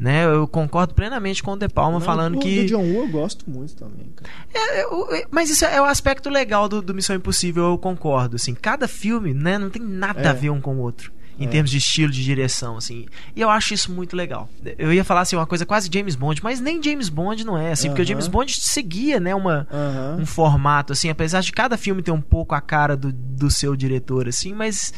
Né, 0.00 0.24
eu 0.24 0.48
concordo 0.48 0.94
plenamente 0.94 1.42
com 1.42 1.52
o 1.52 1.56
De 1.58 1.68
Palma 1.68 1.98
Não, 1.98 2.00
falando 2.00 2.36
o 2.36 2.40
que 2.40 2.62
do 2.62 2.68
John 2.68 2.82
Woo 2.90 3.02
eu 3.04 3.08
gosto 3.08 3.44
muito 3.50 3.74
também, 3.76 4.08
cara. 4.16 4.30
é, 4.54 4.80
é, 4.80 4.86
o- 4.86 5.14
é, 5.14 5.26
mas 5.30 5.50
isso 5.50 5.62
é 5.66 5.78
o 5.78 5.84
aspecto 5.84 6.30
legal 6.30 6.70
do, 6.70 6.80
do 6.80 6.94
Missão 6.94 7.14
Impossível, 7.14 7.64
eu 7.64 7.76
concordo. 7.76 8.36
Assim, 8.36 8.54
cada 8.54 8.88
filme, 8.88 9.34
né, 9.34 9.58
não 9.58 9.68
tem 9.68 9.82
nada 9.82 10.22
É. 10.22 10.28
a 10.28 10.32
ver 10.32 10.48
um 10.48 10.58
com 10.58 10.76
o 10.76 10.78
outro. 10.78 11.12
Em 11.38 11.44
É. 11.44 11.48
termos 11.48 11.70
de 11.70 11.76
estilo, 11.76 12.10
de 12.10 12.24
direção, 12.24 12.78
assim. 12.78 13.04
E 13.36 13.40
eu 13.42 13.50
acho 13.50 13.74
isso 13.74 13.92
muito 13.92 14.16
legal. 14.16 14.48
Eu 14.78 14.90
ia 14.92 15.04
falar 15.04 15.20
assim, 15.20 15.36
uma 15.36 15.46
coisa 15.46 15.66
quase 15.66 15.90
James 15.92 16.14
Bond, 16.14 16.42
mas 16.42 16.60
nem 16.60 16.82
James 16.82 17.10
Bond 17.10 17.44
não 17.44 17.56
é, 17.58 17.72
assim, 17.72 17.88
porque 17.88 18.02
o. 18.02 18.06
James 18.06 18.26
Bond 18.26 18.54
seguia, 18.58 19.20
né, 19.20 19.34
uma, 19.34 19.66
Aham. 19.70 20.16
um 20.20 20.24
formato, 20.26 20.94
assim, 20.94 21.10
apesar 21.10 21.40
de 21.42 21.52
cada 21.52 21.76
filme 21.76 22.02
ter 22.02 22.10
um 22.10 22.20
pouco 22.22 22.54
a 22.54 22.60
cara 22.62 22.96
do, 22.96 23.12
do 23.12 23.50
seu 23.50 23.76
diretor, 23.76 24.28
assim, 24.28 24.52
mas 24.54 24.92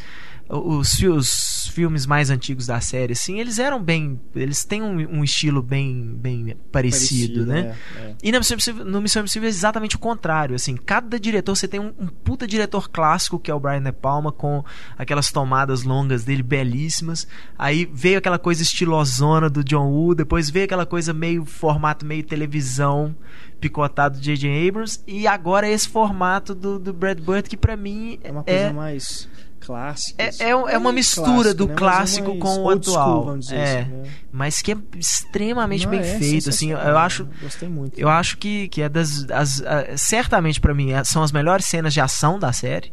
os, 0.49 1.01
os 1.01 1.62
filmes 1.73 2.05
mais 2.05 2.29
antigos 2.29 2.67
da 2.67 2.79
série, 2.79 3.13
assim, 3.13 3.39
eles 3.39 3.59
eram 3.59 3.83
bem. 3.83 4.19
Eles 4.35 4.63
têm 4.63 4.81
um, 4.81 5.19
um 5.19 5.23
estilo 5.23 5.61
bem, 5.61 6.15
bem 6.15 6.55
parecido, 6.71 7.45
né? 7.45 7.75
é, 7.97 7.99
é. 7.99 8.15
E 8.23 8.31
na 8.31 8.39
Missão 8.39 8.55
Impossível, 8.55 8.85
no 8.85 9.01
Missão 9.01 9.21
Impossível 9.21 9.47
é 9.47 9.49
exatamente 9.49 9.95
o 9.95 9.99
contrário. 9.99 10.55
Assim, 10.55 10.77
cada 10.77 11.19
diretor, 11.19 11.55
você 11.55 11.67
tem 11.67 11.79
um, 11.79 11.93
um 11.99 12.07
puta 12.07 12.47
diretor 12.47 12.89
clássico, 12.89 13.39
que 13.39 13.51
é 13.51 13.53
o 13.53 13.59
Brian 13.59 13.81
De 13.81 13.91
Palma, 13.91 14.31
com 14.31 14.63
aquelas 14.97 15.31
tomadas 15.31 15.83
longas 15.83 16.23
dele 16.23 16.43
belíssimas. 16.43 17.27
Aí 17.57 17.89
veio 17.91 18.19
aquela 18.19 18.39
coisa 18.39 18.61
estilosona 18.61 19.49
do 19.49 19.63
John 19.63 19.89
Woo, 19.89 20.15
depois 20.15 20.49
veio 20.49 20.65
aquela 20.65 20.85
coisa 20.85 21.13
meio 21.13 21.43
formato 21.43 22.05
meio 22.05 22.23
televisão, 22.23 23.15
picotado 23.59 24.17
do 24.17 24.21
J.J. 24.21 24.67
Abrams, 24.67 25.01
e 25.07 25.25
agora 25.25 25.69
esse 25.69 25.87
formato 25.87 26.53
do, 26.53 26.77
do 26.77 26.93
Brad 26.93 27.19
Bird, 27.19 27.49
que 27.49 27.57
pra 27.57 27.77
mim 27.77 28.19
É 28.23 28.31
uma 28.31 28.43
coisa 28.43 28.59
é, 28.59 28.73
mais 28.73 29.29
clássica. 29.65 30.21
é, 30.23 30.29
é, 30.39 30.49
é 30.49 30.55
uma 30.55 30.79
Não 30.79 30.91
mistura 30.91 31.25
clássico, 31.25 31.53
do 31.55 31.67
né, 31.67 31.73
é 31.73 31.75
clássico 31.77 32.37
com 32.37 32.47
o 32.47 32.53
school, 32.57 32.71
atual. 32.71 33.37
dizer 33.37 33.55
é, 33.55 33.79
assim, 33.81 33.89
né? 33.91 34.03
mas 34.31 34.61
que 34.61 34.71
é 34.71 34.77
extremamente 34.97 35.83
Não, 35.85 35.91
bem 35.91 35.99
é 36.01 36.19
feito. 36.19 36.49
Assim, 36.49 36.71
eu 36.71 36.97
acho, 36.97 37.27
Gostei 37.41 37.69
muito. 37.69 37.99
eu 37.99 38.09
acho 38.09 38.37
que, 38.37 38.67
que 38.69 38.81
é 38.81 38.89
das. 38.89 39.29
As, 39.29 39.61
a- 39.61 39.97
certamente 39.97 40.59
pra 40.59 40.73
mim 40.73 40.91
é- 40.91 41.03
são 41.03 41.23
as 41.23 41.31
melhores 41.31 41.65
cenas 41.65 41.93
de 41.93 42.01
ação 42.01 42.37
da 42.39 42.51
série. 42.51 42.91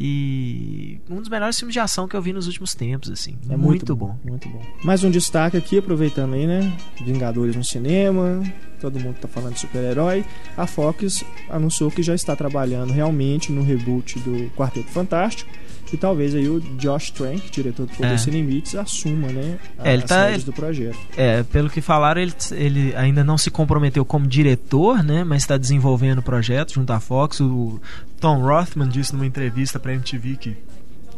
E 0.00 1.00
um 1.10 1.16
dos 1.16 1.28
melhores 1.28 1.58
filmes 1.58 1.72
de 1.72 1.80
ação 1.80 2.06
que 2.06 2.14
eu 2.14 2.22
vi 2.22 2.32
nos 2.32 2.46
últimos 2.46 2.72
tempos, 2.72 3.10
assim. 3.10 3.36
É 3.50 3.56
muito, 3.56 3.96
bom. 3.96 4.16
Muito 4.24 4.48
bom. 4.48 4.62
Mais 4.84 5.02
um 5.02 5.10
destaque 5.10 5.56
aqui, 5.56 5.76
aproveitando 5.78 6.34
aí, 6.34 6.46
né? 6.46 6.72
Vingadores 7.04 7.56
no 7.56 7.64
cinema, 7.64 8.40
todo 8.80 9.00
mundo 9.00 9.16
tá 9.20 9.26
falando 9.26 9.54
de 9.54 9.60
super-herói. 9.60 10.24
A 10.56 10.68
Fox 10.68 11.24
anunciou 11.50 11.90
que 11.90 12.00
já 12.00 12.14
está 12.14 12.36
trabalhando 12.36 12.92
realmente 12.92 13.50
no 13.50 13.64
reboot 13.64 14.20
do 14.20 14.48
Quarteto 14.56 14.88
Fantástico. 14.88 15.50
E 15.92 15.96
talvez 15.96 16.34
aí 16.34 16.48
o 16.48 16.60
Josh 16.60 17.10
Trank, 17.10 17.50
diretor 17.50 17.86
do 17.86 17.92
Poder 17.92 18.12
É. 18.12 18.18
Sem 18.18 18.32
Limites, 18.32 18.74
assuma, 18.74 19.28
né? 19.28 19.58
É, 19.82 19.94
as 19.94 20.04
tá- 20.04 20.36
do 20.44 20.52
projeto. 20.52 20.98
É, 21.16 21.42
pelo 21.44 21.70
que 21.70 21.80
falaram, 21.80 22.20
ele, 22.20 22.32
ele 22.52 22.94
ainda 22.96 23.24
não 23.24 23.38
se 23.38 23.50
comprometeu 23.50 24.04
como 24.04 24.26
diretor, 24.26 25.02
né? 25.02 25.24
Mas 25.24 25.42
está 25.42 25.56
desenvolvendo 25.56 26.18
o 26.18 26.22
projeto 26.22 26.74
junto 26.74 26.92
à 26.92 27.00
Fox. 27.00 27.40
O 27.40 27.80
Tom 28.20 28.42
Rothman 28.42 28.88
disse 28.88 29.12
numa 29.14 29.26
entrevista 29.26 29.78
pra 29.78 29.92
MTV 29.94 30.36
que 30.36 30.56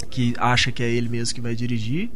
que 0.08 0.34
acha 0.38 0.72
que 0.72 0.82
é 0.82 0.90
ele 0.90 1.08
mesmo 1.08 1.34
que 1.34 1.40
vai 1.40 1.54
dirigir. 1.54 2.10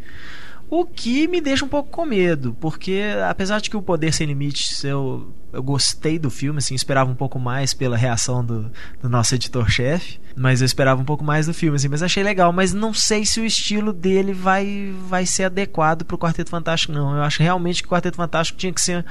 O 0.70 0.84
que 0.84 1.28
me 1.28 1.40
deixa 1.40 1.64
um 1.64 1.68
pouco 1.68 1.90
com 1.90 2.04
medo, 2.04 2.56
porque 2.60 3.02
apesar 3.28 3.60
de 3.60 3.70
que 3.70 3.76
o 3.76 3.82
Poder 3.82 4.12
Sem 4.12 4.26
Limites 4.26 4.82
eu, 4.82 5.32
eu 5.52 5.62
gostei 5.62 6.18
do 6.18 6.30
filme, 6.30 6.58
assim, 6.58 6.74
esperava 6.74 7.10
um 7.10 7.14
pouco 7.14 7.38
mais 7.38 7.74
pela 7.74 7.96
reação 7.96 8.44
do, 8.44 8.70
do 9.00 9.08
nosso 9.08 9.34
editor-chefe, 9.34 10.18
mas 10.34 10.60
eu 10.60 10.64
esperava 10.64 11.00
um 11.00 11.04
pouco 11.04 11.22
mais 11.22 11.46
do 11.46 11.54
filme, 11.54 11.76
assim, 11.76 11.88
mas 11.88 12.02
achei 12.02 12.22
legal, 12.22 12.52
mas 12.52 12.72
não 12.72 12.92
sei 12.92 13.24
se 13.24 13.40
o 13.40 13.44
estilo 13.44 13.92
dele 13.92 14.32
vai, 14.32 14.92
vai 15.08 15.26
ser 15.26 15.44
adequado 15.44 16.04
pro 16.04 16.18
Quarteto 16.18 16.50
Fantástico, 16.50 16.92
não. 16.92 17.16
Eu 17.16 17.22
acho 17.22 17.42
realmente 17.42 17.82
que 17.82 17.86
o 17.86 17.90
Quarteto 17.90 18.16
Fantástico 18.16 18.58
tinha 18.58 18.72
que 18.72 18.80
ser 18.80 19.04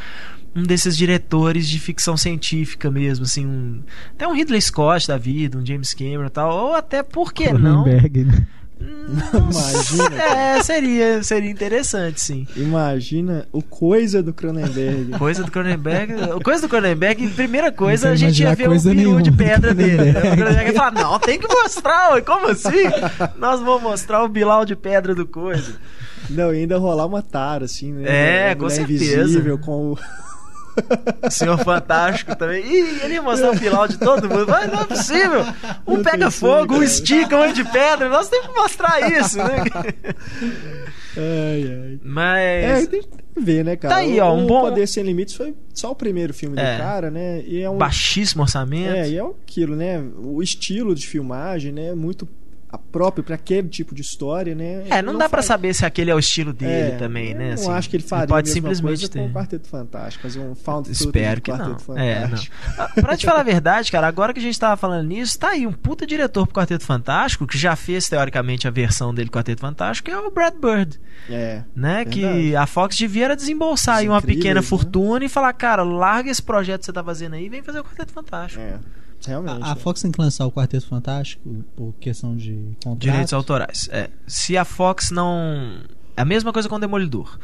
um 0.56 0.64
desses 0.64 0.96
diretores 0.96 1.68
de 1.68 1.80
ficção 1.80 2.16
científica 2.16 2.92
mesmo, 2.92 3.26
assim, 3.26 3.46
um, 3.46 3.82
até 4.12 4.28
um 4.28 4.34
Ridley 4.34 4.62
Scott 4.62 5.08
da 5.08 5.18
vida, 5.18 5.58
um 5.58 5.66
James 5.66 5.94
Cameron 5.94 6.26
e 6.26 6.30
tal, 6.30 6.52
ou 6.52 6.76
até, 6.76 7.02
por 7.02 7.34
que 7.34 7.52
não? 7.52 7.86
Né? 7.86 8.10
Imagina. 8.80 10.24
É, 10.34 10.62
seria, 10.64 11.24
seria 11.24 11.50
interessante, 11.50 12.20
sim. 12.22 12.48
Imagina 12.56 13.48
o 13.52 13.62
coisa 13.62 14.22
do 14.22 14.34
Cronenberg. 14.34 15.18
Coisa 15.18 15.44
do 15.44 15.52
Cronenberg. 15.52 16.14
Coisa 16.44 16.62
do 16.62 16.70
Cronenberg, 16.70 17.28
primeira 17.30 17.72
coisa, 17.72 18.10
a 18.10 18.16
gente 18.16 18.42
ia 18.42 18.56
ver 18.56 18.66
o 18.66 18.70
coisa 18.70 18.94
peru 18.94 19.22
de 19.22 19.32
pedra 19.32 19.74
dele. 19.74 20.12
O 20.12 20.36
Cronenberg. 20.36 20.70
Ia 20.70 20.74
falar, 20.74 20.92
não, 20.92 21.20
tem 21.20 21.40
que 21.40 21.48
mostrar, 21.48 22.22
como 22.24 22.48
assim? 22.48 22.84
Nós 23.38 23.60
vamos 23.62 23.84
mostrar 23.84 24.24
o 24.24 24.30
Bilal 24.30 24.66
de 24.66 24.76
pedra 24.76 25.14
do 25.14 25.26
coisa. 25.26 25.76
Não, 26.30 26.54
e 26.54 26.60
ainda 26.60 26.78
rolar 26.78 27.06
uma 27.06 27.22
tara, 27.22 27.66
assim, 27.66 27.92
né? 27.92 28.50
É, 28.52 28.56
com 28.56 28.70
certeza. 28.70 29.22
invisível 29.22 29.58
com 29.58 29.92
o. 29.92 30.00
O 31.26 31.32
Senhor 31.32 31.58
Fantástico 31.60 32.36
também. 32.36 32.64
Ih, 32.66 33.00
ele 33.04 33.14
ia 33.16 33.22
mostrar 33.22 33.52
o 33.52 33.56
Bilal 33.60 33.88
de 33.88 33.98
todo 33.98 34.30
mundo. 34.30 34.48
Mas 34.48 34.72
não 34.72 34.82
é 34.82 34.86
possível. 34.86 35.42
Um 35.88 35.98
Não 35.98 36.04
pega 36.04 36.32
fogo, 36.32 36.76
um 36.76 36.84
estica, 36.84 37.38
um 37.38 37.44
é 37.44 37.52
de 37.52 37.64
pedra. 37.64 38.10
Nós 38.10 38.28
temos 38.30 38.48
que 38.48 38.54
mostrar 38.54 39.00
isso, 39.12 39.38
né? 39.38 39.64
Ai, 41.16 41.64
ai. 41.72 42.00
Mas. 42.04 42.84
É, 42.84 42.86
tem 42.88 43.02
que 43.02 43.10
ver, 43.40 43.64
né, 43.64 43.76
cara? 43.76 43.94
Tá 43.96 44.00
aí, 44.02 44.20
ó, 44.20 44.34
um 44.34 44.46
o 44.46 44.48
bom- 44.48 44.62
Poder 44.62 44.88
Sem 44.88 45.04
Limites 45.04 45.36
foi 45.36 45.56
só 45.74 45.92
o 45.92 45.96
primeiro 45.96 46.34
filme 46.34 46.60
É. 46.60 46.74
do 46.74 46.78
cara, 46.82 47.12
né? 47.12 47.42
E 47.46 47.62
é 47.62 47.70
um. 47.70 47.78
Baixíssimo 47.78 48.42
orçamento. 48.42 48.96
É, 48.96 49.10
e 49.10 49.18
é 49.18 49.22
aquilo, 49.22 49.76
né? 49.76 50.04
O 50.18 50.42
estilo 50.42 50.96
de 50.96 51.06
filmagem, 51.06 51.72
né? 51.72 51.88
é 51.90 51.96
Muito 51.96 52.28
próprio 52.78 53.24
para 53.24 53.36
aquele 53.36 53.68
tipo 53.68 53.94
de 53.96 54.02
história, 54.02 54.54
né? 54.56 54.84
É, 54.90 55.02
não, 55.02 55.14
dá 55.14 55.30
pra 55.30 55.38
faz- 55.38 55.46
saber 55.46 55.74
se 55.74 55.86
aquele 55.86 56.10
é 56.12 56.16
o 56.16 56.20
estilo 56.20 56.52
dele 56.54 56.94
É, 56.94 56.98
também, 56.98 57.32
eu 57.32 57.38
né? 57.38 57.48
Não 57.48 57.54
assim. 57.54 57.72
acho 57.72 57.90
que 57.90 57.96
ele 57.98 58.04
faria 58.04 58.28
pode 58.28 58.50
simplesmente 58.50 58.84
coisa 59.00 59.10
ter. 59.10 59.20
com 59.20 59.26
o 59.28 59.32
Quarteto 59.34 59.68
Fantástico, 59.68 60.22
fazer 60.24 60.40
um 60.40 60.56
found 60.56 60.90
Espero 60.92 61.42
que 61.42 61.52
não. 61.52 61.58
É, 61.66 61.68
não. 61.70 61.80
Fantástico. 61.80 62.56
Ah, 62.78 62.90
Pra 62.96 63.18
te 63.18 63.26
falar 63.26 63.40
a 63.42 63.44
verdade, 63.44 63.92
cara, 63.92 64.08
agora 64.08 64.34
que 64.34 64.40
a 64.40 64.44
gente 64.44 64.60
tava 64.60 64.76
falando 64.78 65.08
nisso, 65.08 65.38
tá 65.38 65.50
aí 65.50 65.66
um 65.68 65.74
puta 65.74 66.06
diretor 66.08 66.46
pro 66.48 66.56
Quarteto 66.62 66.84
Fantástico, 66.86 67.46
que 67.48 67.58
já 67.58 67.76
fez, 67.76 68.08
teoricamente, 68.10 68.68
a 68.68 68.72
versão 68.72 69.14
dele 69.14 69.30
do 69.30 69.32
Quarteto 69.34 69.62
Fantástico, 69.62 70.06
que 70.10 70.12
é 70.16 70.18
o 70.18 70.32
Brad 70.32 70.54
Bird, 70.56 71.00
É. 71.30 71.64
né? 71.76 72.04
Verdade. 72.06 72.10
Que 72.20 72.56
a 72.56 72.66
Fox 72.66 72.96
devia 72.96 73.26
era 73.26 73.36
desembolsar 73.36 73.98
aí 73.98 74.08
uma 74.10 74.22
pequena 74.22 74.62
né? 74.62 74.66
fortuna 74.66 75.24
e 75.26 75.30
falar, 75.30 75.54
cara, 75.54 75.84
larga 75.84 76.30
esse 76.30 76.42
projeto 76.42 76.80
que 76.82 76.86
você 76.86 76.94
tá 76.94 77.04
fazendo 77.04 77.34
aí 77.36 77.46
e 77.46 77.50
vem 77.50 77.62
fazer 77.62 77.80
o 77.80 77.84
Quarteto 77.84 78.12
Fantástico. 78.14 78.62
É. 78.62 78.80
Realmente. 79.26 79.64
A, 79.64 79.72
a 79.72 79.76
Fox 79.76 80.02
tem 80.02 80.12
que 80.12 80.20
lançar 80.22 80.46
o 80.46 80.52
Quarteto 80.52 80.88
Fantástico 80.88 81.64
por 81.76 81.94
questão 82.00 82.36
de 82.36 82.54
contrato. 82.84 83.00
Direitos 83.00 83.34
autorais. 83.34 83.90
É. 83.92 84.10
Se 84.28 84.58
a 84.58 84.66
Fox 84.66 85.12
não. 85.12 85.80
É 86.16 86.22
a 86.22 86.26
mesma 86.26 86.52
coisa 86.54 86.70
com 86.70 86.76
o 86.76 86.80
Demolidor. 86.80 87.38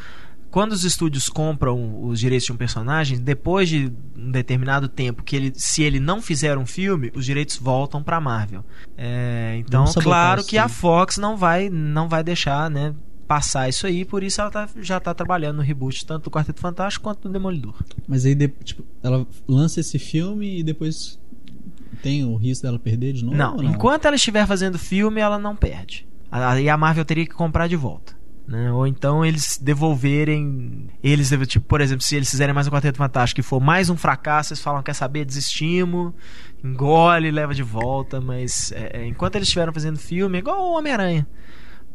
Quando 0.52 0.72
os 0.72 0.84
estúdios 0.84 1.30
compram 1.30 2.04
os 2.04 2.20
direitos 2.20 2.48
de 2.48 2.52
um 2.52 2.58
personagem, 2.58 3.20
depois 3.20 3.70
de 3.70 3.92
um 4.18 4.32
determinado 4.32 4.88
tempo, 4.88 5.22
que 5.22 5.36
ele, 5.36 5.54
se 5.56 5.84
ele 5.84 6.00
não 6.00 6.24
fizer 6.24 6.58
um 6.58 6.66
filme, 6.66 7.12
os 7.16 7.24
direitos 7.24 7.58
voltam 7.58 8.02
pra 8.02 8.20
Marvel. 8.20 8.66
É, 8.98 9.58
então, 9.60 9.86
claro 9.86 10.44
que 10.44 10.58
a. 10.58 10.68
Fox 10.68 11.18
não 11.18 11.38
vai, 11.38 11.70
não 11.70 12.10
vai 12.10 12.24
deixar, 12.24 12.68
né, 12.70 12.96
passar 13.28 13.70
isso 13.70 13.86
aí, 13.86 14.04
por 14.04 14.24
isso 14.24 14.42
ela 14.42 14.50
tá- 14.50 14.68
já 14.82 15.00
tá 15.00 15.14
trabalhando 15.14 15.58
no 15.58 15.62
reboot 15.62 16.04
tanto 16.04 16.24
do 16.24 16.32
Quarteto 16.32 16.60
Fantástico 16.60 17.04
quanto 17.04 17.28
do 17.28 17.32
Demolidor. 17.32 17.76
Mas 18.08 18.26
aí, 18.26 18.36
tipo, 18.64 18.84
ela 19.04 19.28
lança 19.48 19.80
esse 19.80 20.00
filme 20.00 20.60
e 20.60 20.64
depois 20.64 21.20
tem 22.02 22.24
o 22.24 22.36
risco 22.36 22.64
dela 22.64 22.80
perder 22.80 23.14
de 23.14 23.24
novo? 23.24 23.38
Não, 23.38 23.58
ou 23.58 23.64
enquanto 23.64 24.06
ela 24.06 24.16
estiver 24.16 24.46
fazendo 24.46 24.78
filme, 24.78 25.22
ela 25.22 25.38
não 25.38 25.56
perde. 25.56 26.08
Aí 26.32 26.70
a 26.70 26.78
Marvel 26.78 27.06
teria 27.06 27.26
que 27.26 27.34
comprar 27.34 27.68
de 27.68 27.76
volta. 27.76 28.20
Né? 28.50 28.72
Ou 28.72 28.88
então 28.88 29.24
eles 29.24 29.60
devolverem. 29.62 30.88
Eles, 31.04 31.30
tipo, 31.48 31.68
por 31.68 31.82
exemplo, 31.82 32.04
se 32.04 32.16
eles 32.16 32.30
fizerem 32.32 32.54
mais 32.54 32.68
um 32.68 32.72
Quarteto 32.72 32.98
Fantástico 32.98 33.40
e 33.40 33.44
for 33.44 33.60
mais 33.60 33.92
um 33.92 33.96
fracasso, 33.96 34.54
eles 34.54 34.64
falam: 34.64 34.82
quer 34.82 34.96
saber, 34.96 35.24
desistimos, 35.24 36.14
engole, 36.64 37.30
leva 37.30 37.54
de 37.54 37.62
volta. 37.62 38.20
Mas 38.20 38.72
é, 38.72 39.02
é, 39.02 39.06
enquanto 39.06 39.36
eles 39.36 39.48
estiveram 39.48 39.72
fazendo 39.72 40.00
filme, 40.00 40.38
é 40.38 40.40
igual 40.40 40.64
o 40.64 40.78
Homem-Aranha. 40.78 41.28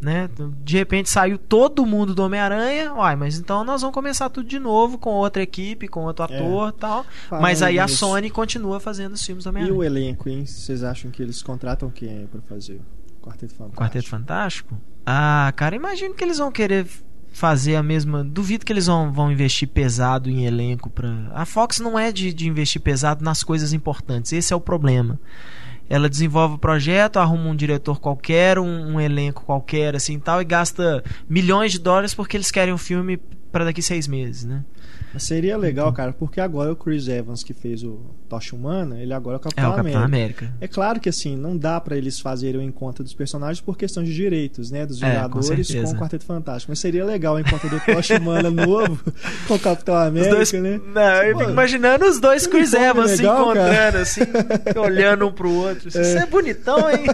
Né? 0.01 0.29
De 0.63 0.77
repente 0.77 1.09
saiu 1.09 1.39
todo 1.39 1.87
mundo 1.87 2.15
do 2.15 2.23
Homem-Aranha, 2.23 2.93
uai, 2.93 3.17
mas 3.17 3.39
então 3.39 3.65
nós 3.65 3.81
vamos 3.81 3.95
começar 3.95 4.29
tudo 4.29 4.47
de 4.47 4.59
novo 4.59 4.99
com 4.99 5.11
outra 5.11 5.43
equipe, 5.43 5.89
com 5.89 6.05
outro 6.05 6.27
É. 6.29 6.37
ator 6.37 6.73
tal. 6.73 7.07
Falando 7.29 7.43
Mas 7.43 7.63
aí 7.63 7.79
a 7.79 7.89
Sony 7.89 8.29
continua 8.29 8.79
fazendo 8.81 9.15
os 9.15 9.25
filmes 9.25 9.45
do 9.45 9.49
E 9.49 9.51
Homem-Aranha. 9.51 9.79
o 9.79 9.83
elenco, 9.83 10.29
hein? 10.29 10.45
Vocês 10.45 10.83
acham 10.85 11.11
que 11.11 11.23
eles 11.23 11.41
contratam 11.43 11.89
quem 11.91 12.11
aí 12.11 12.27
pra 12.27 12.41
fazer? 12.43 12.81
Quarteto 13.23 13.55
Fantástico. 13.55 13.83
Quarteto 13.83 14.09
Fantástico? 14.09 14.77
Ah, 15.07 15.51
cara, 15.57 15.75
imagino 15.75 16.15
que 16.15 16.23
eles 16.23 16.37
vão 16.37 16.53
querer 16.53 16.87
fazer 17.33 17.75
a 17.77 17.83
mesma. 17.83 18.23
Duvido 18.23 18.67
que 18.67 18.73
eles 18.73 18.87
vão, 18.87 19.11
vão 19.11 19.33
investir 19.33 19.67
pesado 19.69 20.29
em 20.29 20.45
elenco 20.45 20.91
pra. 20.91 21.09
A 21.33 21.47
Fox 21.47 21.81
não 21.81 21.99
é 21.99 22.13
de, 22.13 22.35
de 22.35 22.47
investir 22.47 22.83
pesado 22.83 23.25
nas 23.25 23.43
coisas 23.43 23.73
importantes. 23.73 24.33
Esse 24.33 24.53
é 24.53 24.57
o 24.57 24.61
problema. 24.61 25.19
Ela 25.89 26.09
desenvolve 26.09 26.55
o 26.55 26.59
projeto, 26.59 27.19
arruma 27.19 27.49
um 27.51 27.57
diretor 27.57 28.01
qualquer, 28.01 28.59
um, 28.59 28.95
um 28.95 29.01
elenco 29.01 29.45
qualquer, 29.45 29.95
assim 29.95 30.19
tal, 30.19 30.41
e 30.41 30.45
gasta 30.45 31.05
milhões 31.29 31.73
de 31.73 31.79
dólares 31.79 32.15
porque 32.15 32.37
eles 32.37 32.51
querem 32.51 32.73
um 32.73 32.79
filme 32.79 33.21
pra 33.55 33.65
daqui 33.65 33.81
seis 33.81 34.07
meses, 34.09 34.45
né? 34.45 34.65
Mas 35.13 35.23
seria 35.23 35.57
legal, 35.57 35.93
cara, 35.93 36.13
porque 36.13 36.41
agora 36.41 36.73
o 36.73 36.77
Chris 36.77 37.07
Evans, 37.07 37.45
que 37.45 37.55
fez 37.55 37.85
o 37.85 38.01
Tocha 38.29 38.57
Humana, 38.57 39.01
ele 39.01 39.15
agora 39.15 39.37
é 39.37 39.39
o 39.39 39.41
É 39.41 39.43
Capitão 39.45 39.71
o 39.71 39.75
Capitão 39.77 40.03
América. 40.03 40.47
América. 40.47 40.55
É 40.61 40.67
claro 40.67 40.99
que 40.99 41.09
assim, 41.09 41.37
não 41.37 41.57
dá 41.57 41.81
pra 41.81 41.97
eles 41.97 42.19
fazerem 42.19 42.61
o 42.61 42.63
encontro 42.65 43.05
dos 43.05 43.15
personagens 43.15 43.61
por 43.61 43.79
questão 43.79 44.03
de 44.03 44.13
direitos, 44.13 44.73
né? 44.73 44.85
Dos 44.85 45.01
É, 45.01 45.07
com 45.29 45.41
Vingadores 45.41 45.71
com, 45.73 45.91
o 45.97 45.99
Quarteto 46.01 46.25
Fantástico. 46.25 46.73
Mas 46.73 46.81
seria 46.81 47.05
legal 47.05 47.37
o 47.37 47.39
encontro 47.39 47.71
do 47.71 47.79
Tocha 47.79 48.19
Humana 48.19 48.51
novo 48.51 49.01
com 49.47 49.55
o 49.55 49.59
Capitão 49.61 49.95
Os 49.95 50.03
América, 50.09 50.35
dois, 50.35 50.53
né? 50.53 50.81
não, 50.93 51.23
eu 51.23 51.39
fico 51.39 51.51
imaginando 51.51 52.07
os 52.07 52.19
dois 52.19 52.47
Chris 52.49 52.73
uniforme 52.73 52.91
Evans 53.01 53.11
se 53.13 53.17
legal, 53.19 53.43
encontrando, 53.43 53.99
assim, 53.99 54.21
olhando 54.85 55.29
um 55.29 55.33
pro 55.33 55.49
outro. 55.53 55.89
Isso 55.89 55.99
É. 55.99 56.17
é 56.23 56.27
bonitão, 56.27 56.91
hein? 56.91 57.05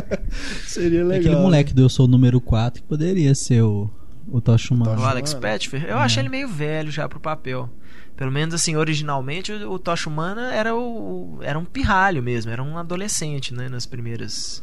Seria 0.66 1.02
Aquele 1.04 1.18
legal. 1.20 1.34
né? 1.34 1.40
moleque 1.40 1.74
do 1.74 1.82
Eu 1.82 1.88
Sou 1.90 2.06
o 2.06 2.08
Número 2.08 2.40
4 2.40 2.82
que 2.82 2.88
poderia 2.88 3.34
ser 3.34 3.60
o, 3.62 3.90
o 4.32 4.40
Tocha 4.40 4.74
Humana. 4.74 5.00
O 5.00 5.04
Alex. 5.04 5.34
Petfer, 5.34 5.84
eu 5.84 5.98
achei 5.98 6.22
ele 6.22 6.28
meio 6.28 6.48
velho 6.48 6.90
já 6.90 7.08
pro 7.08 7.20
papel. 7.20 7.68
Pelo 8.16 8.30
menos 8.32 8.54
assim, 8.54 8.76
originalmente 8.76 9.52
o, 9.52 9.72
o 9.72 9.78
Tocha 9.78 10.08
Humana 10.08 10.52
era 10.52 10.74
o 10.76 11.38
era 11.42 11.58
um 11.58 11.64
pirralho 11.64 12.22
mesmo, 12.22 12.50
era 12.50 12.62
um 12.62 12.76
adolescente, 12.78 13.54
né, 13.54 13.68
nas 13.68 13.86
primeiras 13.86 14.62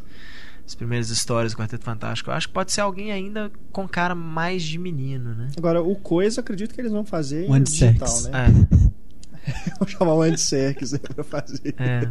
as 0.66 0.76
primeiras 0.76 1.10
histórias 1.10 1.54
do 1.54 1.58
Quarteto 1.58 1.84
Fantástico. 1.84 2.30
Eu 2.30 2.36
acho 2.36 2.48
que 2.48 2.54
pode 2.54 2.72
ser 2.72 2.82
alguém 2.82 3.12
ainda 3.12 3.52
com 3.72 3.88
cara 3.88 4.14
mais 4.14 4.62
de 4.62 4.78
menino, 4.78 5.34
né? 5.34 5.48
Agora, 5.58 5.82
o 5.82 5.96
Coisa, 5.96 6.42
acredito 6.42 6.76
que 6.76 6.80
eles 6.82 6.92
vão 6.92 7.04
fazer 7.04 7.50
em 7.50 7.64
digital, 7.64 8.08
Serkis. 8.08 8.28
né? 8.32 8.56
É, 8.76 8.90
Vou 9.80 9.88
chamar 9.88 10.14
o 10.14 10.22
Andy 10.22 10.40
Serkis 10.40 10.92
né, 10.92 11.00
pra 11.16 11.24
fazer. 11.24 11.74
é. 11.80 12.08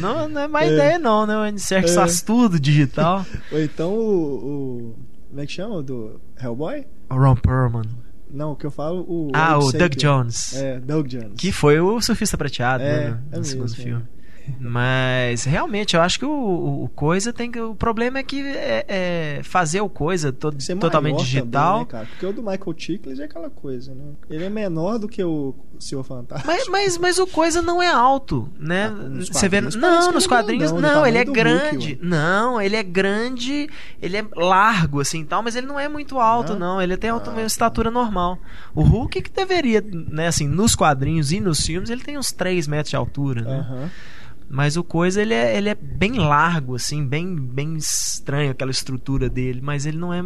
Não, 0.00 0.26
não 0.30 0.40
é 0.40 0.48
má 0.48 0.64
É. 0.64 0.72
ideia 0.72 0.98
não, 0.98 1.26
né? 1.26 1.36
O 1.36 1.40
Andy 1.40 1.60
Serkis 1.60 1.92
É. 1.92 1.94
faz 1.96 2.22
tudo 2.22 2.58
digital. 2.58 3.26
Ou 3.52 3.60
então 3.60 3.92
o, 3.92 4.34
o- 4.34 4.96
Como 5.34 5.42
é 5.42 5.46
que 5.46 5.52
chama? 5.52 5.74
O 5.74 5.82
do 5.82 6.20
Hellboy? 6.40 6.86
o 7.10 7.14
Ron 7.16 7.34
Perlman. 7.34 7.82
Não, 8.30 8.52
o 8.52 8.56
que 8.56 8.66
eu 8.66 8.70
falo, 8.70 9.00
o. 9.00 9.32
Ah, 9.34 9.56
Andy 9.56 9.66
o 9.66 9.72
Doug. 9.72 9.92
Jones. 9.96 10.54
É, 10.54 10.78
Doug 10.78 11.08
Jones. 11.08 11.32
Que 11.36 11.50
foi 11.50 11.80
o 11.80 12.00
surfista 12.00 12.38
prateado 12.38 12.84
É, 12.84 13.10
né, 13.10 13.22
no 13.32 13.40
é 13.40 13.42
segundo 13.42 13.68
mesmo, 13.70 13.82
filme. 13.82 14.04
Mas 14.58 15.44
realmente, 15.44 15.94
eu 15.96 16.02
acho 16.02 16.18
que 16.18 16.24
o, 16.24 16.84
o- 16.84 16.88
coisa 16.94 17.32
tem 17.32 17.50
que. 17.50 17.60
O 17.60 17.74
problema 17.74 18.18
é 18.18 18.22
que 18.22 18.40
é, 18.40 18.84
é 18.88 19.40
fazer 19.42 19.80
o 19.80 19.88
coisa 19.88 20.32
to- 20.32 20.52
totalmente 20.80 21.18
digital. 21.24 21.84
Também, 21.86 22.00
né? 22.02 22.06
Porque 22.10 22.26
o 22.26 22.32
do 22.32 22.42
Michael 22.42 22.74
Chiklis 22.76 23.20
é 23.20 23.24
aquela 23.24 23.48
coisa, 23.50 23.94
né? 23.94 24.04
Ele 24.28 24.44
é 24.44 24.50
menor 24.50 24.98
do 24.98 25.08
que 25.08 25.22
o 25.24 25.54
Senhor 25.78 26.02
Fantástico. 26.04 26.46
mas, 26.50 26.68
mas, 26.68 26.98
mas 26.98 27.18
o 27.18 27.26
coisa 27.26 27.62
não 27.62 27.82
é 27.82 27.90
alto, 27.90 28.48
né? 28.58 28.92
Ah, 28.94 29.22
Você 29.32 29.48
vê, 29.48 29.60
não, 29.60 30.12
nos 30.12 30.24
é 30.24 30.28
quadrinhos 30.28 30.70
grandão, 30.72 30.92
não, 31.00 31.06
ele 31.06 31.18
é 31.18 31.24
Hulk, 31.24 31.32
grande. 31.40 31.92
ué. 31.92 31.98
não, 32.02 32.60
ele 32.60 32.76
é 32.76 32.82
grande, 32.82 33.68
ele 34.00 34.16
é 34.16 34.24
largo 34.36 35.00
assim, 35.00 35.24
tal, 35.24 35.42
mas 35.42 35.56
ele 35.56 35.66
não 35.66 35.78
é 35.78 35.88
muito 35.88 36.18
alto 36.18 36.52
Não? 36.52 36.74
não, 36.74 36.82
ele 36.82 36.96
tem 36.96 37.10
Ah, 37.10 37.14
uma 37.14 37.20
tá. 37.22 37.42
estatura 37.42 37.90
normal. 37.90 38.38
O 38.74 38.82
Hulk 38.82 39.22
que 39.22 39.30
deveria, 39.30 39.82
né, 40.10 40.26
assim, 40.28 40.46
nos 40.46 40.74
quadrinhos 40.74 41.32
e 41.32 41.40
nos 41.40 41.60
filmes, 41.64 41.90
ele 41.90 42.02
tem 42.02 42.18
uns 42.18 42.30
3 42.32 42.66
metros 42.66 42.90
de 42.90 42.96
altura, 42.96 43.42
né? 43.42 43.66
Aham. 43.68 43.90
Mas 44.48 44.76
o 44.76 44.84
coisa 44.84 45.20
ele 45.22 45.34
é, 45.34 45.56
ele 45.56 45.68
é 45.68 45.74
bem 45.74 46.12
largo, 46.18 46.76
assim, 46.76 47.04
bem, 47.04 47.34
bem 47.34 47.76
estranho 47.76 48.50
aquela 48.50 48.70
estrutura 48.70 49.28
dele, 49.28 49.60
mas 49.62 49.84
ele 49.86 49.96
não 49.98 50.12
é 50.12 50.22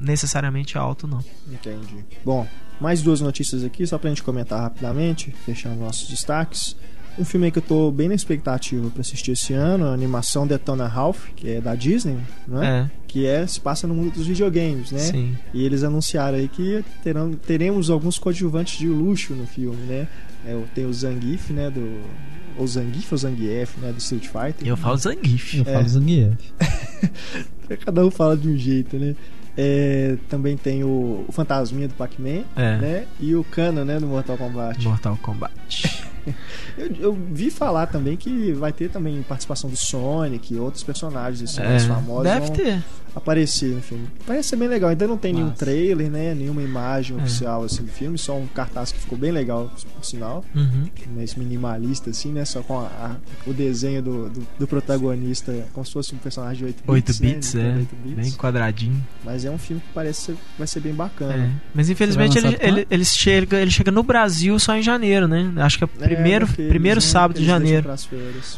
necessariamente 0.00 0.76
alto, 0.76 1.06
não. 1.06 1.20
Entendi. 1.50 2.04
Bom, 2.24 2.46
mais 2.80 3.02
duas 3.02 3.20
notícias 3.20 3.62
aqui, 3.62 3.86
só 3.86 3.98
pra 3.98 4.08
gente 4.08 4.22
comentar 4.22 4.60
rapidamente, 4.60 5.34
fechando 5.44 5.76
nossos 5.80 6.08
destaques. 6.08 6.76
Um 7.18 7.26
filme 7.26 7.50
que 7.50 7.58
eu 7.58 7.62
tô 7.62 7.90
bem 7.92 8.08
na 8.08 8.14
expectativa 8.14 8.88
pra 8.88 9.02
assistir 9.02 9.32
esse 9.32 9.52
ano, 9.52 9.84
a 9.84 9.92
animação 9.92 10.46
Detona 10.46 10.86
Ralph, 10.88 11.28
que 11.36 11.50
é 11.50 11.60
da 11.60 11.74
Disney, 11.74 12.16
né? 12.48 12.90
É, 12.90 12.98
Que 13.06 13.26
é, 13.26 13.46
se 13.46 13.60
passa 13.60 13.86
no 13.86 13.94
mundo 13.94 14.14
dos 14.14 14.26
videogames, 14.26 14.90
né? 14.90 14.98
sim. 14.98 15.36
E 15.52 15.62
eles 15.62 15.82
anunciaram 15.84 16.38
aí 16.38 16.48
que 16.48 16.82
terão, 17.02 17.32
teremos 17.34 17.90
alguns 17.90 18.18
coadjuvantes 18.18 18.78
de 18.78 18.88
luxo 18.88 19.34
no 19.34 19.46
filme, 19.46 19.76
né? 19.84 20.08
É, 20.46 20.60
tem 20.74 20.86
o 20.86 20.92
Zangief, 20.92 21.50
né? 21.52 21.70
Do, 21.70 22.00
ou 22.58 22.66
Zangief 22.66 23.12
ou 23.12 23.18
Zangief, 23.18 23.76
né? 23.78 23.92
Do 23.92 23.98
Street 23.98 24.24
Fighter. 24.26 24.66
Eu 24.66 24.76
falo 24.76 24.96
Zangief. 24.96 25.54
Eu 25.58 25.64
É. 25.66 25.72
falo 25.74 25.88
Zangief. 25.88 26.52
Cada 27.84 28.04
um 28.04 28.10
fala 28.10 28.36
de 28.36 28.48
um 28.48 28.56
jeito, 28.56 28.96
né? 28.98 29.14
É, 29.56 30.16
também 30.28 30.56
tem 30.56 30.82
o, 30.82 31.24
o 31.28 31.32
Fantasminha 31.32 31.86
do 31.88 31.94
Pac-Man, 31.94 32.44
É. 32.56 32.76
né? 32.78 33.06
E 33.20 33.34
o 33.34 33.44
Kana, 33.44 33.84
né? 33.84 33.98
Do 34.00 34.06
Mortal 34.06 34.36
Kombat. 34.38 34.82
Mortal 34.86 35.18
Kombat. 35.22 36.02
Eu, 36.78 36.86
eu 37.00 37.18
vi 37.32 37.50
falar 37.50 37.86
também 37.88 38.16
que 38.16 38.52
vai 38.52 38.72
ter 38.72 38.88
também 38.88 39.20
participação 39.22 39.68
do 39.68 39.76
Sonic 39.76 40.54
e 40.54 40.56
outros 40.56 40.84
personagens 40.84 41.42
assim, 41.42 41.60
mais 41.68 41.84
famosos 41.84 42.22
deve 42.22 42.46
vão 42.46 42.54
ter. 42.54 42.84
Aparecer 43.14 43.74
no 43.74 43.82
filme. 43.82 44.06
Parece 44.26 44.48
ser 44.50 44.56
bem 44.56 44.68
legal. 44.68 44.90
Ainda 44.90 45.06
não 45.06 45.16
tem 45.16 45.32
nenhum 45.32 45.50
trailer, 45.50 46.10
né? 46.10 46.34
Nenhuma 46.34 46.62
imagem 46.62 47.16
É. 47.18 47.20
oficial 47.20 47.62
assim 47.64 47.82
do 47.84 47.90
filme, 47.92 48.16
só 48.18 48.36
um 48.38 48.46
cartaz 48.46 48.90
que 48.92 48.98
ficou 48.98 49.16
bem 49.18 49.30
legal, 49.32 49.70
por 49.96 50.04
sinal. 50.04 50.44
Uhum. 50.54 50.86
Minimalista, 51.36 52.10
assim, 52.10 52.32
né? 52.32 52.44
Só 52.44 52.62
com 52.62 52.78
a- 52.80 52.84
a- 52.86 53.16
o 53.46 53.52
desenho 53.52 54.02
do, 54.02 54.28
do, 54.30 54.46
do 54.60 54.66
protagonista 54.66 55.52
como 55.72 55.84
se 55.84 55.92
fosse 55.92 56.14
um 56.14 56.18
personagem 56.18 56.58
de 56.58 56.64
8 56.64 56.82
8 56.86 57.06
bits. 57.06 57.20
bits, 57.20 57.54
né? 57.54 57.70
é. 57.74 57.76
8 57.78 57.96
bits. 57.96 58.16
Bem 58.16 58.32
quadradinho. 58.32 59.06
Mas 59.24 59.44
é 59.44 59.50
um 59.50 59.58
filme 59.58 59.80
que 59.80 59.88
parece 59.94 60.20
ser, 60.22 60.36
vai 60.58 60.66
ser 60.66 60.80
bem 60.80 60.94
bacana. 60.94 61.34
É. 61.34 61.50
Mas 61.74 61.88
infelizmente 61.90 62.38
ele, 62.38 62.56
ele, 62.60 62.86
ele, 62.90 63.04
chega, 63.04 63.60
ele 63.60 63.70
chega 63.70 63.90
no 63.90 64.02
Brasil 64.02 64.58
só 64.58 64.76
em 64.76 64.82
janeiro, 64.82 65.26
né? 65.28 65.52
Acho 65.56 65.78
que 65.78 65.84
é 65.84 65.88
É, 66.00 66.04
primeiro, 66.08 66.46
porque 66.46 66.68
primeiro 66.68 67.00
né, 67.00 67.06
sábado 67.06 67.38
de 67.38 67.44
janeiro. 67.46 67.88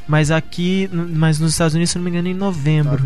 Mas 0.06 0.30
aqui, 0.30 0.88
mas 0.92 1.38
nos 1.38 1.52
Estados 1.52 1.74
Unidos, 1.74 1.90
se 1.90 1.98
não 1.98 2.04
me 2.04 2.10
engano, 2.10 2.28
em 2.28 2.34
Tá 2.34 2.38
novembro. 2.40 3.04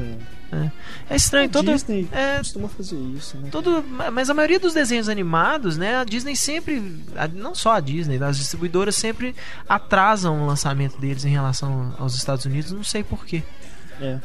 Vendo? 0.51 0.73
É 1.09 1.17
estranho, 1.17 1.49
A 1.49 1.53
todo, 1.53 1.73
Disney 1.73 2.09
é, 2.13 2.39
costuma 2.39 2.69
fazer 2.69 2.97
isso, 2.97 3.37
né? 3.39 3.49
todo, 3.51 3.85
mas 4.13 4.29
a 4.31 4.35
maioria 4.35 4.59
dos 4.59 4.75
desenhos 4.75 5.09
animados, 5.09 5.77
né, 5.77 5.97
a 5.97 6.05
Disney 6.05 6.37
sempre, 6.37 6.83
não 7.35 7.55
só 7.55 7.73
a 7.73 7.81
Disney, 7.81 8.23
as 8.23 8.39
distribuidoras 8.39 8.95
sempre 8.97 9.35
atrasam 9.69 10.43
o 10.43 10.47
lançamento 10.47 10.99
deles 10.99 11.25
em 11.25 11.31
relação 11.31 11.95
aos 11.99 12.15
Estados 12.15 12.45
Unidos, 12.45 12.73
não 12.73 12.85
sei 12.85 13.03
porquê. 13.03 13.43
É. 14.01 14.19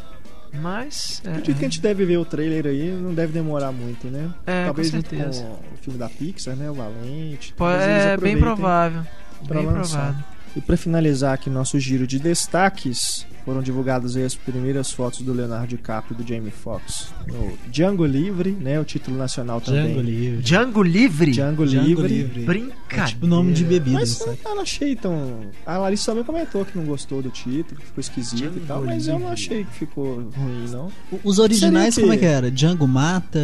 Mas 0.61 1.19
é, 1.25 1.29
Acredito 1.29 1.57
que 1.57 1.65
a 1.65 1.67
gente 1.67 1.81
deve 1.81 2.05
ver 2.05 2.17
o 2.17 2.25
trailer 2.25 2.67
aí, 2.67 2.91
não 2.91 3.13
deve 3.13 3.33
demorar 3.33 3.71
muito, 3.71 4.07
né? 4.07 4.29
é, 4.45 4.65
Talvez 4.65 4.91
com 4.91 5.01
certeza. 5.01 5.41
com 5.43 5.73
o 5.73 5.77
filme 5.81 5.97
da 5.97 6.07
Pixar, 6.07 6.55
né? 6.55 6.69
O 6.69 6.75
Valente. 6.75 7.53
Pô, 7.53 7.67
é 7.69 8.15
bem 8.17 8.37
provável. 8.37 9.01
Bem 9.49 9.65
provável. 9.65 10.23
E 10.55 10.61
pra 10.61 10.77
finalizar 10.77 11.33
aqui 11.33 11.49
nosso 11.49 11.79
giro 11.79 12.05
de 12.05 12.19
destaques, 12.19 13.25
foram 13.43 13.61
divulgadas 13.61 14.15
aí 14.15 14.23
as 14.23 14.35
primeiras 14.35 14.91
fotos 14.91 15.21
do 15.21 15.33
Leonardo 15.33 15.67
DiCaprio 15.67 16.15
e 16.17 16.23
do 16.23 16.27
Jamie 16.27 16.51
Foxx. 16.51 17.07
No 17.27 17.57
Django 17.71 18.05
Livre, 18.05 18.51
né? 18.51 18.79
O 18.79 18.85
título 18.85 19.17
nacional 19.17 19.59
também. 19.59 19.85
Django 19.87 20.01
Livre. 20.01 20.41
Django 20.43 20.83
Livre? 20.83 21.31
Django, 21.31 21.65
Django 21.65 21.87
Livre. 21.87 22.07
Livre. 22.07 22.41
É 22.41 22.45
Brincadeira. 22.45 23.05
tipo 23.07 23.25
nome 23.25 23.51
de 23.53 23.63
bebida, 23.63 23.99
Mas 23.99 24.09
sabe? 24.09 24.37
eu 24.45 24.55
não 24.55 24.61
achei 24.61 24.95
tão. 24.95 25.39
A 25.65 25.77
Larissa 25.77 26.11
também 26.11 26.23
comentou 26.23 26.63
que 26.63 26.77
não 26.77 26.85
gostou 26.85 27.21
do 27.21 27.29
título, 27.31 27.79
que 27.81 27.87
ficou 27.87 27.99
esquisito 28.01 28.37
Django 28.37 28.57
e 28.57 28.61
tal, 28.61 28.83
mas 28.83 29.07
eu 29.07 29.13
não 29.13 29.19
Livre. 29.21 29.33
achei 29.33 29.63
que 29.65 29.73
ficou 29.73 30.15
ruim, 30.35 30.65
não. 30.71 30.91
Os 31.23 31.39
originais, 31.39 31.97
o 31.97 32.01
como 32.01 32.13
é 32.13 32.17
que 32.17 32.25
era? 32.25 32.51
Django 32.51 32.87
Mata. 32.87 33.39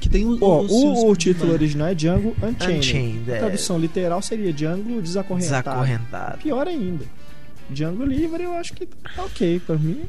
Que 0.00 0.08
tem 0.08 0.24
o, 0.24 0.38
Ó, 0.40 0.62
os- 0.62 0.70
o, 0.72 1.10
o 1.10 1.14
título 1.16 1.52
original 1.52 1.88
é 1.88 1.94
Django 1.94 2.34
Unchained. 2.42 2.78
Unchained, 2.78 3.30
A 3.30 3.34
é. 3.36 3.38
tradução 3.40 3.78
literal 3.78 4.22
seria 4.22 4.52
Django 4.52 5.02
Desacorrentado. 5.02 5.62
Desacorrentado. 5.62 6.38
Pior 6.38 6.66
ainda. 6.66 7.04
Django 7.68 8.04
Livre 8.04 8.42
eu 8.42 8.52
acho 8.54 8.72
que 8.72 8.86
tá 8.86 9.24
ok 9.24 9.60
pra 9.66 9.76
mim. 9.76 10.02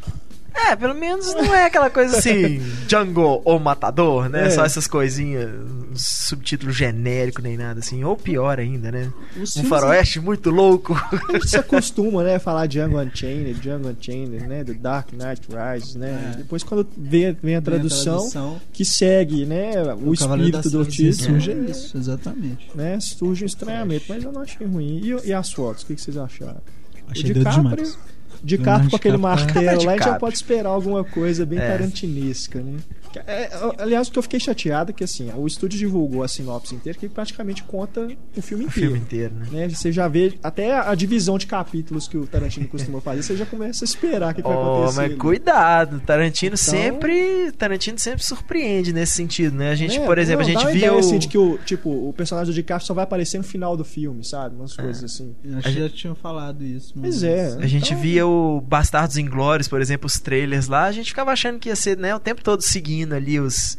É, 0.54 0.76
pelo 0.76 0.94
menos 0.94 1.34
não 1.34 1.56
é 1.56 1.66
aquela 1.66 1.90
coisa 1.90 2.18
assim, 2.18 2.60
Django 2.88 3.42
ou 3.46 3.60
Matador, 3.60 4.30
né? 4.30 4.48
É. 4.48 4.50
Só 4.50 4.66
essas 4.66 4.86
coisinhas, 4.86 5.50
um 5.50 5.96
subtítulo 5.96 6.72
genérico 6.72 7.42
nem 7.42 7.58
nada 7.58 7.80
assim. 7.80 8.04
Ou 8.04 8.16
pior 8.16 8.60
ainda, 8.60 8.92
né? 8.92 9.12
os 9.40 9.56
Um 9.56 9.64
faroeste 9.64 10.20
muito 10.20 10.50
louco. 10.50 10.94
A 10.94 11.34
gente 11.34 11.50
se 11.50 11.58
acostuma, 11.58 12.24
né, 12.24 12.36
a 12.36 12.40
falar 12.40 12.68
Django 12.68 13.00
Unchained, 13.00 13.60
Django 13.60 13.90
Unchained, 13.90 14.48
né, 14.48 14.64
do 14.64 14.74
Dark 14.74 15.12
Knight 15.14 15.42
Rises, 15.50 15.96
né? 15.96 16.34
É. 16.34 16.38
Depois 16.38 16.64
quando 16.64 16.88
vem, 16.98 17.22
vem 17.22 17.32
a 17.32 17.34
Tem 17.42 17.56
a 17.56 17.62
tradução, 17.62 18.18
tradução, 18.18 18.62
que 18.74 18.84
segue, 18.84 19.46
né, 19.46 19.72
o, 19.94 20.16
Cavaleiro 20.16 20.58
espírito 20.58 20.70
do 20.70 20.86
título, 20.86 21.14
Surge 21.14 21.52
é, 21.52 21.56
isso, 21.56 21.98
exatamente. 21.98 22.70
né, 22.76 23.00
surge 23.00 23.44
um 23.44 23.48
estranhamento, 23.48 24.06
mas 24.10 24.24
eu 24.24 24.32
não 24.32 24.42
achei 24.42 24.68
ruim. 24.68 25.02
E, 25.04 25.30
e 25.30 25.34
as 25.34 25.52
fotos, 25.52 25.84
o 25.84 25.88
que, 25.88 25.96
que 25.96 26.02
vocês 26.02 26.18
acharam? 26.18 26.62
Achei 27.08 27.32
o 27.32 27.34
DiCaprio, 27.34 27.62
demais. 27.62 27.98
DiCaprio 28.44 28.90
com 28.90 28.96
aquele 28.96 29.18
martelo 29.18 29.84
lá, 29.84 29.92
a 29.94 29.96
gente 29.98 30.06
já 30.06 30.16
pode 30.20 30.36
esperar 30.36 30.70
alguma 30.70 31.04
coisa 31.04 31.46
bem 31.46 31.60
É. 31.60 31.68
tarantinesca, 31.68 32.60
né? 32.62 32.78
É, 33.20 33.50
aliás, 33.78 34.08
o 34.08 34.12
que 34.12 34.20
eu 34.20 34.24
fiquei 34.24 34.40
chateado 34.40 34.92
é 34.92 34.94
que 34.94 35.04
assim, 35.04 35.32
o 35.36 35.46
estúdio 35.48 35.78
divulgou 35.80 36.24
a 36.24 36.28
sinopse 36.28 36.76
inteira 36.76 36.98
que 36.98 37.08
praticamente 37.10 37.64
conta 37.64 38.08
o 38.36 38.42
filme 38.42 38.66
O 38.66 38.68
inteiro. 38.68 38.72
filme 38.72 39.00
inteiro, 39.00 39.34
né? 39.36 39.48
né? 39.52 39.70
Você 39.70 39.92
já 39.92 40.08
vê 40.08 40.34
até 40.44 40.74
a 40.80 40.94
divisão 40.96 41.38
de 41.38 41.48
capítulos 41.48 42.08
que 42.08 42.18
o 42.18 42.26
Tarantino 42.28 42.68
costuma 42.68 43.02
fazer, 43.02 43.24
você 43.24 43.36
já 43.38 43.46
começa 43.46 43.84
a 43.84 43.86
esperar 43.86 44.32
o 44.32 44.36
que, 44.36 44.42
que 44.42 44.48
vai 44.48 44.58
Oh, 44.58 44.62
acontecer. 44.62 44.96
mas 45.02 45.06
ali. 45.12 45.16
cuidado, 45.18 46.00
Tarantino 46.02 46.56
Então- 46.56 46.58
sempre, 46.58 47.52
Tarantino 47.54 48.00
sempre 48.00 48.24
surpreende 48.24 48.94
nesse 48.94 49.14
sentido, 49.14 49.56
né? 49.56 49.72
A 49.72 49.76
gente, 49.76 49.98
É, 49.98 50.06
por 50.06 50.18
exemplo, 50.18 50.44
não, 50.44 50.50
a 50.50 50.54
dá 50.54 50.60
gente 50.60 50.66
uma 50.68 50.72
viu 50.72 50.86
ideia, 50.88 51.00
assim, 51.00 51.20
de 51.20 51.28
que 51.28 51.38
o, 51.38 51.58
tipo, 51.60 51.90
o 51.90 52.14
personagem 52.14 52.52
do 52.52 52.56
DiCaprio 52.56 52.86
só 52.86 52.94
vai 52.94 53.04
aparecer 53.04 53.38
no 53.38 53.44
final 53.44 53.76
do 53.76 53.84
filme, 53.84 54.24
sabe? 54.24 54.56
Umas 54.56 54.78
É. 54.78 54.82
coisas 54.82 55.04
assim. 55.04 55.36
Acho 55.58 55.68
que 55.74 55.80
já 55.80 55.90
tinham 55.90 56.16
falado 56.16 56.64
isso. 56.64 56.94
Pois 57.00 57.16
mas- 57.16 57.24
é. 57.24 57.58
A 57.60 57.68
gente 57.68 57.92
Então- 57.94 58.02
via 58.02 58.26
o 58.28 58.62
Bastardos 58.62 59.18
Inglórios, 59.18 59.68
por 59.68 59.82
exemplo, 59.82 60.06
os 60.08 60.20
trailers 60.20 60.68
lá, 60.68 60.86
a 60.86 60.92
gente 60.92 61.08
ficava 61.10 61.32
achando 61.32 61.60
que 61.60 61.70
ia 61.70 61.76
ser, 61.76 61.98
né, 61.98 62.16
o 62.16 62.20
tempo 62.20 62.44
todo 62.44 62.62
seguindo 62.62 63.01
ali 63.10 63.40
os 63.40 63.78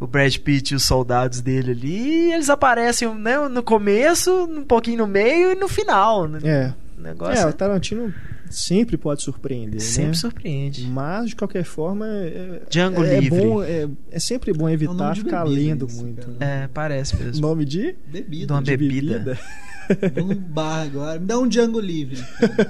o 0.00 0.06
Brad 0.06 0.36
Pitt 0.38 0.72
e 0.72 0.74
os 0.74 0.82
soldados 0.82 1.40
dele 1.40 1.70
ali, 1.70 2.28
e 2.28 2.32
eles 2.32 2.50
aparecem 2.50 3.14
né, 3.14 3.38
no 3.48 3.62
começo, 3.62 4.44
um 4.50 4.64
pouquinho 4.64 4.98
no 4.98 5.06
meio 5.06 5.52
e 5.52 5.54
no 5.54 5.68
final. 5.68 6.26
Né? 6.26 6.40
É. 6.42 6.74
O 6.98 7.02
negócio 7.02 7.38
É, 7.38 7.42
é- 7.42 7.46
o 7.46 7.52
Tarantino 7.52 8.12
sempre 8.52 8.96
pode 8.96 9.22
surpreender, 9.22 9.80
sempre 9.80 10.08
né? 10.10 10.14
surpreende. 10.14 10.84
Mas, 10.86 11.30
de 11.30 11.36
qualquer 11.36 11.64
forma, 11.64 12.06
é, 12.06 12.62
Django 12.70 13.02
é, 13.04 13.14
é 13.16 13.20
Livre. 13.20 13.40
bom, 13.40 13.62
é, 13.62 13.88
é 14.10 14.18
sempre 14.20 14.52
bom 14.52 14.68
É 14.68 14.72
evitar 14.72 15.14
de 15.14 15.20
ficar 15.22 15.44
bebida 15.44 15.60
lendo 15.62 15.86
isso, 15.86 16.02
muito. 16.02 16.30
né? 16.32 16.64
É, 16.64 16.68
parece 16.68 17.16
mesmo. 17.16 17.40
Nome 17.40 17.64
de? 17.64 17.94
Bebida. 18.06 18.46
De 18.46 18.52
uma 18.52 18.62
de 18.62 18.76
bebida. 18.76 19.38
Vou 20.14 20.26
no 20.26 20.34
bar 20.36 20.82
agora. 20.82 21.18
Me 21.18 21.26
dá 21.26 21.38
um 21.38 21.46
Django 21.48 21.80
livre. 21.80 22.16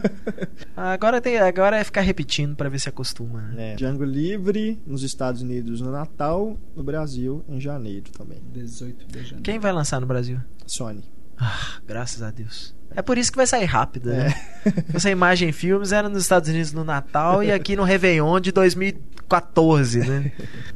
Agora, 0.75 1.21
tem, 1.21 1.39
agora 1.39 1.77
é 1.77 1.85
ficar 1.85 2.01
repetindo 2.01 2.57
pra 2.57 2.69
ver 2.69 2.81
se 2.81 2.89
acostuma. 2.89 3.43
né? 3.43 3.73
É. 3.73 3.77
Django 3.77 4.03
Livre 4.05 4.81
nos 4.87 5.03
Estados 5.03 5.43
Unidos 5.43 5.81
no 5.81 5.93
Natal, 5.93 6.57
no 6.75 6.83
Brasil 6.83 7.45
em 7.49 7.61
janeiro 7.61 8.11
também. 8.11 8.39
18 8.53 9.07
de 9.07 9.19
janeiro. 9.23 9.43
Quem 9.43 9.59
vai 9.59 9.73
lançar 9.73 10.01
no 10.01 10.07
Brasil? 10.07 10.39
Sony. 10.67 11.05
Ah, 11.45 11.81
graças 11.85 12.23
a 12.23 12.31
Deus. 12.31 12.73
É 12.95 13.03
por 13.03 13.19
isso 13.19 13.33
que 13.33 13.37
vai 13.37 13.47
sair 13.47 13.65
rápido, 13.65 14.11
né? 14.11 14.33
É. 14.65 14.85
Essa 14.95 15.11
imagem 15.11 15.49
em 15.49 15.53
filmes 15.53 15.91
era 15.91 16.09
nos 16.09 16.23
Estados 16.23 16.49
Unidos 16.49 16.73
no 16.73 16.85
Natal 16.85 17.43
e 17.43 17.51
aqui 17.51 17.75
no 17.75 17.83
Réveillon 17.83 18.39
de 18.39 18.53
2014, 18.53 19.99
né? 20.01 20.31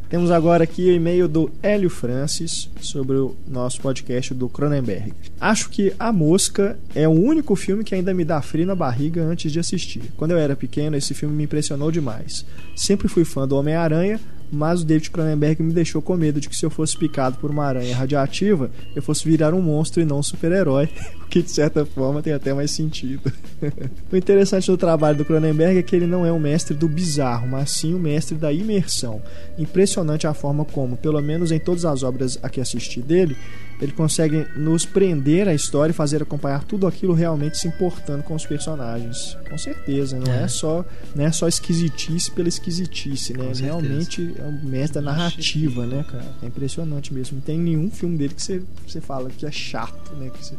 Temos 0.09 0.31
agora 0.31 0.65
aqui 0.65 0.89
o 0.89 0.93
e-mail 0.93 1.29
do 1.29 1.51
Hélio 1.63 1.91
Francis 1.91 2.71
sobre 2.81 3.17
o 3.17 3.37
nosso 3.47 3.81
podcast 3.81 4.33
do 4.35 4.49
Cronenberg. 4.49 5.13
Acho 5.41 5.69
que 5.69 5.93
A 5.99 6.13
Mosca 6.13 6.79
é 6.95 7.07
o 7.07 7.13
único 7.13 7.55
filme 7.55 7.85
que 7.85 7.95
ainda 7.95 8.15
me 8.15 8.25
dá 8.25 8.41
frio 8.41 8.67
na 8.67 8.75
barriga 8.75 9.23
antes 9.23 9.53
de 9.53 9.61
assistir. 9.61 10.11
Quando 10.17 10.31
eu 10.31 10.39
era 10.39 10.57
pequeno, 10.57 10.97
esse 10.97 11.13
filme 11.13 11.37
me 11.37 11.45
impressionou 11.45 11.93
demais. 11.93 12.45
Sempre 12.75 13.09
fui 13.09 13.25
fã 13.25 13.47
do 13.47 13.57
Homem-Aranha, 13.57 14.19
mas 14.51 14.83
o 14.83 14.85
David 14.85 15.11
Cronenberg 15.11 15.63
me 15.63 15.73
deixou 15.73 16.01
com 16.01 16.17
medo 16.17 16.41
de 16.41 16.49
que 16.49 16.57
se 16.57 16.65
eu 16.65 16.71
fosse 16.71 16.97
picado 16.97 17.37
por 17.39 17.51
uma 17.51 17.65
aranha 17.65 17.95
radioativa, 17.97 18.71
eu 18.95 19.03
fosse 19.03 19.25
virar 19.29 19.53
um 19.55 19.63
monstro 19.63 20.01
e 20.01 20.05
não 20.05 20.19
um 20.19 20.23
super-herói, 20.23 20.89
o 21.23 21.27
que 21.27 21.43
de 21.43 21.51
certa 21.51 21.85
forma 21.85 22.23
tem 22.23 22.33
até 22.33 22.53
mais 22.55 22.71
sentido. 22.71 23.33
o 24.13 24.17
interessante 24.17 24.67
do 24.71 24.77
trabalho 24.77 25.19
do 25.19 25.25
Cronenberg 25.25 25.79
é 25.79 25.83
que 25.83 25.97
ele 25.97 26.07
não 26.07 26.25
é 26.25 26.33
o 26.33 26.39
mestre 26.41 26.77
do 26.77 26.89
bizarro, 26.89 27.49
mas 27.49 27.71
sim 27.73 27.95
o 27.95 27.99
mestre 27.99 28.37
da 28.37 28.53
imersão. 28.53 29.21
Impressionante 29.59 30.27
a 30.27 30.35
forma 30.35 30.65
como, 30.65 30.97
pelo 30.97 31.21
menos 31.21 31.51
em 31.51 31.59
todas 31.59 31.85
as 31.85 32.03
obras 32.03 32.39
a 32.43 32.49
que 32.49 32.61
assisti 32.61 33.01
dele, 33.01 33.37
ele 33.81 33.93
consegue 33.93 34.47
nos 34.57 34.87
prender 34.87 35.47
à 35.49 35.55
história 35.55 35.91
e 35.91 35.95
fazer 35.95 36.23
acompanhar 36.23 36.65
tudo 36.65 36.87
aquilo 36.87 37.13
realmente 37.13 37.59
se 37.59 37.69
importando 37.69 38.23
com 38.23 38.35
os 38.35 38.47
personagens. 38.47 39.37
Com 39.51 39.59
certeza, 39.59 40.19
não 40.19 40.33
é, 40.33 40.45
É. 40.45 40.49
só 40.49 40.85
não 41.15 41.25
é 41.27 41.31
só 41.33 41.47
esquisitice 41.47 42.31
pela 42.31 42.49
esquisitice, 42.49 43.35
né? 43.35 43.53
Realmente 43.55 44.35
é 44.39 44.45
um 44.45 44.65
mestre 44.65 45.01
da 45.03 45.11
narrativa, 45.13 45.87
né, 45.87 46.05
cara? 46.11 46.35
É 46.43 46.47
impressionante 46.47 47.13
mesmo. 47.13 47.37
Não 47.37 47.43
tem 47.43 47.59
nenhum 47.59 47.91
filme 47.91 48.17
dele 48.17 48.35
que 48.35 48.43
você, 48.43 48.63
você 48.87 49.01
fala 49.01 49.31
que 49.31 49.45
é 49.47 49.51
chato, 49.51 50.13
né? 50.17 50.31
Que, 50.31 50.45
você, 50.45 50.55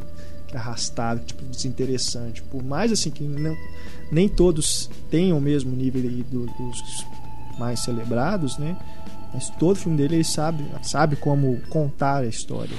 que 0.48 0.56
é 0.56 0.60
arrastado, 0.60 1.20
que 1.22 1.28
tipo, 1.28 1.44
desinteressante. 1.46 2.42
Por 2.44 2.63
mais 2.63 2.92
assim 2.92 3.10
que 3.12 3.24
não, 3.24 3.56
nem 4.12 4.28
todos 4.30 4.90
tenham 5.10 5.38
o 5.38 5.42
mesmo 5.42 5.76
nível 5.76 6.02
do- 6.30 6.46
dos 6.46 7.06
mais 7.60 7.80
celebrados, 7.82 8.58
né? 8.58 8.78
Mas 9.34 9.50
todo 9.60 9.76
filme 9.78 9.98
dele 9.98 10.16
ele 10.16 10.24
sabe, 10.24 10.63
sabe 10.84 11.16
como 11.16 11.60
contar 11.70 12.18
a 12.24 12.26
história. 12.26 12.76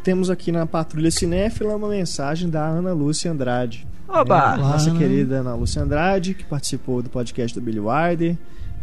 Temos 0.00 0.30
aqui 0.30 0.50
na 0.50 0.66
Patrulha 0.66 1.10
Cinéfila 1.10 1.76
uma 1.76 1.88
mensagem 1.88 2.48
da 2.48 2.66
Ana 2.66 2.92
Lúcia 2.92 3.30
Andrade. 3.30 3.86
Oba! 4.08 4.54
É, 4.54 4.56
nossa 4.56 4.90
querida 4.92 5.36
Ana 5.36 5.54
Lúcia 5.54 5.82
Andrade, 5.82 6.34
que 6.34 6.44
participou 6.44 7.02
do 7.02 7.10
podcast 7.10 7.58
do 7.58 7.64
Billy 7.64 7.78
Wilder 7.78 8.36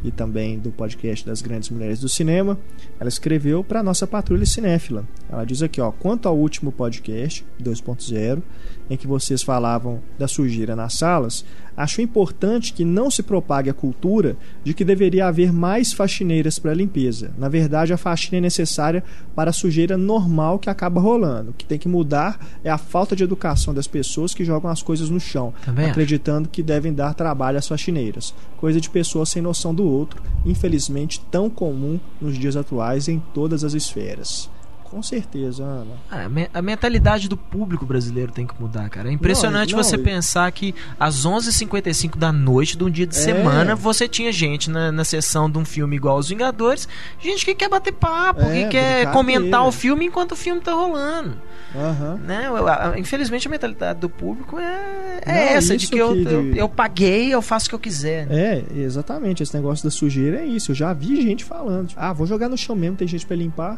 e 0.04 0.12
também 0.12 0.60
do 0.60 0.72
podcast 0.72 1.26
das 1.26 1.42
Grandes 1.42 1.70
Mulheres 1.70 2.00
do 2.00 2.08
Cinema. 2.08 2.58
Ela 3.00 3.10
escreveu 3.10 3.64
para 3.64 3.80
a 3.80 3.84
nossa 3.84 4.06
Patrulha 4.06 4.46
Cinéfila. 4.46 5.04
Ela 5.30 5.44
diz 5.44 5.62
aqui, 5.62 5.82
ó, 5.82 5.92
quanto 5.92 6.28
ao 6.28 6.38
último 6.38 6.72
podcast 6.72 7.46
2.0, 7.62 8.42
em 8.90 8.96
que 8.96 9.08
vocês 9.08 9.42
falavam 9.42 10.02
da 10.18 10.28
sujeira 10.28 10.76
nas 10.76 10.94
salas, 10.94 11.44
acho 11.78 12.02
importante 12.02 12.74
que 12.74 12.84
não 12.84 13.10
se 13.12 13.22
propague 13.22 13.70
a 13.70 13.74
cultura 13.74 14.36
de 14.64 14.74
que 14.74 14.84
deveria 14.84 15.28
haver 15.28 15.54
mais 15.54 15.94
faxineiras 15.94 16.58
para 16.58 16.72
a 16.72 16.76
limpeza. 16.76 17.32
Na 17.38 17.48
verdade, 17.48 17.94
a 17.94 17.98
faxina 17.98 18.40
é 18.40 18.42
necessária 18.42 19.04
para 19.36 19.52
a 19.52 19.54
sujeira 19.54 19.96
normal 19.96 20.58
que 20.58 20.70
acaba 20.72 21.00
rolando. 21.00 21.52
O 21.52 21.54
que 21.54 21.64
tem 21.66 21.78
que 21.78 21.88
mudar 21.88 22.44
é 22.64 22.70
a 22.72 22.78
falta 22.80 23.16
de 23.16 23.24
educação 23.24 23.74
das 23.76 23.86
pessoas 23.88 24.34
que 24.34 24.44
jogam 24.44 24.72
as 24.72 24.82
coisas 24.82 25.10
no 25.10 25.20
chão, 25.20 25.54
Também 25.64 25.86
acho. 25.86 25.92
acreditando 25.92 26.50
que 26.50 26.64
devem 26.64 26.92
dar 26.92 27.14
trabalho 27.14 27.60
às 27.60 27.68
faxineiras. 27.68 28.34
Coisa 28.58 28.82
de 28.82 28.90
pessoas 28.90 29.30
sem 29.30 29.42
noção 29.42 29.74
do 29.76 29.84
outro, 29.88 30.20
infelizmente 30.46 31.22
tão 31.30 31.48
comum 31.50 32.00
nos 32.20 32.38
dias 32.40 32.56
atuais 32.58 33.08
em 33.08 33.22
todas 33.34 33.64
as 33.64 33.74
esferas. 33.76 34.50
Com 34.90 35.02
certeza, 35.04 35.64
Ana. 35.64 35.96
Ah, 36.10 36.24
a 36.26 36.30
me- 36.30 36.50
A 36.54 36.62
mentalidade 36.62 37.28
do 37.28 37.36
público 37.38 37.86
brasileiro 37.86 38.32
tem 38.32 38.48
que 38.48 38.54
mudar, 38.60 38.90
cara. 38.90 39.10
É 39.10 39.12
impressionante 39.12 39.72
Não, 39.72 39.78
não, 39.78 39.84
você 39.84 39.96
e- 39.96 40.00
pensar 40.00 40.52
que 40.52 40.74
às 41.00 41.26
11h55 41.26 42.18
da 42.18 42.32
noite 42.32 42.78
de 42.78 42.84
um 42.84 42.90
dia 42.90 43.06
de 43.06 43.16
É. 43.16 43.20
semana 43.20 43.76
você 43.76 44.08
tinha 44.08 44.32
gente 44.32 44.70
na, 44.70 44.92
na 44.92 45.04
sessão 45.04 45.50
de 45.50 45.58
um 45.58 45.66
filme 45.66 45.96
igual 45.96 46.18
Os 46.18 46.30
Vingadores, 46.30 46.88
gente 47.20 47.46
que 47.46 47.54
quer 47.54 47.70
bater 47.70 47.92
papo, 47.94 48.42
É, 48.42 48.64
que 48.64 48.70
quer 48.70 49.12
comentar 49.12 49.66
o 49.68 49.72
filme 49.72 50.06
enquanto 50.06 50.32
o 50.32 50.36
filme 50.36 50.62
tá 50.62 50.74
rolando. 50.74 51.38
Aham. 51.76 52.16
Né? 52.26 52.48
Eu- 52.48 52.98
Infelizmente 52.98 53.48
a 53.48 53.52
mentalidade 53.52 54.00
do 54.00 54.10
público 54.10 54.58
é, 54.58 55.20
é 55.22 55.32
Não, 55.32 55.34
essa, 55.58 55.78
de 55.78 55.88
que 55.88 55.98
eu, 55.98 56.14
que 56.14 56.24
eu, 56.26 56.56
eu 56.56 56.70
paguei, 56.70 57.34
eu 57.34 57.42
faço 57.42 57.68
o 57.68 57.70
que 57.70 57.76
eu 57.76 57.80
quiser. 57.80 58.28
É, 58.32 58.64
exatamente. 58.76 59.44
Esse 59.44 59.54
negócio 59.54 59.84
da 59.84 59.92
sujeira 59.92 60.38
é 60.42 60.46
isso. 60.46 60.72
Eu 60.72 60.76
já 60.76 60.94
vi 60.94 61.22
gente 61.22 61.44
falando. 61.44 61.88
tipo, 61.90 62.00
ah, 62.02 62.14
vou 62.14 62.26
jogar 62.26 62.48
no 62.50 62.58
chão 62.58 62.76
mesmo, 62.76 62.96
tem 62.98 63.08
gente 63.08 63.26
pra 63.26 63.36
limpar. 63.36 63.78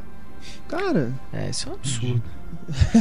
Cara, 0.68 1.12
É, 1.34 1.50
isso 1.50 1.68
é 1.68 1.72
um 1.72 1.76
absurdo. 1.76 2.24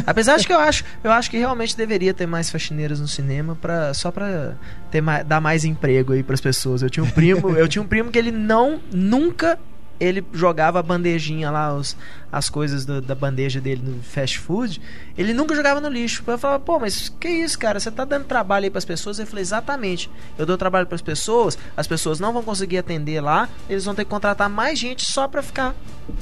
Apesar 0.06 0.36
de 0.38 0.46
que 0.46 0.52
eu 0.52 0.58
acho, 0.58 0.84
eu 1.04 1.10
acho 1.10 1.30
que 1.30 1.36
realmente 1.38 1.76
deveria 1.76 2.14
ter 2.14 2.26
mais 2.26 2.50
faxineiras 2.50 3.00
no 3.00 3.08
cinema 3.08 3.54
para 3.56 3.92
só 3.94 4.10
pra 4.10 4.54
ter 4.90 5.00
mais, 5.00 5.26
dar 5.26 5.40
mais 5.40 5.64
emprego 5.64 6.12
aí 6.12 6.22
pras 6.22 6.40
pessoas. 6.40 6.82
Eu 6.82 6.88
tinha 6.90 7.04
um 7.04 7.10
primo, 7.10 7.50
eu 7.50 7.68
tinha 7.68 7.82
um 7.82 7.86
primo 7.86 8.10
que 8.10 8.18
ele 8.18 8.30
não 8.32 8.80
nunca 8.92 9.58
ele 10.00 10.24
jogava 10.32 10.78
a 10.78 10.82
bandejinha 10.82 11.50
lá, 11.50 11.74
os, 11.74 11.96
as 12.30 12.48
coisas 12.48 12.86
do- 12.86 13.00
da 13.02 13.16
bandeja 13.16 13.60
dele 13.60 13.82
no 13.84 14.00
fast 14.00 14.38
food, 14.38 14.80
ele 15.16 15.34
nunca 15.34 15.56
jogava 15.56 15.80
no 15.80 15.88
lixo. 15.88 16.22
Eu 16.24 16.38
falava, 16.38 16.60
pô, 16.62 16.78
mas 16.78 17.08
que 17.18 17.28
isso, 17.28 17.58
cara? 17.58 17.80
Você 17.80 17.90
tá 17.90 18.04
dando 18.04 18.24
trabalho 18.24 18.62
aí 18.64 18.70
pras 18.70 18.84
pessoas? 18.84 19.18
Ele 19.18 19.26
falou, 19.26 19.40
exatamente. 19.40 20.08
Eu 20.38 20.46
dou 20.46 20.56
trabalho 20.56 20.86
pras 20.86 21.02
pessoas, 21.02 21.58
as 21.76 21.88
pessoas 21.88 22.20
não 22.20 22.32
vão 22.32 22.44
conseguir 22.44 22.78
atender 22.78 23.20
lá, 23.20 23.48
eles 23.68 23.84
vão 23.84 23.92
ter 23.94 24.04
que 24.04 24.10
contratar 24.10 24.48
mais 24.48 24.78
gente 24.78 25.04
só 25.04 25.26
pra 25.26 25.42
ficar 25.42 25.74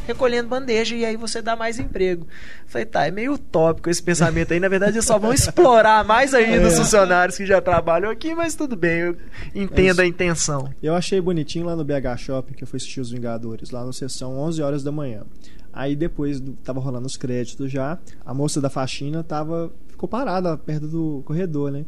recolhendo 0.06 0.48
bandeja 0.48 0.94
e 0.96 1.04
aí 1.04 1.16
você 1.16 1.40
dá 1.42 1.54
mais 1.56 1.78
emprego. 1.78 2.26
Falei, 2.66 2.84
tá, 2.86 3.06
é 3.06 3.10
meio 3.10 3.34
utópico 3.34 3.88
esse 3.90 4.02
pensamento 4.02 4.52
aí. 4.52 4.60
Na 4.60 4.68
verdade, 4.68 4.92
eles 4.96 5.04
só 5.04 5.18
vão 5.18 5.32
explorar 5.32 6.04
mais 6.04 6.34
ainda 6.34 6.66
os 6.66 6.74
É. 6.74 6.76
funcionários 6.76 7.36
que 7.36 7.46
já 7.46 7.60
trabalham 7.60 8.10
aqui, 8.10 8.34
mas 8.34 8.54
tudo 8.54 8.76
bem, 8.76 8.98
eu 9.00 9.16
entendo 9.54 10.00
É 10.00 10.04
a 10.04 10.06
intenção. 10.06 10.72
eu 10.82 10.94
achei 10.94 11.20
bonitinho 11.20 11.66
lá 11.66 11.74
no 11.76 11.84
BH 11.84 12.16
Shopping, 12.18 12.54
que 12.54 12.64
eu 12.64 12.68
fui 12.68 12.76
assistir 12.78 13.00
Os 13.00 13.10
Vingadores, 13.10 13.70
lá 13.70 13.84
na 13.84 13.92
sessão 13.92 14.38
11 14.38 14.62
horas 14.62 14.82
da 14.82 14.92
manhã. 14.92 15.22
Aí 15.72 15.94
depois 15.94 16.42
tava 16.64 16.80
rolando 16.80 17.06
os 17.06 17.16
créditos 17.18 17.70
já, 17.70 17.98
a 18.24 18.32
moça 18.32 18.60
da 18.62 18.70
faxina 18.70 19.22
tava 19.22 19.70
ficou 19.88 20.08
parada 20.08 20.56
perto 20.56 20.86
do 20.88 21.22
corredor, 21.26 21.70
né? 21.70 21.84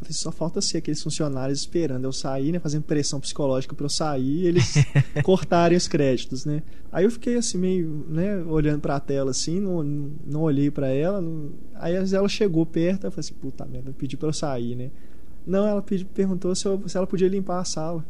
Falei, 0.00 0.12
só 0.14 0.32
falta 0.32 0.60
ser 0.62 0.78
aqueles 0.78 1.02
funcionários 1.02 1.60
esperando 1.60 2.04
eu 2.04 2.12
sair, 2.12 2.52
né? 2.52 2.58
Fazendo 2.58 2.82
pressão 2.84 3.20
psicológica 3.20 3.74
pra 3.74 3.84
eu 3.84 3.90
sair 3.90 4.42
e 4.42 4.46
eles 4.46 4.74
cortarem 5.22 5.76
os 5.76 5.86
créditos, 5.86 6.44
né? 6.44 6.62
Aí 6.90 7.04
eu 7.04 7.10
fiquei 7.10 7.36
assim, 7.36 7.58
meio, 7.58 8.04
né, 8.08 8.36
olhando 8.44 8.80
pra 8.80 8.98
tela 8.98 9.30
assim, 9.30 9.60
não, 9.60 9.82
não 10.26 10.40
olhei 10.42 10.70
pra 10.70 10.88
ela. 10.88 11.20
não- 11.20 11.50
Aí 11.74 11.94
ela 11.94 12.28
chegou 12.28 12.64
perto, 12.66 13.04
eu 13.06 13.10
falei 13.10 13.20
assim, 13.20 13.34
puta 13.34 13.64
merda, 13.66 13.94
pediu 13.96 14.18
pra 14.18 14.28
eu 14.28 14.32
sair, 14.32 14.74
né? 14.74 14.90
Não, 15.46 15.66
ela 15.66 15.82
pedi, 15.82 16.04
perguntou 16.04 16.54
se, 16.54 16.66
eu- 16.66 16.82
se 16.88 16.96
ela 16.96 17.06
podia 17.06 17.28
limpar 17.28 17.60
a 17.60 17.64
sala. 17.64 18.04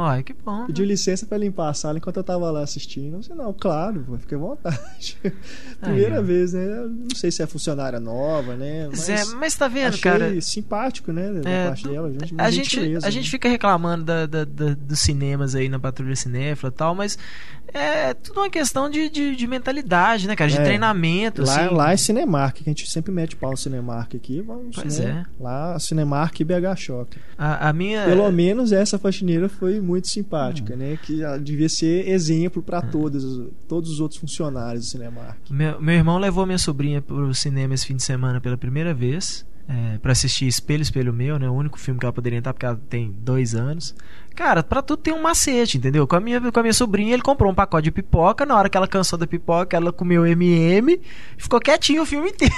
Olha, 0.00 0.22
que 0.22 0.32
bom. 0.32 0.64
Pediu 0.66 0.84
licença 0.84 1.26
pra 1.26 1.36
limpar 1.36 1.70
a 1.70 1.74
sala 1.74 1.98
enquanto 1.98 2.18
eu 2.18 2.22
tava 2.22 2.48
lá 2.52 2.62
assistindo. 2.62 3.14
Eu 3.14 3.18
disse, 3.18 3.34
não, 3.34 3.52
claro, 3.52 4.04
pô, 4.06 4.16
fique 4.16 4.32
à 4.32 4.38
vontade. 4.38 5.16
Primeira 5.80 6.22
vez, 6.22 6.52
né? 6.52 6.64
Não 6.88 7.16
sei 7.16 7.32
se 7.32 7.42
é 7.42 7.46
funcionária 7.48 7.98
nova, 7.98 8.54
né? 8.54 8.86
Mas, 8.90 9.08
Mas 9.08 9.32
é, 9.32 9.34
mas 9.34 9.54
tá 9.56 9.66
vendo, 9.66 9.98
cara? 9.98 10.40
simpático, 10.40 11.12
né? 11.12 11.32
Da 11.40 11.50
É, 11.50 11.66
parte 11.66 11.88
dela. 11.88 12.10
Gente, 12.12 12.34
A 12.38 12.50
gente, 12.50 12.78
a 12.78 13.00
né? 13.00 13.10
gente 13.10 13.28
fica 13.28 13.48
reclamando 13.48 14.04
da, 14.04 14.24
da- 14.26 14.44
da- 14.44 14.74
dos 14.74 15.00
cinemas 15.00 15.56
aí 15.56 15.68
na 15.68 15.80
Patrulha 15.80 16.14
Cinéfila 16.14 16.70
e 16.70 16.76
tal, 16.76 16.94
mas 16.94 17.18
é 17.74 18.14
tudo 18.14 18.40
uma 18.40 18.48
questão 18.48 18.88
de, 18.88 19.10
de, 19.10 19.34
de 19.36 19.46
mentalidade, 19.46 20.26
né, 20.28 20.34
cara? 20.36 20.48
De 20.50 20.58
É. 20.58 20.62
treinamento, 20.64 21.42
Lá, 21.44 21.64
assim. 21.66 21.74
lá 21.74 21.92
é 21.92 21.96
Cinemark, 21.96 22.54
que 22.56 22.62
a 22.62 22.72
gente 22.72 22.88
sempre 22.90 23.12
mete 23.12 23.34
pau 23.36 23.50
no 23.50 23.56
Cinemark 23.56 24.14
aqui. 24.14 24.40
Vamos, 24.42 24.76
Pois 24.76 24.98
né? 25.00 25.26
é. 25.28 25.42
Lá, 25.42 25.78
Cinemark 25.78 26.38
e 26.40 26.44
BH 26.44 26.76
Shopping. 26.76 27.18
A, 27.36 27.68
a 27.68 27.72
minha... 27.72 28.04
Pelo 28.04 28.30
menos 28.32 28.72
essa 28.72 28.98
faxineira 28.98 29.48
foi 29.48 29.80
muito 29.88 30.08
simpática, 30.08 30.76
né? 30.76 30.98
Que 31.02 31.20
devia 31.42 31.68
ser 31.68 32.08
exemplo 32.08 32.62
para 32.62 32.82
todos, 32.82 33.50
todos 33.66 33.90
os 33.90 34.00
outros 34.00 34.20
funcionários 34.20 34.84
do 34.84 34.90
Cinemark. 34.90 35.38
Meu, 35.50 35.80
meu 35.80 35.94
irmão 35.94 36.18
levou 36.18 36.46
minha 36.46 36.58
sobrinha 36.58 37.00
pro 37.00 37.34
cinema 37.34 37.74
esse 37.74 37.86
fim 37.86 37.96
de 37.96 38.02
semana 38.02 38.40
pela 38.40 38.56
primeira 38.56 38.94
vez. 38.94 39.46
É, 39.70 39.98
para 39.98 40.12
assistir 40.12 40.46
Espelho, 40.46 40.80
Espelho 40.80 41.12
Meu, 41.12 41.38
né? 41.38 41.46
O 41.48 41.52
único 41.52 41.78
filme 41.78 42.00
que 42.00 42.06
ela 42.06 42.12
poderia 42.12 42.38
entrar 42.38 42.54
porque 42.54 42.64
ela 42.64 42.80
tem 42.88 43.12
dois 43.20 43.54
anos. 43.54 43.94
Cara, 44.38 44.62
pra 44.62 44.80
tudo 44.80 45.02
tem 45.02 45.12
um 45.12 45.20
macete, 45.20 45.78
entendeu? 45.78 46.06
Com 46.06 46.14
a, 46.14 46.20
minha, 46.20 46.40
com 46.40 46.60
a 46.60 46.62
minha 46.62 46.72
sobrinha, 46.72 47.12
ele 47.12 47.22
comprou 47.22 47.50
um 47.50 47.54
pacote 47.56 47.82
de 47.82 47.90
pipoca. 47.90 48.46
Na 48.46 48.56
hora 48.56 48.68
que 48.68 48.76
ela 48.76 48.86
cansou 48.86 49.18
da 49.18 49.26
pipoca, 49.26 49.76
ela 49.76 49.92
comeu 49.92 50.24
MM 50.24 50.92
e 50.92 51.42
ficou 51.42 51.58
quietinho 51.58 52.02
o 52.02 52.06
filme 52.06 52.30
inteiro. 52.30 52.54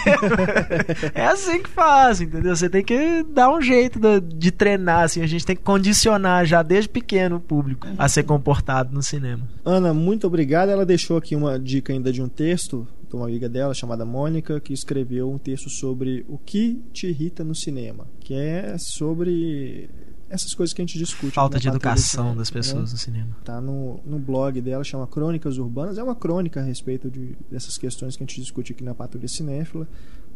é 1.14 1.24
assim 1.24 1.62
que 1.62 1.70
faz, 1.70 2.20
entendeu? 2.20 2.54
Você 2.54 2.68
tem 2.68 2.84
que 2.84 3.22
dar 3.22 3.50
um 3.50 3.62
jeito 3.62 3.98
de, 3.98 4.20
de 4.20 4.50
treinar, 4.50 5.04
assim. 5.04 5.22
A 5.22 5.26
gente 5.26 5.46
tem 5.46 5.56
que 5.56 5.62
condicionar 5.62 6.44
já 6.44 6.62
desde 6.62 6.90
pequeno 6.90 7.36
o 7.36 7.40
público 7.40 7.86
a 7.96 8.06
ser 8.10 8.24
comportado 8.24 8.92
no 8.92 9.02
cinema. 9.02 9.48
Ana, 9.64 9.94
muito 9.94 10.26
obrigado. 10.26 10.68
Ela 10.68 10.84
deixou 10.84 11.16
aqui 11.16 11.34
uma 11.34 11.58
dica 11.58 11.94
ainda 11.94 12.12
de 12.12 12.20
um 12.20 12.28
texto 12.28 12.86
de 13.08 13.16
uma 13.16 13.24
amiga 13.24 13.48
dela 13.48 13.72
chamada 13.72 14.04
Mônica, 14.04 14.60
que 14.60 14.74
escreveu 14.74 15.30
um 15.30 15.38
texto 15.38 15.70
sobre 15.70 16.26
o 16.28 16.36
que 16.36 16.78
te 16.92 17.06
irrita 17.06 17.42
no 17.42 17.54
cinema, 17.54 18.06
que 18.20 18.34
é 18.34 18.76
sobre 18.78 19.88
essas 20.30 20.54
coisas 20.54 20.72
que 20.72 20.80
a 20.80 20.84
gente 20.86 20.96
discute. 20.96 21.34
Falta 21.34 21.56
aqui 21.56 21.64
de 21.64 21.68
Patrulha 21.72 21.92
educação 21.92 22.36
das 22.36 22.50
né? 22.50 22.54
pessoas 22.54 22.92
no 22.92 22.98
cinema. 22.98 23.36
Tá 23.44 23.60
no, 23.60 24.00
no 24.06 24.18
blog 24.18 24.60
dela, 24.60 24.82
chama 24.84 25.06
Crônicas 25.06 25.58
Urbanas. 25.58 25.98
É 25.98 26.02
uma 26.02 26.14
crônica 26.14 26.60
a 26.60 26.62
respeito 26.62 27.10
de, 27.10 27.36
dessas 27.50 27.76
questões 27.76 28.16
que 28.16 28.22
a 28.22 28.26
gente 28.26 28.40
discute 28.40 28.72
aqui 28.72 28.84
na 28.84 28.94
Patrulha 28.94 29.28
Cinéfila. 29.28 29.86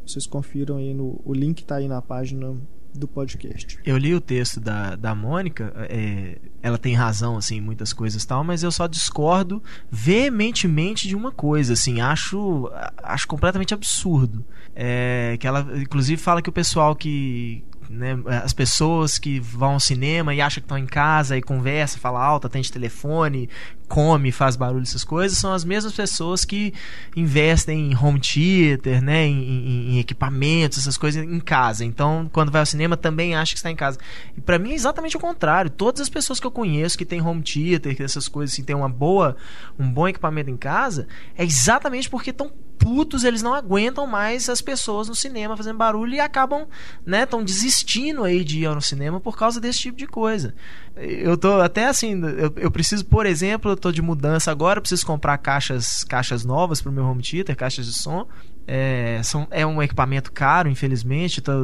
Vocês 0.04 0.26
confiram 0.26 0.76
aí 0.76 0.92
no. 0.92 1.20
O 1.24 1.32
link 1.32 1.64
tá 1.64 1.76
aí 1.76 1.88
na 1.88 2.02
página 2.02 2.54
do 2.94 3.08
podcast. 3.08 3.78
Eu 3.84 3.96
li 3.96 4.14
o 4.14 4.20
texto 4.20 4.60
da, 4.60 4.94
da 4.94 5.14
Mônica, 5.14 5.72
é, 5.90 6.38
ela 6.62 6.78
tem 6.78 6.94
razão, 6.94 7.36
assim, 7.36 7.56
em 7.56 7.60
muitas 7.60 7.92
coisas 7.92 8.24
tal, 8.24 8.44
mas 8.44 8.62
eu 8.62 8.70
só 8.70 8.86
discordo 8.86 9.62
veementemente 9.90 11.08
de 11.08 11.16
uma 11.16 11.32
coisa, 11.32 11.72
assim, 11.72 12.00
acho, 12.00 12.70
acho 13.02 13.26
completamente 13.26 13.74
absurdo. 13.74 14.44
É, 14.74 15.36
que 15.38 15.46
ela, 15.46 15.66
inclusive, 15.76 16.20
fala 16.20 16.40
que 16.40 16.48
o 16.48 16.52
pessoal 16.52 16.94
que. 16.94 17.64
Né, 17.88 18.16
as 18.42 18.52
pessoas 18.52 19.18
que 19.18 19.38
vão 19.38 19.72
ao 19.74 19.80
cinema 19.80 20.34
e 20.34 20.40
acham 20.40 20.60
que 20.60 20.64
estão 20.64 20.78
em 20.78 20.86
casa 20.86 21.36
e 21.36 21.42
conversa, 21.42 21.98
fala 21.98 22.22
alto, 22.24 22.46
atende 22.46 22.72
telefone, 22.72 23.48
come, 23.88 24.32
faz 24.32 24.56
barulho, 24.56 24.82
essas 24.82 25.04
coisas, 25.04 25.36
são 25.38 25.52
as 25.52 25.64
mesmas 25.64 25.92
pessoas 25.92 26.44
que 26.44 26.72
investem 27.14 27.92
em 27.92 27.96
home 27.96 28.18
theater, 28.20 29.02
né, 29.02 29.26
em, 29.26 29.32
em- 29.42 29.94
em 29.94 29.98
equipamentos, 29.98 30.78
essas 30.78 30.96
coisas 30.96 31.22
em 31.22 31.40
casa. 31.40 31.84
Então, 31.84 32.28
quando 32.32 32.50
vai 32.50 32.60
ao 32.62 32.66
cinema, 32.66 32.96
também 32.96 33.34
acha 33.34 33.52
que 33.52 33.58
está 33.58 33.70
em 33.70 33.76
casa. 33.76 33.98
E 34.36 34.40
para 34.40 34.58
mim 34.58 34.72
é 34.72 34.74
exatamente 34.74 35.16
o 35.16 35.20
contrário. 35.20 35.70
Todas 35.70 36.00
as 36.00 36.08
pessoas 36.08 36.40
que 36.40 36.46
eu 36.46 36.50
conheço 36.50 36.96
que 36.98 37.04
têm 37.04 37.20
home 37.20 37.42
theater, 37.42 37.94
que 37.94 38.02
essas 38.02 38.28
coisas, 38.28 38.54
assim, 38.54 38.64
tem 38.64 38.74
uma 38.74 38.88
boa, 38.88 39.36
um 39.78 39.88
bom 39.90 40.08
equipamento 40.08 40.50
em 40.50 40.56
casa, 40.56 41.06
é 41.36 41.44
exatamente 41.44 42.08
porque 42.08 42.30
estão 42.30 42.50
putos, 42.84 43.24
eles 43.24 43.40
não 43.40 43.54
aguentam 43.54 44.06
mais 44.06 44.46
as 44.50 44.60
pessoas 44.60 45.08
no 45.08 45.14
cinema 45.14 45.56
fazendo 45.56 45.78
barulho 45.78 46.12
e 46.12 46.20
acabam, 46.20 46.66
né, 47.06 47.22
estão 47.22 47.42
desistindo 47.42 48.24
aí 48.24 48.44
de 48.44 48.58
ir 48.58 48.66
ao 48.66 48.78
cinema 48.78 49.18
por 49.18 49.38
causa 49.38 49.58
desse 49.58 49.78
tipo 49.78 49.96
de 49.96 50.06
coisa. 50.06 50.54
Eu 50.94 51.34
tô 51.38 51.62
até 51.62 51.86
assim, 51.86 52.20
eu, 52.22 52.52
eu 52.56 52.70
preciso, 52.70 53.06
por 53.06 53.24
exemplo, 53.24 53.70
eu 53.70 53.76
tô 53.76 53.90
de 53.90 54.02
mudança 54.02 54.50
agora, 54.50 54.76
eu 54.76 54.82
preciso 54.82 55.06
comprar 55.06 55.38
caixas, 55.38 56.04
caixas 56.04 56.44
novas 56.44 56.82
pro 56.82 56.92
meu 56.92 57.06
home 57.06 57.22
theater, 57.22 57.56
caixas 57.56 57.86
de 57.86 57.94
som. 57.94 58.28
É, 58.66 59.18
são, 59.24 59.48
é 59.50 59.64
um 59.64 59.82
equipamento 59.82 60.30
caro, 60.30 60.68
infelizmente, 60.68 61.40
tá, 61.40 61.54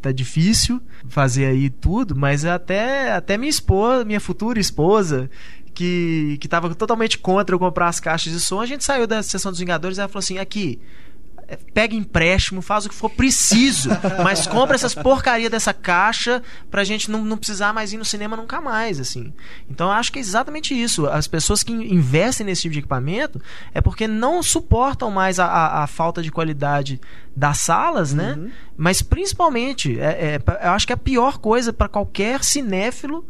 tá 0.00 0.10
difícil 0.10 0.80
fazer 1.06 1.44
aí 1.44 1.68
tudo, 1.68 2.16
mas 2.16 2.46
até, 2.46 3.12
até 3.12 3.36
minha 3.36 3.50
esposa, 3.50 4.06
minha 4.06 4.20
futura 4.20 4.58
esposa, 4.58 5.28
que, 5.76 6.38
que 6.40 6.48
tava 6.48 6.74
totalmente 6.74 7.18
contra 7.18 7.54
eu 7.54 7.58
comprar 7.58 7.88
as 7.88 8.00
caixas 8.00 8.32
de 8.32 8.40
som, 8.40 8.62
a 8.62 8.66
gente 8.66 8.82
saiu 8.82 9.06
da 9.06 9.22
sessão 9.22 9.52
dos 9.52 9.60
Vingadores 9.60 9.98
e 9.98 10.00
ela 10.00 10.08
falou 10.08 10.20
assim: 10.20 10.38
aqui, 10.38 10.80
é, 11.46 11.58
pega 11.74 11.94
empréstimo, 11.94 12.62
faz 12.62 12.86
o 12.86 12.88
que 12.88 12.94
for 12.94 13.10
preciso, 13.10 13.90
mas 14.24 14.46
compra 14.46 14.74
essas 14.74 14.94
porcaria 14.94 15.50
dessa 15.50 15.74
caixa 15.74 16.42
pra 16.70 16.82
gente 16.82 17.10
não, 17.10 17.22
não 17.22 17.36
precisar 17.36 17.74
mais 17.74 17.92
ir 17.92 17.98
no 17.98 18.06
cinema 18.06 18.38
nunca 18.38 18.58
mais, 18.58 18.98
assim. 18.98 19.34
Então 19.68 19.88
eu 19.88 19.92
acho 19.92 20.10
que 20.10 20.18
é 20.18 20.22
exatamente 20.22 20.72
isso. 20.74 21.06
As 21.06 21.28
pessoas 21.28 21.62
que 21.62 21.72
investem 21.72 22.46
nesse 22.46 22.62
tipo 22.62 22.72
de 22.72 22.78
equipamento 22.78 23.38
é 23.74 23.82
porque 23.82 24.08
não 24.08 24.42
suportam 24.42 25.10
mais 25.10 25.38
a, 25.38 25.44
a, 25.44 25.84
a 25.84 25.86
falta 25.86 26.22
de 26.22 26.32
qualidade 26.32 26.98
das 27.36 27.58
salas, 27.58 28.14
né? 28.14 28.32
Uhum. 28.32 28.50
Mas 28.78 29.02
principalmente, 29.02 30.00
é, 30.00 30.36
é, 30.36 30.66
eu 30.66 30.70
acho 30.70 30.86
que 30.86 30.92
a 30.94 30.96
pior 30.96 31.36
coisa 31.36 31.70
para 31.70 31.86
qualquer 31.86 32.42
cinéfilo 32.42 33.26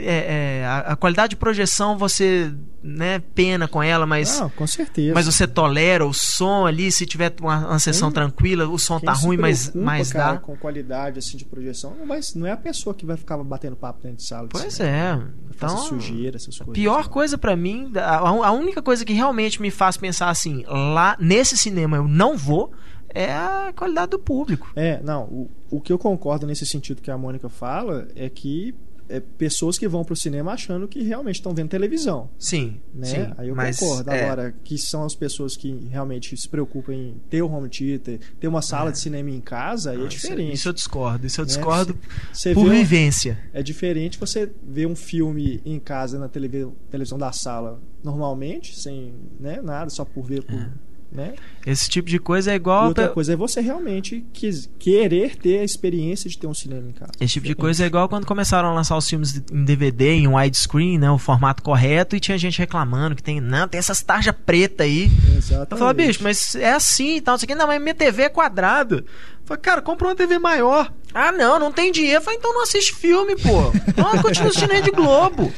é, 0.00 0.60
é, 0.60 0.64
a, 0.66 0.78
a 0.92 0.96
qualidade 0.96 1.30
de 1.30 1.36
projeção 1.36 1.98
você 1.98 2.52
né, 2.82 3.20
pena 3.34 3.66
com 3.66 3.82
ela, 3.82 4.06
mas 4.06 4.40
Não, 4.40 4.50
com 4.50 4.66
certeza. 4.66 5.14
mas 5.14 5.26
você 5.26 5.46
tolera 5.46 6.06
o 6.06 6.12
som 6.12 6.66
ali, 6.66 6.90
se 6.92 7.04
tiver 7.04 7.32
uma, 7.40 7.68
uma 7.68 7.78
sessão 7.78 8.08
Sim. 8.08 8.14
tranquila, 8.14 8.68
o 8.68 8.78
som 8.78 8.98
Quem 8.98 9.06
tá 9.06 9.12
ruim, 9.12 9.36
mas, 9.36 9.72
mas 9.74 10.12
cara, 10.12 10.34
dá. 10.34 10.38
com 10.38 10.56
qualidade 10.56 11.18
assim 11.18 11.36
de 11.36 11.44
projeção, 11.44 11.96
vai, 12.06 12.20
não 12.34 12.46
é 12.46 12.52
a 12.52 12.56
pessoa 12.56 12.94
que 12.94 13.04
vai 13.04 13.16
ficar 13.16 13.36
batendo 13.38 13.76
papo 13.76 14.02
dentro 14.02 14.18
de 14.18 14.24
sala. 14.26 14.48
Pois 14.50 14.72
cinema, 14.74 15.34
é. 15.50 15.54
fazer 15.54 15.74
Então, 15.74 15.86
sujeira, 15.88 16.36
essas 16.36 16.56
coisas. 16.56 16.74
pior 16.74 17.04
né? 17.04 17.08
coisa 17.10 17.36
pra 17.36 17.56
mim, 17.56 17.90
a, 17.96 18.18
a 18.18 18.52
única 18.52 18.80
coisa 18.82 19.04
que 19.04 19.12
realmente 19.12 19.60
me 19.60 19.70
faz 19.70 19.96
pensar 19.96 20.28
assim, 20.30 20.64
lá 20.68 21.16
nesse 21.18 21.56
cinema 21.56 21.96
eu 21.96 22.06
não 22.06 22.36
vou, 22.36 22.72
é 23.14 23.32
a 23.32 23.72
qualidade 23.76 24.12
do 24.12 24.18
público. 24.18 24.70
É, 24.74 25.00
não, 25.02 25.24
o, 25.24 25.50
o 25.70 25.80
que 25.80 25.92
eu 25.92 25.98
concordo 25.98 26.46
nesse 26.46 26.64
sentido 26.64 27.02
que 27.02 27.10
a 27.10 27.18
Mônica 27.18 27.48
fala 27.48 28.08
é 28.16 28.28
que 28.28 28.74
é 29.16 29.20
pessoas 29.20 29.76
que 29.78 29.86
vão 29.86 30.04
pro 30.04 30.16
cinema 30.16 30.52
achando 30.52 30.88
que 30.88 31.02
realmente 31.02 31.36
estão 31.36 31.54
vendo 31.54 31.68
televisão. 31.68 32.30
Sim, 32.38 32.80
Né? 32.94 33.06
sim. 33.06 33.32
Aí 33.36 33.48
eu 33.48 33.54
mas, 33.54 33.78
concordo. 33.78 34.10
é, 34.10 34.24
Agora, 34.24 34.54
que 34.64 34.78
são 34.78 35.04
as 35.04 35.14
pessoas 35.14 35.56
que 35.56 35.86
realmente 35.90 36.36
se 36.36 36.48
preocupam 36.48 36.92
em 36.94 37.16
ter 37.28 37.42
o 37.42 37.50
home 37.50 37.68
theater, 37.68 38.18
ter 38.40 38.48
uma 38.48 38.62
sala 38.62 38.90
de 38.90 38.98
cinema 38.98 39.30
em 39.30 39.40
casa, 39.40 39.90
aí 39.90 39.96
é 39.96 40.06
isso- 40.06 40.08
diferente. 40.08 40.54
Isso 40.54 40.68
eu 40.68 40.72
discordo, 40.72 41.26
isso 41.26 41.40
eu 41.40 41.44
né? 41.44 41.48
discordo 41.48 41.98
Você 42.32 42.54
por 42.54 42.64
vê 42.64 42.70
um- 42.70 42.72
vivência. 42.78 43.38
É 43.52 43.62
diferente 43.62 44.18
você 44.18 44.50
ver 44.66 44.86
um 44.86 44.96
filme 44.96 45.60
em 45.64 45.78
casa 45.78 46.18
na 46.18 46.28
televi- 46.28 46.68
televisão 46.90 47.18
da 47.18 47.32
sala 47.32 47.80
normalmente, 48.02 48.78
sem 48.80 49.12
né, 49.38 49.60
nada, 49.62 49.90
só 49.90 50.04
por 50.04 50.24
ver. 50.24 50.42
Por, 50.42 50.70
né? 51.12 51.34
Esse 51.66 51.88
tipo 51.88 52.08
de 52.08 52.18
coisa 52.18 52.50
é 52.50 52.54
E 52.54 52.56
igual. 52.56 52.88
outra 52.88 53.08
pe- 53.08 53.14
coisa 53.14 53.34
é 53.34 53.36
você 53.36 53.60
realmente 53.60 54.24
quis- 54.32 54.68
querer 54.78 55.36
ter 55.36 55.58
a 55.58 55.64
experiência 55.64 56.28
de 56.28 56.36
ter 56.38 56.46
um 56.46 56.54
cinema 56.54 56.88
em 56.88 56.92
casa. 56.92 57.12
Esse 57.20 57.34
tipo 57.34 57.46
de 57.46 57.54
coisa 57.54 57.84
é 57.84 57.86
igual 57.86 58.08
quando 58.08 58.26
começaram 58.26 58.70
a 58.70 58.74
lançar 58.74 58.96
os 58.96 59.08
filmes 59.08 59.42
em 59.52 59.64
DVD, 59.64 60.12
em 60.14 60.26
widescreen, 60.28 60.98
né? 60.98 61.10
O 61.10 61.18
formato 61.18 61.62
correto, 61.62 62.16
e 62.16 62.20
tinha 62.20 62.36
gente 62.38 62.58
reclamando 62.58 63.14
que 63.14 63.22
tem. 63.22 63.40
Não, 63.40 63.68
tem 63.68 63.78
essas 63.78 64.02
tarjas 64.02 64.34
preta 64.44 64.84
aí. 64.84 65.10
Exatamente. 65.36 65.72
Eu 65.72 65.76
falava, 65.78 65.94
bicho, 65.94 66.20
mas 66.22 66.54
é 66.54 66.72
assim 66.72 67.16
e 67.16 67.20
tal, 67.20 67.34
não 67.34 67.38
sei 67.38 67.44
o 67.44 67.48
que. 67.48 67.54
Não, 67.54 67.66
mas 67.66 67.80
minha 67.80 67.94
TV 67.94 68.22
é 68.22 68.28
quadrada. 68.28 69.04
Falei, 69.44 69.60
cara, 69.60 69.82
compra 69.82 70.08
uma 70.08 70.14
TV 70.14 70.38
maior. 70.38 70.92
Ah, 71.12 71.32
não, 71.32 71.58
não 71.58 71.72
tem 71.72 71.92
dinheiro. 71.92 72.18
Eu 72.18 72.22
falei, 72.22 72.38
então 72.38 72.54
não 72.54 72.62
assiste 72.62 72.94
filme, 72.94 73.36
pô. 73.36 73.72
Então 73.92 74.22
continua 74.22 74.48
assistindo 74.48 74.72
Rede 74.72 74.90
Globo. 74.90 75.52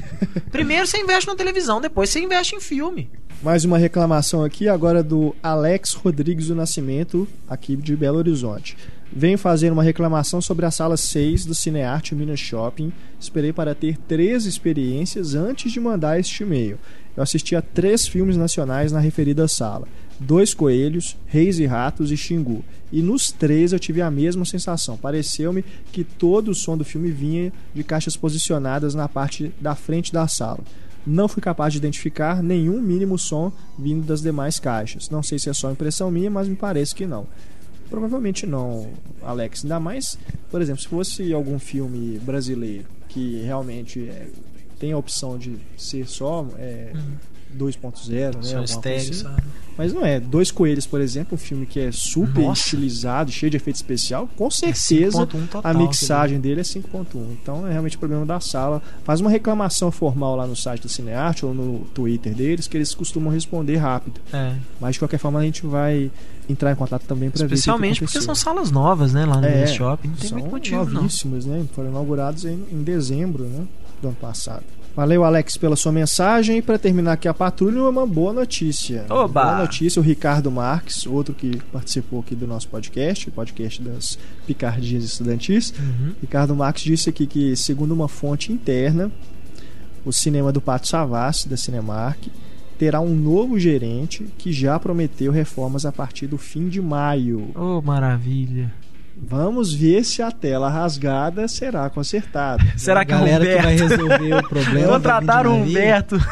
Primeiro 0.50 0.86
você 0.86 0.98
investe 0.98 1.28
na 1.28 1.36
televisão, 1.36 1.80
depois 1.80 2.10
você 2.10 2.20
investe 2.20 2.56
em 2.56 2.60
filme. 2.60 3.10
Mais 3.42 3.64
uma 3.64 3.76
reclamação 3.76 4.42
aqui, 4.42 4.68
agora 4.68 5.02
do 5.02 5.36
Alex 5.42 5.92
Rodrigues 5.92 6.46
do 6.48 6.54
Nascimento, 6.54 7.28
aqui 7.48 7.76
de 7.76 7.94
Belo 7.94 8.18
Horizonte. 8.18 8.76
Venho 9.12 9.38
fazer 9.38 9.70
uma 9.70 9.82
reclamação 9.82 10.40
sobre 10.40 10.66
a 10.66 10.70
sala 10.70 10.96
6 10.96 11.44
do 11.44 11.54
Cinearte 11.54 12.14
Minas 12.14 12.40
Shopping. 12.40 12.92
Esperei 13.20 13.52
para 13.52 13.74
ter 13.74 13.96
três 13.96 14.44
experiências 14.46 15.34
antes 15.34 15.70
de 15.70 15.78
mandar 15.78 16.18
este 16.18 16.42
e-mail. 16.42 16.78
Eu 17.16 17.22
assisti 17.22 17.54
a 17.54 17.62
três 17.62 18.08
filmes 18.08 18.36
nacionais 18.36 18.90
na 18.90 18.98
referida 18.98 19.46
sala. 19.46 19.86
Dois 20.18 20.54
Coelhos, 20.54 21.16
Reis 21.26 21.58
e 21.58 21.66
Ratos 21.66 22.10
e 22.10 22.16
Xingu. 22.16 22.64
E 22.92 23.02
nos 23.02 23.32
três 23.32 23.72
eu 23.72 23.78
tive 23.78 24.00
a 24.00 24.10
mesma 24.10 24.44
sensação. 24.44 24.96
Pareceu-me 24.96 25.64
que 25.92 26.04
todo 26.04 26.50
o 26.50 26.54
som 26.54 26.76
do 26.76 26.84
filme 26.84 27.10
vinha 27.10 27.52
de 27.74 27.82
caixas 27.82 28.16
posicionadas 28.16 28.94
na 28.94 29.08
parte 29.08 29.52
da 29.60 29.74
frente 29.74 30.12
da 30.12 30.28
sala. 30.28 30.60
Não 31.06 31.28
fui 31.28 31.42
capaz 31.42 31.72
de 31.72 31.78
identificar 31.78 32.42
nenhum 32.42 32.80
mínimo 32.80 33.18
som 33.18 33.52
vindo 33.78 34.06
das 34.06 34.22
demais 34.22 34.58
caixas. 34.58 35.10
Não 35.10 35.22
sei 35.22 35.38
se 35.38 35.50
é 35.50 35.52
só 35.52 35.70
impressão 35.70 36.10
minha, 36.10 36.30
mas 36.30 36.48
me 36.48 36.56
parece 36.56 36.94
que 36.94 37.06
não. 37.06 37.26
Provavelmente 37.90 38.46
não, 38.46 38.88
Alex. 39.22 39.64
Ainda 39.64 39.78
mais, 39.78 40.18
por 40.50 40.62
exemplo, 40.62 40.80
se 40.80 40.88
fosse 40.88 41.32
algum 41.32 41.58
filme 41.58 42.18
brasileiro 42.20 42.86
que 43.08 43.42
realmente 43.42 44.08
é, 44.08 44.28
tem 44.78 44.92
a 44.92 44.98
opção 44.98 45.38
de 45.38 45.56
ser 45.76 46.06
só 46.06 46.48
é, 46.58 46.92
2.0, 47.56 48.10
né? 48.10 48.32
Coisa 48.32 48.64
estéreo, 48.64 48.98
assim. 49.00 49.12
sabe? 49.14 49.42
Mas 49.76 49.92
não 49.92 50.06
é. 50.06 50.20
Dois 50.20 50.52
Coelhos, 50.52 50.86
por 50.86 51.00
exemplo, 51.00 51.34
um 51.34 51.36
filme 51.38 51.66
que 51.66 51.80
é 51.80 51.90
super 51.90 52.42
Nossa. 52.44 52.60
estilizado, 52.60 53.32
cheio 53.32 53.50
de 53.50 53.56
efeito 53.56 53.74
especial, 53.74 54.28
com 54.36 54.46
É 54.46 54.50
certeza 54.50 55.26
5.1 55.26 55.48
total, 55.48 55.60
a 55.64 55.74
mixagem 55.74 56.38
dele 56.38 56.60
é 56.60 56.62
5.1. 56.62 57.06
Então 57.42 57.66
é 57.66 57.72
realmente 57.72 57.98
problema 57.98 58.24
da 58.24 58.38
sala. 58.38 58.80
Faz 59.02 59.20
uma 59.20 59.28
reclamação 59.28 59.90
formal 59.90 60.36
lá 60.36 60.46
no 60.46 60.54
site 60.54 60.82
do 60.82 60.88
Cinearte 60.88 61.44
ou 61.44 61.52
no 61.52 61.80
Twitter 61.92 62.32
deles, 62.32 62.68
que 62.68 62.76
eles 62.76 62.94
costumam 62.94 63.32
responder 63.32 63.76
rápido. 63.78 64.20
É. 64.32 64.54
Mas 64.80 64.92
de 64.94 65.00
qualquer 65.00 65.18
forma 65.18 65.40
a 65.40 65.42
gente 65.42 65.66
vai 65.66 66.08
entrar 66.48 66.70
em 66.70 66.76
contato 66.76 67.02
também 67.04 67.28
para 67.30 67.40
ver 67.40 67.54
Especialmente 67.54 67.98
que 67.98 68.04
porque 68.06 68.20
são 68.20 68.34
salas 68.34 68.70
novas, 68.70 69.12
né? 69.12 69.26
Lá 69.26 69.40
no 69.40 69.46
É, 69.46 69.66
Shopping. 69.66 70.06
Não 70.08 70.16
tem 70.16 70.28
são 70.28 70.38
muito 70.38 70.52
motivo, 70.52 70.84
não. 70.84 71.02
novíssimos, 71.02 71.46
né? 71.46 71.64
Foram 71.74 71.90
inaugurados 71.90 72.44
em, 72.44 72.62
em 72.70 72.80
dezembro, 72.84 73.42
né? 73.42 73.64
Do 74.00 74.06
ano 74.08 74.16
passado. 74.20 74.62
Valeu, 74.96 75.24
Alex, 75.24 75.56
pela 75.56 75.74
sua 75.74 75.90
mensagem. 75.90 76.58
E 76.58 76.62
para 76.62 76.78
terminar 76.78 77.14
aqui 77.14 77.26
a 77.26 77.34
patrulha, 77.34 77.82
uma 77.82 78.06
boa 78.06 78.32
notícia. 78.32 79.04
Oba! 79.10 79.44
Boa 79.44 79.58
notícia, 79.62 79.98
o 80.00 80.04
Ricardo 80.04 80.50
Marques, 80.52 81.04
outro 81.04 81.34
que 81.34 81.60
participou 81.72 82.20
aqui 82.20 82.36
do 82.36 82.46
nosso 82.46 82.68
podcast, 82.68 83.28
podcast 83.32 83.82
das 83.82 84.16
Picardias 84.46 85.02
Estudantis. 85.02 85.74
Uhum. 85.76 86.12
Ricardo 86.20 86.54
Marques 86.54 86.84
disse 86.84 87.10
aqui 87.10 87.26
que, 87.26 87.56
segundo 87.56 87.92
uma 87.92 88.06
fonte 88.06 88.52
interna, 88.52 89.10
o 90.04 90.12
cinema 90.12 90.52
do 90.52 90.60
Pato 90.60 90.86
Savassi, 90.86 91.48
da 91.48 91.56
Cinemark, 91.56 92.28
terá 92.78 93.00
um 93.00 93.16
novo 93.16 93.58
gerente 93.58 94.24
que 94.38 94.52
já 94.52 94.78
prometeu 94.78 95.32
reformas 95.32 95.84
a 95.84 95.90
partir 95.90 96.28
do 96.28 96.38
fim 96.38 96.68
de 96.68 96.80
maio. 96.80 97.50
Oh, 97.56 97.82
maravilha. 97.82 98.72
Vamos 99.16 99.72
ver 99.72 100.04
se 100.04 100.20
a 100.22 100.30
tela 100.30 100.68
rasgada 100.68 101.46
será 101.48 101.88
consertada. 101.88 102.62
Será 102.76 103.00
a 103.00 103.04
que 103.04 103.12
é 103.12 103.16
o 103.16 103.18
galera 103.20 103.46
que 103.46 103.62
vai 103.62 103.74
Humberto? 103.74 103.88
resolver 103.96 104.34
o 104.34 104.48
problema. 104.48 104.88
Contrataram 104.94 105.52
o. 105.60 105.62
Humberto. 105.62 106.16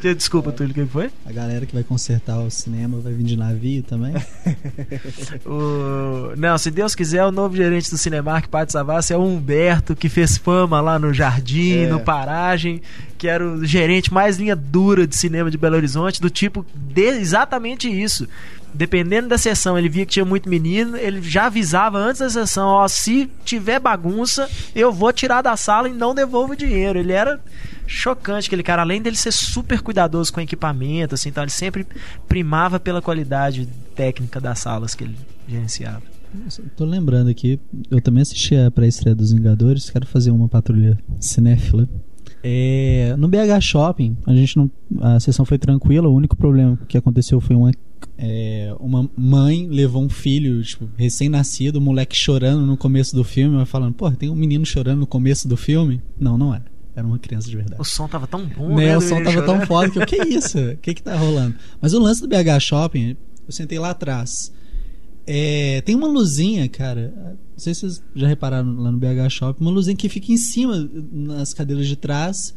Desculpa, 0.00 0.52
Túlio, 0.52 0.72
quem 0.72 0.86
foi? 0.86 1.10
A 1.26 1.32
galera 1.32 1.66
que 1.66 1.74
vai 1.74 1.82
consertar 1.82 2.38
o 2.38 2.48
cinema 2.52 3.00
vai 3.00 3.12
vir 3.12 3.24
de 3.24 3.36
navio 3.36 3.82
também. 3.82 4.14
O... 5.44 6.34
Não, 6.36 6.56
se 6.56 6.70
Deus 6.70 6.94
quiser, 6.94 7.24
o 7.24 7.32
novo 7.32 7.56
gerente 7.56 7.90
do 7.90 7.98
Cinemark 7.98 8.46
Pátio 8.48 8.72
Savassi 8.74 9.12
é 9.12 9.16
o 9.16 9.22
Humberto, 9.24 9.96
que 9.96 10.08
fez 10.08 10.36
fama 10.38 10.80
lá 10.80 11.00
no 11.00 11.12
Jardim, 11.12 11.78
É. 11.84 11.88
no 11.88 11.98
Paragem, 11.98 12.80
que 13.16 13.26
era 13.26 13.44
o 13.44 13.64
gerente 13.66 14.12
mais 14.14 14.36
linha 14.38 14.54
dura 14.54 15.04
de 15.04 15.16
cinema 15.16 15.50
de 15.50 15.58
Belo 15.58 15.74
Horizonte, 15.74 16.20
do 16.20 16.30
tipo 16.30 16.64
de 16.72 17.02
exatamente 17.02 17.88
isso. 17.90 18.28
Dependendo 18.74 19.28
da 19.28 19.38
sessão, 19.38 19.78
ele 19.78 19.88
via 19.88 20.04
que 20.04 20.12
tinha 20.12 20.24
muito 20.24 20.48
menino, 20.48 20.96
ele 20.96 21.22
já 21.22 21.46
avisava 21.46 21.98
antes 21.98 22.20
da 22.20 22.30
sessão, 22.30 22.68
ó, 22.68 22.86
se 22.86 23.30
tiver 23.44 23.80
bagunça, 23.80 24.48
eu 24.74 24.92
vou 24.92 25.12
tirar 25.12 25.42
da 25.42 25.56
sala 25.56 25.88
e 25.88 25.92
não 25.92 26.14
devolvo 26.14 26.52
o 26.52 26.56
dinheiro. 26.56 26.98
Ele 26.98 27.12
era 27.12 27.40
chocante 27.86 28.46
aquele 28.46 28.62
cara, 28.62 28.82
além 28.82 29.00
dele 29.00 29.16
ser 29.16 29.32
super 29.32 29.80
cuidadoso 29.80 30.32
com 30.32 30.40
equipamento, 30.40 31.14
assim, 31.14 31.30
então 31.30 31.42
ele 31.42 31.50
sempre 31.50 31.86
primava 32.28 32.78
pela 32.78 33.00
qualidade 33.00 33.66
técnica 33.94 34.40
das 34.40 34.58
salas 34.58 34.94
que 34.94 35.04
ele 35.04 35.16
gerenciava. 35.48 36.02
Nossa, 36.34 36.62
Tô 36.76 36.84
lembrando 36.84 37.30
aqui, 37.30 37.58
eu 37.90 38.02
também 38.02 38.20
assisti 38.20 38.54
a 38.54 38.70
pré-estreia 38.70 39.14
dos 39.14 39.32
Vingadores, 39.32 39.88
quero 39.88 40.06
fazer 40.06 40.30
uma 40.30 40.48
patrulha 40.48 40.98
cinéfila. 41.18 41.88
É, 42.42 43.14
no 43.18 43.26
BH 43.28 43.60
Shopping, 43.60 44.16
a 44.26 44.32
gente 44.32 44.56
não. 44.56 44.70
A 45.00 45.18
sessão 45.18 45.44
foi 45.44 45.58
tranquila, 45.58 46.08
o 46.08 46.14
único 46.14 46.36
problema 46.36 46.78
que 46.86 46.96
aconteceu 46.96 47.40
foi 47.40 47.56
uma. 47.56 47.72
É, 48.16 48.74
uma 48.80 49.08
mãe 49.16 49.66
levou 49.68 50.02
um 50.02 50.08
filho, 50.08 50.62
tipo, 50.62 50.88
recém-nascido, 50.96 51.76
o 51.78 51.80
moleque 51.80 52.14
chorando 52.16 52.64
no 52.66 52.76
começo 52.76 53.14
do 53.14 53.24
filme, 53.24 53.56
ela 53.56 53.66
falando, 53.66 53.94
pô, 53.94 54.10
tem 54.10 54.28
um 54.30 54.34
menino 54.34 54.64
chorando 54.66 55.00
no 55.00 55.06
começo 55.06 55.48
do 55.48 55.56
filme? 55.56 56.00
Não, 56.18 56.36
não 56.38 56.54
era. 56.54 56.64
Era 56.94 57.06
uma 57.06 57.18
criança 57.18 57.48
de 57.48 57.56
verdade. 57.56 57.80
O 57.80 57.84
som 57.84 58.08
tava 58.08 58.26
tão 58.26 58.44
bom, 58.46 58.68
Né, 58.74 58.86
né? 58.86 58.96
o 58.96 59.00
som 59.00 59.22
tava 59.22 59.36
tão 59.42 59.54
chorando. 59.54 59.66
foda 59.66 59.90
que 59.90 59.98
eu, 60.00 60.06
que 60.06 60.16
isso? 60.28 60.58
O 60.58 60.76
que 60.78 60.94
que 60.94 61.02
tá 61.02 61.16
rolando? 61.16 61.54
Mas 61.80 61.94
o 61.94 62.00
lance 62.00 62.20
do 62.20 62.26
BH 62.28 62.60
Shopping, 62.60 63.16
eu 63.46 63.52
sentei 63.52 63.78
lá 63.78 63.90
atrás. 63.90 64.52
É, 65.26 65.80
tem 65.82 65.94
uma 65.94 66.08
luzinha, 66.08 66.68
cara. 66.68 67.12
Não 67.52 67.58
sei 67.58 67.74
se 67.74 67.80
vocês 67.80 68.02
já 68.16 68.26
repararam 68.26 68.74
lá 68.80 68.90
no 68.90 68.98
BH 68.98 69.28
Shopping, 69.30 69.60
uma 69.62 69.70
luzinha 69.70 69.94
que 69.96 70.08
fica 70.08 70.32
em 70.32 70.36
cima 70.36 70.88
nas 71.12 71.52
cadeiras 71.54 71.86
de 71.86 71.94
trás. 71.96 72.54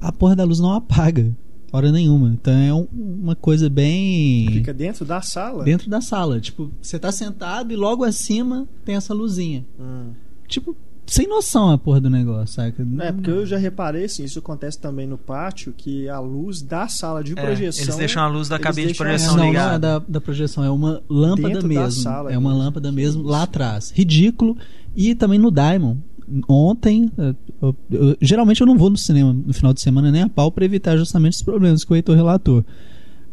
A 0.00 0.12
porra 0.12 0.36
da 0.36 0.44
luz 0.44 0.58
não 0.60 0.72
apaga, 0.72 1.34
hora 1.72 1.90
nenhuma. 1.92 2.30
Então 2.30 2.52
é 2.52 2.72
um- 2.72 2.86
uma 2.92 3.34
coisa 3.36 3.68
bem 3.68 4.48
Fica 4.50 4.72
dentro 4.74 5.04
da 5.04 5.20
sala. 5.20 5.64
dentro 5.64 5.88
da 5.90 6.00
sala. 6.00 6.40
Tipo, 6.40 6.70
você 6.80 6.98
tá 6.98 7.10
sentado 7.12 7.72
e 7.72 7.76
logo 7.76 8.04
acima 8.04 8.66
tem 8.84 8.94
essa 8.96 9.12
luzinha. 9.14 9.64
Hum. 9.78 10.10
Tipo, 10.48 10.76
sem 11.06 11.28
noção 11.28 11.70
a 11.70 11.78
porra 11.78 12.00
do 12.00 12.10
negócio, 12.10 12.54
saca? 12.56 12.84
É, 13.00 13.12
porque 13.12 13.30
eu 13.30 13.46
já 13.46 13.56
reparei, 13.56 14.04
assim, 14.06 14.24
isso 14.24 14.40
acontece 14.40 14.78
também 14.78 15.06
no 15.06 15.16
pátio, 15.16 15.72
que 15.76 16.08
a 16.08 16.18
luz 16.18 16.60
da 16.62 16.88
sala 16.88 17.22
de 17.22 17.32
projeção... 17.34 17.82
É, 17.82 17.86
eles 17.86 17.96
deixam 17.96 18.22
a 18.24 18.26
luz 18.28 18.48
da 18.48 18.58
cabine 18.58 18.88
de 18.88 18.94
projeção 18.98 19.36
não, 19.36 19.44
não 19.44 19.46
ligada. 19.50 19.74
é 19.74 19.78
da, 19.78 19.98
da 20.00 20.20
projeção, 20.20 20.64
é 20.64 20.70
uma 20.70 21.00
lâmpada 21.08 21.48
Dentro 21.54 21.62
da 21.62 21.68
mesmo. 21.68 22.02
sala 22.02 22.32
é 22.32 22.36
uma 22.38 22.50
mesmo. 22.50 22.64
lâmpada 22.64 22.90
mesmo 22.92 23.22
lá 23.22 23.42
atrás. 23.44 23.92
Ridículo. 23.94 24.56
E 24.96 25.14
também 25.14 25.38
no 25.38 25.50
Diamond. 25.50 26.00
Ontem, 26.48 27.10
eu- 27.16 27.76
eu- 27.90 28.16
geralmente 28.20 28.60
eu 28.60 28.66
não 28.66 28.76
vou 28.76 28.90
no 28.90 28.96
cinema 28.96 29.32
no 29.32 29.52
final 29.54 29.72
de 29.72 29.80
semana 29.80 30.10
nem 30.10 30.22
a 30.22 30.28
pau 30.28 30.50
pra 30.50 30.64
evitar 30.64 30.96
justamente 30.96 31.34
os 31.34 31.42
problemas 31.42 31.84
que 31.84 31.92
o 31.92 31.96
Heitor 31.96 32.16
relatou. 32.16 32.64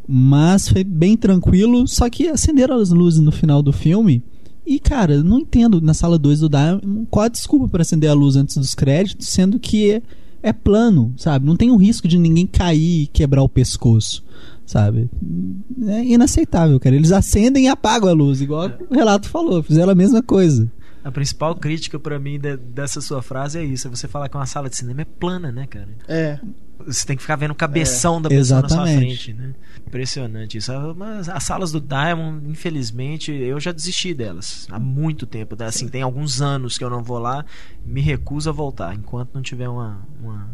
Mas 0.08 0.68
foi 0.68 0.84
bem 0.84 1.16
tranquilo, 1.16 1.88
só 1.88 2.10
que 2.10 2.28
acenderam 2.28 2.76
as 2.78 2.89
luzes 2.89 3.20
no 3.20 3.32
final 3.32 3.62
do 3.64 3.72
filme. 3.72 4.22
E, 4.66 4.80
cara, 4.80 5.24
não 5.24 5.39
entendo 5.39 5.82
na 5.82 5.94
sala 5.94 6.18
2 6.18 6.39
do 6.41 6.50
Diamond 6.50 7.08
qual 7.10 7.26
a 7.26 7.30
desculpa 7.30 7.68
para 7.68 7.82
acender 7.82 8.10
a 8.10 8.14
luz 8.14 8.36
antes 8.36 8.58
dos 8.58 8.76
créditos, 8.76 9.28
sendo 9.30 9.60
que 9.60 9.91
é, 9.91 10.02
é 10.41 10.54
plano, 10.54 11.14
sabe? 11.18 11.46
Não 11.46 11.56
tem 11.56 11.72
o 11.72 11.78
risco 11.78 12.08
de 12.08 12.18
ninguém 12.18 12.46
cair 12.48 13.04
e 13.04 13.08
quebrar 13.08 13.44
o 13.44 13.50
pescoço, 13.50 14.24
sabe? 14.66 15.10
É 15.88 16.04
inaceitável, 16.06 16.80
cara. 16.80 16.96
Eles 16.96 17.12
acendem 17.12 17.66
e 17.66 17.68
apagam 17.68 18.10
a 18.10 18.14
luz, 18.14 18.39
igual 18.41 18.70
o 18.89 18.94
relato 18.94 19.28
falou, 19.28 19.62
fizeram 19.64 19.91
a 19.91 19.96
mesma 19.96 20.22
coisa. 20.22 20.70
A 21.04 21.12
principal 21.12 21.54
crítica 21.56 21.99
pra 21.99 22.18
mim 22.18 22.39
de- 22.39 22.56
dessa 22.58 23.01
sua 23.01 23.22
frase 23.22 23.60
é 23.60 23.64
isso: 23.64 23.88
é 23.88 23.89
você 23.89 24.08
falar 24.08 24.30
que 24.30 24.38
uma 24.38 24.45
sala 24.45 24.70
de 24.70 24.78
cinema 24.78 25.01
é 25.01 25.06
plana, 25.06 25.51
né, 25.51 25.68
cara? 25.68 25.89
É, 26.08 26.39
Você 26.86 27.06
tem 27.06 27.16
que 27.16 27.22
ficar 27.22 27.36
vendo 27.38 27.51
o 27.51 27.56
cabeção 27.56 28.22
da 28.22 28.28
pessoa 28.30 28.62
na 28.62 28.68
sua 28.70 28.78
Exatamente. 28.89 29.24
frente, 29.26 29.34
né? 29.34 29.54
Impressionante 29.88 30.58
isso. 30.58 30.72
Mas 30.97 31.30
as 31.30 31.43
salas 31.43 31.72
do 31.72 31.80
Diamond, 31.80 32.49
infelizmente, 32.49 33.32
eu 33.32 33.60
já 33.60 33.72
desisti 33.72 34.14
delas 34.14 34.68
há 34.70 34.80
muito 34.80 35.26
tempo. 35.26 35.56
Assim, 35.64 35.88
tem 35.88 36.01
alguns 36.01 36.41
anos 36.41 36.78
que 36.78 36.84
eu 36.84 36.89
não 36.89 37.01
vou 37.04 37.20
lá, 37.20 37.45
me 37.86 38.01
recuso 38.01 38.49
a 38.49 38.54
voltar 38.54 38.93
enquanto 38.95 39.34
não 39.34 39.41
tiver 39.41 39.70
uma, 39.70 40.01
uma 40.22 40.49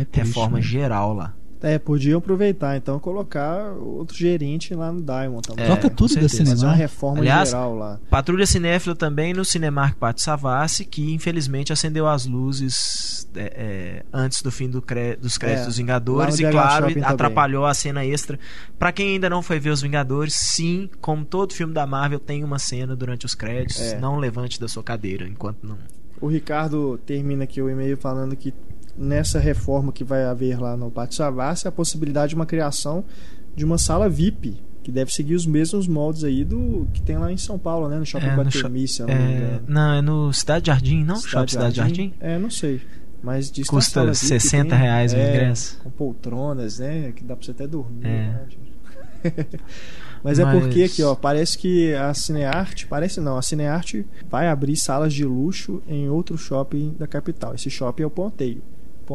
é 0.00 0.04
triste, 0.04 0.26
reforma 0.28 0.56
né? 0.58 0.62
geral 0.62 1.14
lá. 1.14 1.34
É, 1.62 1.78
podiam 1.78 2.18
aproveitar, 2.18 2.76
então, 2.76 2.98
colocar 2.98 3.72
outro 3.74 4.16
gerente 4.16 4.74
lá 4.74 4.90
no 4.92 5.02
Diamond 5.02 5.42
também. 5.46 5.64
É, 5.64 5.68
Troca 5.68 5.90
tudo 5.90 6.14
da. 6.14 6.28
Fazer 6.30 6.42
uma 6.42 6.54
cinema. 6.56 6.72
reforma 6.72 7.20
Aliás, 7.20 7.50
geral 7.50 7.76
lá. 7.76 8.00
Patrulha 8.08 8.46
Cinéfila 8.46 8.94
também 8.94 9.32
no 9.34 9.44
Cinemark 9.44 9.96
Pátio 9.96 10.24
Savassi, 10.24 10.84
que 10.84 11.12
infelizmente 11.12 11.72
acendeu 11.72 12.08
as 12.08 12.26
luzes 12.26 13.28
é, 13.34 13.42
é, 13.42 14.02
antes 14.12 14.42
do 14.42 14.50
fim 14.50 14.68
do 14.68 14.80
dos 14.80 15.38
créditos 15.38 15.64
É, 15.64 15.66
dos 15.66 15.76
lá 15.76 15.82
Vingadores 15.82 16.38
e, 16.40 16.50
claro, 16.50 16.84
Shopping 16.86 17.00
também. 17.00 17.08
atrapalhou 17.14 17.66
a 17.66 17.74
cena 17.74 18.04
extra. 18.04 18.38
Pra 18.78 18.90
quem 18.92 19.14
ainda 19.14 19.28
não 19.28 19.42
foi 19.42 19.58
ver 19.60 19.70
os 19.70 19.82
Vingadores, 19.82 20.34
sim, 20.34 20.88
como 21.00 21.24
todo 21.24 21.52
filme 21.52 21.74
da 21.74 21.86
Marvel, 21.86 22.18
tem 22.18 22.42
uma 22.42 22.58
cena 22.58 22.96
durante 22.96 23.26
os 23.26 23.34
créditos. 23.34 23.80
É. 23.80 23.98
Não 24.00 24.16
levante 24.18 24.60
da 24.60 24.66
sua 24.68 24.82
cadeira 24.82 25.28
enquanto 25.28 25.58
não. 25.62 25.76
O 26.20 26.26
Ricardo 26.26 26.98
termina 27.06 27.44
aqui 27.44 27.62
o 27.62 27.68
e-mail 27.70 27.96
falando 27.96 28.36
que 28.36 28.52
nessa 28.96 29.38
reforma 29.38 29.92
que 29.92 30.04
vai 30.04 30.24
haver 30.24 30.58
lá 30.60 30.76
no 30.76 30.90
Pátio 30.90 31.16
Savassi, 31.16 31.66
a 31.68 31.72
possibilidade 31.72 32.30
de 32.30 32.34
uma 32.36 32.46
criação 32.46 33.04
de 33.54 33.64
uma 33.64 33.78
sala 33.78 34.08
VIP, 34.08 34.56
que 34.82 34.90
deve 34.90 35.12
seguir 35.12 35.34
os 35.34 35.44
mesmos 35.46 35.86
moldes 35.86 36.24
aí 36.24 36.44
do 36.44 36.88
que 36.92 37.02
tem 37.02 37.18
lá 37.18 37.30
em 37.30 37.36
São 37.36 37.58
Paulo, 37.58 37.88
né? 37.88 37.98
No 37.98 38.06
Shopping 38.06 38.26
É, 38.26 38.30
no 38.36 38.42
Guatemi, 38.42 38.84
eu 38.98 39.06
não 39.06 39.14
É, 39.14 39.60
não, 39.66 39.92
é 39.94 40.02
no 40.02 40.32
Cidade 40.32 40.66
Jardim, 40.68 41.04
não? 41.04 41.16
Shopping 41.16 41.48
Cidade 41.52 41.76
Jardim? 41.76 42.14
É, 42.20 42.38
não 42.38 42.50
sei. 42.50 42.80
Mas 43.22 43.50
diz 43.50 43.66
que 43.68 43.74
Custa 43.74 44.02
VIP 44.04 44.16
60 44.16 44.70
tem- 44.70 44.78
reais 44.78 45.12
o 45.12 45.16
é, 45.16 45.28
ingresso. 45.28 45.78
Com 45.82 45.90
poltronas, 45.90 46.78
né? 46.78 47.12
Que 47.14 47.22
dá 47.22 47.36
pra 47.36 47.44
você 47.44 47.50
até 47.50 47.66
dormir. 47.66 48.06
É. 48.06 48.08
né, 48.08 48.46
gente? 48.48 48.70
Mas 50.24 50.38
é 50.38 50.44
Mas- 50.44 50.58
porque 50.62 50.82
aqui, 50.84 51.02
ó, 51.02 51.14
parece 51.14 51.56
que 51.58 51.94
a 51.94 52.12
Cinearte, 52.14 52.86
parece 52.86 53.20
não, 53.20 53.36
a 53.36 53.42
Cinearte 53.42 54.06
vai 54.30 54.48
abrir 54.48 54.76
salas 54.76 55.12
de 55.12 55.24
luxo 55.24 55.82
em 55.88 56.08
outro 56.08 56.36
shopping 56.38 56.94
da 56.98 57.06
capital. 57.06 57.54
Esse 57.54 57.68
shopping 57.70 58.02
é 58.02 58.06
o 58.06 58.10
Ponteio. 58.10 58.62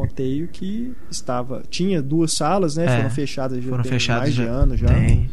Ponteio 0.00 0.46
que 0.48 0.92
estava, 1.10 1.62
tinha 1.70 2.02
duas 2.02 2.32
salas, 2.34 2.76
né? 2.76 2.84
É, 2.84 2.96
foram 2.98 3.10
fechadas 3.10 3.64
já 3.64 3.70
Foram 3.70 3.82
tem 3.82 3.92
fechados 3.92 4.22
mais 4.24 4.34
de 4.34 4.44
já. 4.44 4.50
ano 4.50 4.76
já. 4.76 4.88
Tem. 4.88 5.30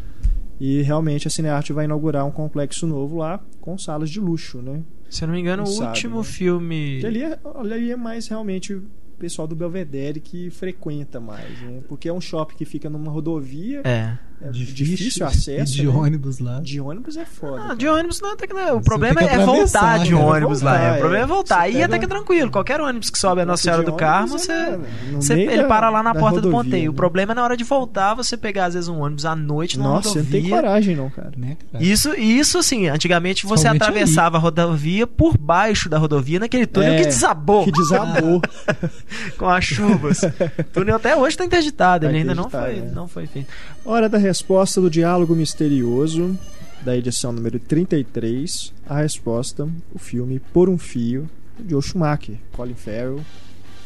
E 0.58 0.82
realmente 0.84 1.28
a 1.28 1.32
Cinearte 1.32 1.74
vai 1.74 1.84
inaugurar 1.84 2.26
um 2.26 2.32
complexo 2.32 2.88
novo 2.88 3.18
lá 3.18 3.42
com 3.60 3.78
salas 3.78 4.10
de 4.10 4.22
luxo, 4.22 4.62
né? 4.62 4.82
Se 5.10 5.24
eu 5.24 5.28
não 5.28 5.36
me 5.36 5.42
engano, 5.42 5.64
Não 5.64 5.70
o 5.70 5.74
sabe, 5.76 5.90
último 5.90 6.18
né? 6.20 6.24
filme. 6.24 6.98
Que 7.02 7.06
ali 7.06 7.24
é, 7.24 7.38
ali 7.60 7.92
é 7.92 7.96
mais 7.98 8.28
realmente 8.30 8.74
o 8.74 8.84
pessoal 9.20 9.46
do 9.48 9.56
Belvedere 9.56 10.22
que 10.22 10.50
frequenta 10.50 11.20
mais, 11.20 11.60
né? 11.62 11.82
Porque 11.90 12.08
é 12.08 12.14
um 12.14 12.22
shopping 12.22 12.56
que 12.56 12.64
fica 12.66 12.90
numa 12.90 13.12
rodovia, 13.12 13.82
É. 13.84 14.18
é 14.46 14.50
difícil, 14.52 15.26
acesso. 15.26 15.74
De 15.74 15.84
né? 15.86 15.90
ônibus 15.94 16.40
lá. 16.40 16.60
De 16.60 16.80
ônibus 16.80 17.18
é 17.18 17.26
foda. 17.26 17.72
Ah, 17.72 17.76
de 17.76 17.88
ônibus 17.88 18.20
não, 18.22 18.34
até 18.34 18.46
que 18.46 18.54
não. 18.54 18.78
O 18.78 18.80
Você 18.80 18.84
problema 18.84 19.22
é 19.22 19.46
voltar 19.46 20.00
de 20.00 20.14
né? 20.14 20.20
ônibus 20.20 20.62
lá. 20.62 20.72
Voltar, 20.74 20.86
é. 20.88 20.96
O 20.96 21.00
problema 21.00 21.24
é 21.24 21.24
é. 21.24 21.28
voltar. 21.28 21.56
Você 21.56 21.62
Aí 21.64 21.72
pega 21.74 21.86
até 21.86 22.00
que 22.00 22.06
é 22.06 22.08
tranquilo. 22.08 22.52
Qualquer 22.52 22.82
ônibus 22.82 23.10
que 23.10 23.18
sobe 23.18 23.42
a 23.42 23.46
Nossa 23.46 23.64
Senhora 23.64 23.84
do 23.84 23.94
Carmo, 23.94 24.36
é, 24.36 24.78
você, 25.16 25.36
meio 25.36 25.52
ele 25.52 25.64
para 25.64 25.90
lá 25.90 26.04
na 26.04 26.14
porta 26.14 26.42
do 26.42 26.50
rodovia, 26.50 26.64
ponteio. 26.72 26.90
O 26.92 26.94
né? 26.94 26.98
problema 26.98 27.32
é 27.32 27.36
na 27.36 27.44
hora 27.44 27.56
de 27.58 27.64
voltar, 27.64 28.14
você 28.14 28.36
pegar 28.36 28.66
às 28.66 28.74
vezes 28.74 28.90
um 28.90 29.02
ônibus 29.02 29.26
à 29.26 29.36
noite 29.36 29.78
numa 29.78 29.90
Nossa, 29.90 30.10
você 30.10 30.20
não 30.20 30.26
tem 30.26 30.42
rodovia. 30.42 30.62
coragem 30.62 30.96
não, 30.96 31.10
cara. 31.10 31.32
Né, 31.38 31.58
cara? 31.72 31.84
Isso, 31.84 32.14
isso 32.16 32.58
assim, 32.58 32.88
antigamente 32.90 33.46
você 33.46 33.64
Somente 33.68 33.82
atravessava 33.84 34.38
a 34.38 34.40
rodovia 34.40 35.08
por 35.08 35.38
baixo 35.38 35.88
da 35.90 35.98
rodovia 35.98 36.40
naquele 36.40 36.66
túnel 36.66 36.94
É, 36.94 36.98
que 36.98 37.06
desabou 37.06 37.64
Que 37.64 37.72
desabou. 37.72 38.42
com 39.38 39.48
as 39.50 39.64
chuvas. 39.64 40.22
o 40.24 40.64
túnel 40.74 40.96
até 40.96 41.16
hoje 41.16 41.30
está 41.30 41.46
interditado, 41.46 42.06
Tá 42.06 42.10
ele 42.10 42.20
ainda 42.20 42.36
não 42.36 42.50
foi, 42.50 42.78
é. 42.78 42.92
não 42.94 43.08
foi 43.08 43.26
feito. 43.28 43.48
Hora 43.86 44.08
da 44.10 44.18
resposta 44.34 44.82
do 44.82 44.90
diálogo 44.90 45.36
misterioso 45.36 46.36
da 46.82 46.98
edição 46.98 47.32
número 47.32 47.60
33. 47.60 48.74
A 48.90 48.98
resposta, 48.98 49.70
o 49.94 50.00
filme 50.00 50.40
Por 50.40 50.70
um 50.70 50.78
Fio, 50.80 51.30
de 51.60 51.70
Joe 51.70 51.84
Schumacher, 51.84 52.38
Colin 52.52 52.74
Farrell, 52.74 53.22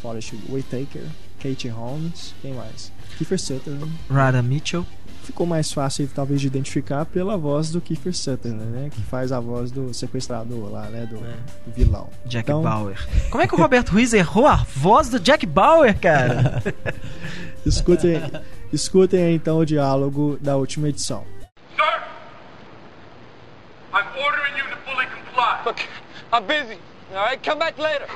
Forrest 0.01 0.33
Whitaker, 0.49 1.01
Kate 1.43 1.67
Holmes, 1.67 2.33
quem 2.41 2.53
mais? 2.53 2.93
Kiefer 3.17 3.37
Sutherland. 3.37 3.91
Rada 4.09 4.41
Mitchell, 4.41 4.85
Ficou 5.23 5.45
mais 5.45 5.73
fácil 5.73 6.09
talvez 6.15 6.39
de 6.39 6.47
identificar 6.47 7.03
pela 7.05 7.35
voz 7.35 7.69
do 7.69 7.81
Kiefer 7.81 8.15
Sutherland, 8.15 8.71
né? 8.71 8.89
Que 8.89 9.01
faz 9.01 9.33
a 9.33 9.41
voz 9.41 9.69
do 9.71 9.93
sequestrador 9.93 10.71
lá, 10.71 10.83
né? 10.89 11.05
Do, 11.05 11.17
É. 11.17 11.35
do 11.65 11.73
vilão. 11.75 12.07
Jack 12.25 12.49
Então- 12.49 12.61
Bauer. 12.61 12.95
Como 13.29 13.43
é 13.43 13.47
que 13.47 13.53
o 13.53 13.57
Roberto 13.57 13.89
Ruiz 13.89 14.13
errou 14.13 14.47
a 14.47 14.55
voz 14.55 15.09
do 15.09 15.19
Jack 15.19 15.45
Bauer, 15.45 15.99
cara? 15.99 16.63
Escutem, 17.65 18.21
escutem 18.71 19.23
aí, 19.23 19.35
então 19.35 19.57
o 19.59 19.65
diálogo 19.65 20.37
da 20.41 20.55
última 20.55 20.89
edição. 20.89 21.23
Sir, 21.75 22.03
I'm 23.93 24.07
ordering 24.17 24.57
you 24.57 24.63
to 24.69 24.77
fully 24.85 25.07
comply. 25.07 25.61
Look, 25.65 25.81
I'm 26.33 26.45
busy. 26.45 26.79
All 27.15 27.25
right, 27.25 27.41
come 27.43 27.59
back 27.59 27.79
later. 27.81 28.07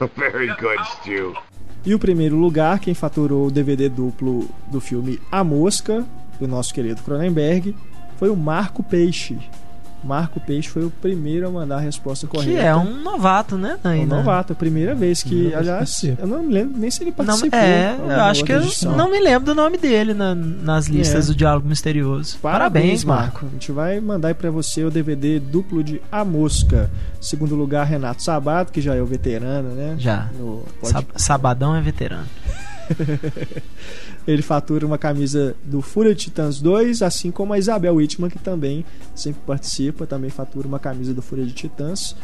Very 0.16 0.48
good, 0.48 0.78
Stu. 1.00 1.36
E 1.84 1.94
o 1.94 1.98
primeiro 1.98 2.36
lugar, 2.36 2.78
quem 2.78 2.94
faturou 2.94 3.48
o 3.48 3.50
DVD 3.50 3.88
duplo 3.88 4.48
do 4.68 4.80
filme 4.80 5.20
A 5.32 5.42
Mosca, 5.42 6.06
do 6.38 6.46
nosso 6.46 6.72
querido 6.72 7.02
Cronenberg, 7.02 7.74
foi 8.18 8.30
o 8.30 8.36
Marco 8.36 8.84
Peixe. 8.84 9.36
Marco 10.04 10.40
Peixe 10.40 10.68
foi 10.68 10.84
o 10.84 10.90
primeiro 10.90 11.46
a 11.46 11.50
mandar 11.50 11.76
a 11.76 11.80
resposta 11.80 12.26
correta. 12.26 12.50
que 12.50 12.56
é 12.58 12.74
um 12.74 13.02
novato, 13.02 13.56
né? 13.56 13.78
Um 13.84 13.88
Ainda. 13.88 14.16
novato, 14.16 14.52
a 14.52 14.56
primeira 14.56 14.94
vez 14.94 15.22
que, 15.22 15.48
que 15.50 15.54
aliás, 15.54 16.02
eu 16.18 16.26
não 16.26 16.42
me 16.42 16.52
lembro 16.52 16.78
nem 16.78 16.90
se 16.90 17.02
ele 17.02 17.10
Não, 17.16 17.24
participou. 17.24 17.58
é, 17.58 17.96
em 17.96 18.08
eu 18.10 18.20
acho 18.22 18.44
que 18.44 18.52
outra 18.52 18.66
eu 18.66 18.70
edição. 18.70 18.96
não 18.96 19.10
me 19.10 19.20
lembro 19.20 19.46
do 19.46 19.54
nome 19.54 19.78
dele 19.78 20.12
na- 20.14 20.34
nas 20.34 20.86
listas 20.86 21.26
É. 21.26 21.28
do 21.28 21.34
Diálogo 21.34 21.68
Misterioso. 21.68 22.38
Parabéns, 22.42 23.02
Parabéns, 23.02 23.04
Marco. 23.04 23.22
Marco. 23.42 23.46
A 23.46 23.50
gente 23.50 23.72
vai 23.72 24.00
mandar 24.00 24.28
aí 24.28 24.34
pra 24.34 24.50
você 24.50 24.84
o 24.84 24.90
DVD 24.90 25.38
duplo 25.38 25.82
de 25.84 26.00
A 26.10 26.24
Mosca. 26.24 26.90
Segundo 27.20 27.54
lugar, 27.54 27.86
Renato 27.86 28.22
Sabato, 28.22 28.72
que 28.72 28.80
já 28.80 28.94
é 28.94 29.00
o 29.02 29.06
veterano, 29.06 29.70
né? 29.70 29.94
Já. 29.98 30.28
No 30.38 30.64
Sab- 30.82 31.06
Sabadão 31.16 31.74
é 31.76 31.80
veterano. 31.80 32.26
Ele 34.26 34.42
fatura 34.42 34.86
uma 34.86 34.98
camisa 34.98 35.54
do 35.64 35.80
Fúria 35.80 36.14
de 36.14 36.22
Titãs 36.24 36.60
2, 36.60 37.02
assim 37.02 37.30
como 37.30 37.52
a 37.52 37.58
Isabel 37.58 37.96
Whitman, 37.96 38.30
que 38.30 38.38
também 38.38 38.84
sempre 39.14 39.40
participa, 39.46 40.06
também 40.06 40.30
fatura 40.30 40.66
uma 40.66 40.78
camisa 40.78 41.12
do 41.12 41.22
Fúria 41.22 41.44
de 41.44 41.52
Titãs. 41.52 42.14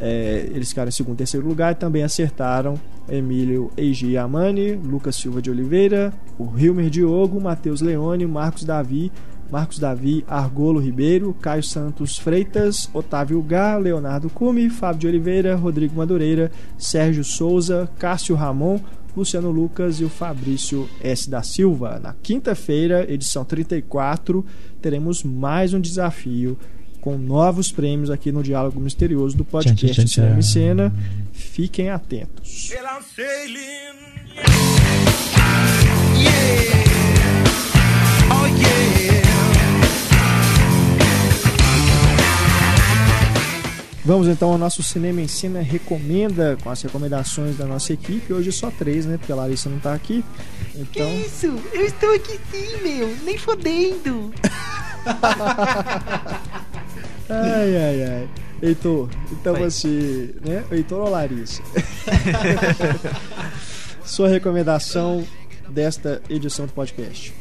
É, 0.00 0.48
eles 0.52 0.68
ficaram 0.68 0.88
em 0.88 0.92
segundo 0.92 1.16
e 1.16 1.18
terceiro 1.18 1.46
lugar 1.46 1.72
e 1.72 1.74
também 1.74 2.04
acertaram 2.04 2.80
Emílio 3.08 3.72
Eiji 3.76 4.16
Amani, 4.16 4.74
Lucas 4.74 5.16
Silva 5.16 5.42
de 5.42 5.50
Oliveira, 5.50 6.12
o 6.38 6.56
Hilmer 6.56 6.88
Diogo, 6.88 7.40
Matheus 7.40 7.80
Leone, 7.80 8.24
Marcos 8.24 8.62
Davi, 8.62 9.10
Marcos 9.50 9.78
Davi, 9.78 10.24
Argolo 10.28 10.78
Ribeiro, 10.78 11.34
Caio 11.40 11.62
Santos 11.62 12.18
Freitas, 12.18 12.88
Otávio 12.92 13.40
Gá, 13.42 13.76
Leonardo 13.76 14.28
Cume, 14.28 14.68
Fábio 14.68 15.00
de 15.00 15.06
Oliveira, 15.08 15.56
Rodrigo 15.56 15.96
Madureira, 15.96 16.52
Sérgio 16.76 17.24
Souza, 17.24 17.88
Cássio 17.98 18.36
Ramon, 18.36 18.78
Luciano 19.18 19.50
Lucas 19.50 20.00
e 20.00 20.04
o 20.04 20.08
Fabrício 20.08 20.88
S. 21.02 21.28
da 21.28 21.42
Silva. 21.42 21.98
Na 21.98 22.14
quinta-feira, 22.22 23.04
edição 23.12 23.44
34, 23.44 24.46
teremos 24.80 25.24
mais 25.24 25.74
um 25.74 25.80
desafio 25.80 26.56
com 27.00 27.18
novos 27.18 27.72
prêmios 27.72 28.10
aqui 28.10 28.30
no 28.30 28.42
Diálogo 28.42 28.80
Misterioso 28.80 29.36
do 29.36 29.44
tchan, 29.44 29.50
podcast 29.50 30.04
tchan, 30.04 30.06
Cinema 30.06 30.38
e 30.38 30.42
tchan. 30.42 30.52
Cena. 30.52 30.94
Fiquem 31.32 31.90
atentos. 31.90 32.70
Yeah. 32.70 32.98
Oh, 38.30 38.46
yeah. 38.46 39.37
Vamos 44.08 44.26
então 44.26 44.50
ao 44.50 44.56
nosso 44.56 44.82
Cinema 44.82 45.20
Ensina 45.20 45.60
Recomenda, 45.60 46.56
com 46.62 46.70
as 46.70 46.80
recomendações 46.80 47.58
da 47.58 47.66
nossa 47.66 47.92
equipe. 47.92 48.32
Hoje 48.32 48.50
só 48.50 48.70
três, 48.70 49.04
né? 49.04 49.18
Porque 49.18 49.30
a 49.30 49.34
Larissa 49.34 49.68
não 49.68 49.78
tá 49.78 49.92
aqui. 49.92 50.24
Então, 50.74 51.06
Isso, 51.18 51.46
eu 51.74 51.84
estou 51.84 52.14
aqui 52.14 52.40
sim, 52.50 52.82
meu, 52.82 53.14
nem 53.22 53.36
fodendo. 53.36 54.32
ai, 57.28 57.76
ai, 57.76 58.02
ai. 58.02 58.28
Heitor, 58.62 59.10
então 59.30 59.54
você, 59.56 60.34
né? 60.42 60.64
Heitor 60.70 61.00
ou 61.00 61.10
Larissa? 61.10 61.62
Sua 64.02 64.30
recomendação 64.30 65.22
desta 65.68 66.22
edição 66.30 66.64
do 66.64 66.72
podcast. 66.72 67.34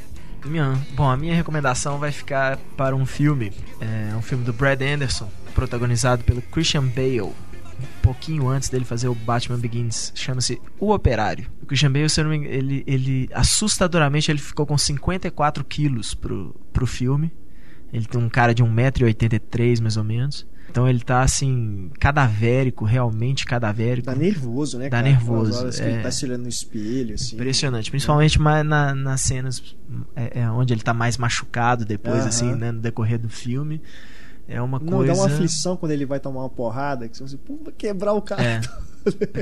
Minha, 0.43 0.78
bom, 0.91 1.09
a 1.09 1.15
minha 1.15 1.34
recomendação 1.34 1.97
vai 1.97 2.11
ficar 2.11 2.57
para 2.76 2.93
um 2.93 3.05
filme, 3.05 3.53
é 3.80 4.13
um 4.18 4.22
filme 4.22 4.43
do 4.43 4.51
Brad 4.51 4.82
Anderson, 4.82 5.30
protagonizado 5.58 6.24
pelo 6.24 6.39
Christian 6.43 6.86
Bale. 6.86 7.22
Um 7.22 8.01
pouquinho 8.01 8.47
antes 8.47 8.70
dele 8.70 8.86
fazer 8.86 9.08
o 9.08 9.16
Batman 9.16 9.58
Begins, 9.58 10.12
chama-se 10.16 10.60
O 10.80 10.93
Operário. 10.93 11.47
O 11.62 11.66
Christian 11.66 11.91
Bale, 11.91 12.10
se 12.10 12.20
eu 12.20 12.26
não 12.26 12.32
me 12.32 12.38
engano, 12.38 12.53
ele, 12.53 12.84
ele 12.88 13.30
assustadoramente 13.34 14.32
ele 14.32 14.39
ficou 14.39 14.66
com 14.66 14.78
54 14.78 15.64
quilos 15.66 16.14
pro, 16.14 16.55
pro 16.72 16.86
filme. 16.88 17.32
Ele 17.91 18.05
tem 18.05 18.22
um 18.22 18.30
cara 18.30 18.53
de 18.53 18.64
1,83m 18.64 19.82
mais 19.82 19.97
ou 19.97 20.03
menos. 20.03 20.45
Então 20.70 20.88
ele 20.88 20.99
tá 20.99 21.22
assim, 21.22 21.89
cadavérico, 21.99 22.84
realmente 22.86 23.45
cadavérico. 23.45 24.05
Tá 24.05 24.16
nervoso, 24.16 24.78
né? 24.78 24.86
Dá 24.86 24.97
cara? 24.97 25.08
nervoso, 25.10 25.82
é. 25.82 25.89
ele 25.93 26.03
tá 26.03 26.12
se 26.12 26.26
olhando 26.26 26.43
no 26.43 26.49
espelho, 26.49 27.16
assim. 27.16 27.36
Impressionante, 27.36 27.89
principalmente 27.89 28.39
mais 28.39 28.66
na- 28.66 28.93
nas 28.93 29.22
cenas 29.22 29.76
é, 30.16 30.41
é 30.41 30.51
onde 30.51 30.74
ele 30.74 30.82
tá 30.82 30.93
mais 30.93 31.18
machucado 31.18 31.86
depois, 31.86 32.20
Aham. 32.20 32.28
assim, 32.28 32.55
né, 32.55 32.72
no 32.72 32.80
decorrer 32.80 33.18
do 33.18 33.30
filme. 33.30 33.82
É 34.48 34.62
uma 34.62 34.80
Não, 34.80 34.88
coisa. 34.98 35.14
dá 35.14 35.20
uma 35.20 35.28
aflição 35.28 35.76
quando 35.76 35.91
ele 35.91 36.06
vai 36.06 36.20
tomar 36.20 36.41
uma 36.41 36.50
porrada, 36.50 37.08
que 37.08 37.18
você 37.18 37.24
assim, 37.24 37.38
pô, 37.38 37.60
vai 37.64 37.74
quebrar 37.78 38.14
o 38.14 38.22
cara. 38.22 38.43
É. 38.43 38.62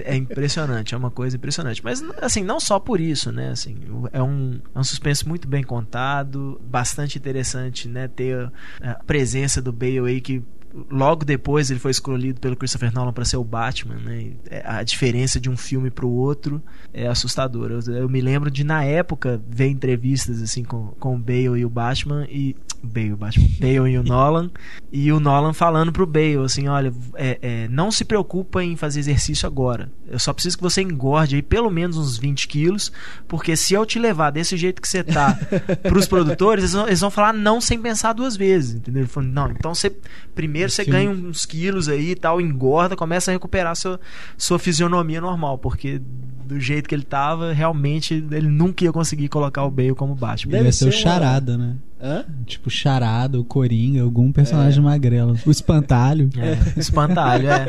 É 0.06 0.16
impressionante, 0.16 0.94
é 0.94 0.98
uma 0.98 1.10
coisa 1.10 1.36
impressionante. 1.38 1.84
Mas, 1.84 2.04
assim, 2.22 2.44
não 2.44 2.60
só 2.60 2.80
por 2.80 3.00
isso, 3.02 3.32
né? 3.32 3.50
Assim, 3.50 3.76
é 4.12 4.22
um, 4.22 4.60
é 4.76 4.80
um 4.80 4.84
suspense 4.84 5.28
muito 5.28 5.48
bem 5.48 5.64
contado, 5.64 6.62
bastante 6.64 7.18
interessante, 7.18 7.88
né? 7.88 8.08
Ter 8.08 8.52
a 8.82 8.94
presença 9.06 9.62
do 9.64 9.72
Bale 9.74 10.00
aí 10.02 10.22
que 10.22 10.44
logo 10.90 11.24
depois 11.24 11.72
ele 11.72 11.80
foi 11.80 11.92
escolhido 11.92 12.40
pelo 12.40 12.56
Christopher 12.56 12.94
Nolan 12.94 13.14
para 13.14 13.24
ser 13.24 13.38
o 13.38 13.44
Batman, 13.44 13.96
né? 13.96 14.32
É, 14.50 14.62
A 14.66 14.84
diferença 14.84 15.40
de 15.40 15.50
um 15.50 15.56
filme 15.56 15.90
para 15.90 16.06
o 16.06 16.12
outro 16.12 16.62
é 16.94 17.08
assustadora. 17.08 17.76
Eu, 17.76 17.94
eu 17.94 18.10
me 18.10 18.20
lembro 18.20 18.52
de 18.52 18.64
na 18.64 18.84
época 18.84 19.42
ver 19.48 19.68
entrevistas 19.68 20.42
assim 20.42 20.64
com, 20.64 20.88
com 21.00 21.16
o 21.16 21.20
Bale 21.20 21.60
e 21.60 21.66
o 21.66 21.70
Batman 21.70 22.28
e 22.30 22.56
Bale, 22.84 23.14
o 23.14 23.18
Batman, 23.18 23.48
Bale 23.60 23.92
e 23.92 23.98
o 23.98 24.04
Nolan 24.04 24.52
e 24.92 25.12
o 25.12 25.20
Nolan 25.20 25.54
falando 25.54 25.92
pro 25.92 26.06
Bale 26.06 26.38
assim, 26.46 26.68
olha, 26.68 26.94
é, 27.16 27.40
é, 27.42 27.68
não 27.70 27.90
se 27.90 28.06
preocupa 28.06 28.64
em 28.64 28.76
fazer 28.76 29.00
exercício 29.00 29.48
agora. 29.48 29.92
Eu 30.08 30.20
só 30.20 30.34
preciso 30.34 30.58
que 30.58 30.64
você 30.64 30.82
engorde 30.82 31.36
aí 31.36 31.42
pelo 31.42 31.72
menos 31.72 31.98
uns 31.98 32.18
20 32.18 32.48
quilos, 32.48 32.92
porque 33.28 33.56
se 33.56 33.74
eu 33.74 33.86
te 33.86 33.98
levar 33.98 34.30
desse 34.30 34.56
jeito 34.56 34.82
que 34.82 34.88
você 34.88 35.04
tá 35.04 35.38
pros 35.84 36.06
produtores, 36.06 36.64
eles 36.64 36.74
vão, 36.74 36.88
eles 36.88 37.00
vão 37.00 37.10
falar 37.10 37.34
não 37.34 37.60
sem 37.60 37.82
pensar 37.82 38.14
duas 38.14 38.36
vezes, 38.36 38.76
entendeu? 38.76 39.04
Ele 39.04 39.10
falou, 39.10 39.30
não, 39.30 39.52
então 39.52 39.74
você 39.74 39.96
primeiro 40.36 40.65
você 40.72 40.84
filme- 40.84 41.00
ganha 41.06 41.12
uns 41.12 41.46
quilos 41.46 41.88
aí 41.90 42.12
e 42.12 42.16
tal, 42.16 42.40
engorda, 42.42 42.96
começa 42.96 43.32
a 43.32 43.34
recuperar 43.34 43.76
sua, 43.76 44.00
sua 44.38 44.58
fisionomia 44.60 45.20
normal, 45.22 45.58
porque 45.58 46.02
do 46.46 46.60
jeito 46.60 46.88
que 46.88 46.94
ele 46.94 47.04
tava, 47.04 47.52
realmente 47.54 48.14
ele 48.32 48.48
nunca 48.48 48.84
ia 48.84 48.92
conseguir 48.92 49.28
colocar 49.30 49.64
o 49.64 49.72
Bale 49.72 49.96
como 49.96 50.14
Batman. 50.14 50.52
Deve 50.52 50.64
Deve 50.66 50.76
ser 50.76 50.88
o 50.88 50.92
ser 50.92 50.98
uma- 50.98 51.04
Charada, 51.04 51.58
né? 51.58 51.76
Hã? 52.00 52.24
Tipo 52.46 52.70
Charada, 52.70 53.40
o 53.40 53.44
Coringa, 53.44 54.04
algum 54.04 54.32
personagem 54.32 54.84
magrelo. 54.84 55.36
O 55.44 55.50
Espantalho. 55.50 56.30
É, 56.38 56.80
espantalho, 56.80 57.48
é. 57.50 57.66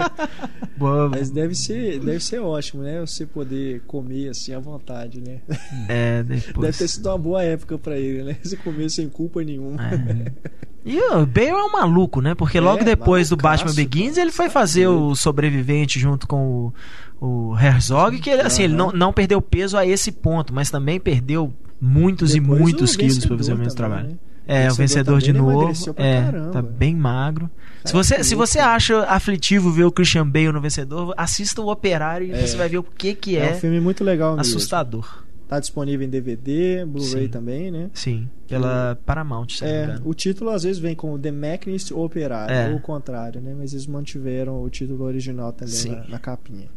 Boa, 0.76 1.08
Mas 1.08 1.30
deve 1.30 1.54
ser, 1.54 2.00
deve 2.00 2.20
ser 2.20 2.40
ótimo, 2.40 2.82
né? 2.82 3.00
Você 3.00 3.24
poder 3.24 3.80
comer 3.86 4.28
assim 4.30 4.52
à 4.52 4.58
vontade, 4.58 5.22
né? 5.22 5.38
é, 5.88 6.22
depois. 6.22 6.66
Deve 6.66 6.76
ter 6.78 6.88
sido 6.88 7.08
uma 7.08 7.16
boa 7.16 7.42
época 7.42 7.78
pra 7.78 7.96
ele, 7.98 8.24
né? 8.24 8.36
Você 8.44 8.56
comer 8.58 8.90
sem 8.90 9.08
culpa 9.08 9.42
nenhuma. 9.42 9.78
É. 9.82 10.32
E 10.88 11.00
o 11.00 11.26
Bale 11.26 11.48
é 11.48 11.64
um 11.64 11.72
maluco, 11.72 12.20
né? 12.20 12.34
Porque 12.36 12.58
É, 12.58 12.60
logo 12.60 12.84
depois 12.84 13.28
do 13.28 13.36
Batman 13.36 13.74
Begins, 13.74 14.16
ele 14.16 14.30
foi 14.30 14.48
fazer 14.48 14.86
o 14.86 15.16
Sobrevivente 15.16 15.98
junto 15.98 16.28
com 16.28 16.72
o, 17.20 17.50
o 17.50 17.58
Herzog, 17.58 18.20
que 18.20 18.30
ele, 18.30 18.42
assim, 18.42 18.62
ele 18.62 18.74
não, 18.74 18.92
não 18.92 19.12
perdeu 19.12 19.42
peso 19.42 19.76
a 19.76 19.84
esse 19.84 20.12
ponto, 20.12 20.54
mas 20.54 20.70
também 20.70 21.00
perdeu 21.00 21.52
muitos 21.80 22.32
Depois 22.32 22.58
e 22.58 22.62
muitos 22.62 22.94
quilos 22.94 23.26
para 23.26 23.36
fazer 23.36 23.52
o 23.54 23.58
mesmo 23.58 23.74
também, 23.74 23.90
trabalho. 23.90 24.08
né? 24.12 24.18
É, 24.48 24.70
o 24.70 24.74
vencedor 24.76 25.20
de 25.20 25.32
novo. 25.32 25.72
É, 25.96 26.22
caramba. 26.22 26.50
tá 26.52 26.62
bem 26.62 26.94
magro. 26.94 27.50
Se 27.84 27.92
Cara, 27.92 28.04
você, 28.04 28.22
se 28.22 28.34
você 28.36 28.60
acha 28.60 29.02
aflitivo 29.02 29.72
ver 29.72 29.82
o 29.84 29.90
Christian 29.90 30.24
Bale 30.28 30.52
no 30.52 30.60
vencedor, 30.60 31.12
assista 31.16 31.60
o 31.60 31.68
Operário 31.68 32.28
e 32.28 32.30
É. 32.32 32.46
você 32.46 32.56
vai 32.56 32.68
ver 32.68 32.78
o 32.78 32.82
que 32.84 33.12
que 33.12 33.36
É, 33.36 33.48
é, 33.50 33.52
um 33.54 33.58
filme 33.58 33.80
muito 33.80 34.04
legal 34.04 34.36
mesmo. 34.36 34.42
assustador. 34.42 35.24
Tá 35.48 35.60
disponível 35.60 36.04
em 36.04 36.10
DVD, 36.10 36.84
Blu-ray 36.84 37.28
também, 37.28 37.70
né? 37.70 37.88
Sim, 37.94 38.28
pela 38.48 38.98
Paramount, 39.06 39.46
se 39.50 39.64
É, 39.64 39.96
o 40.04 40.12
título 40.12 40.50
às 40.50 40.64
vezes 40.64 40.78
vem 40.80 40.94
como 40.96 41.16
The 41.18 41.30
Machinist 41.30 41.92
Operário, 41.92 42.52
É. 42.52 42.68
ou 42.70 42.76
o 42.76 42.80
contrário, 42.80 43.40
né? 43.40 43.54
Mas 43.56 43.72
eles 43.72 43.86
mantiveram 43.86 44.60
o 44.60 44.68
título 44.68 45.04
original 45.04 45.52
também 45.52 45.84
na, 45.86 46.08
na 46.08 46.18
capinha. 46.18 46.68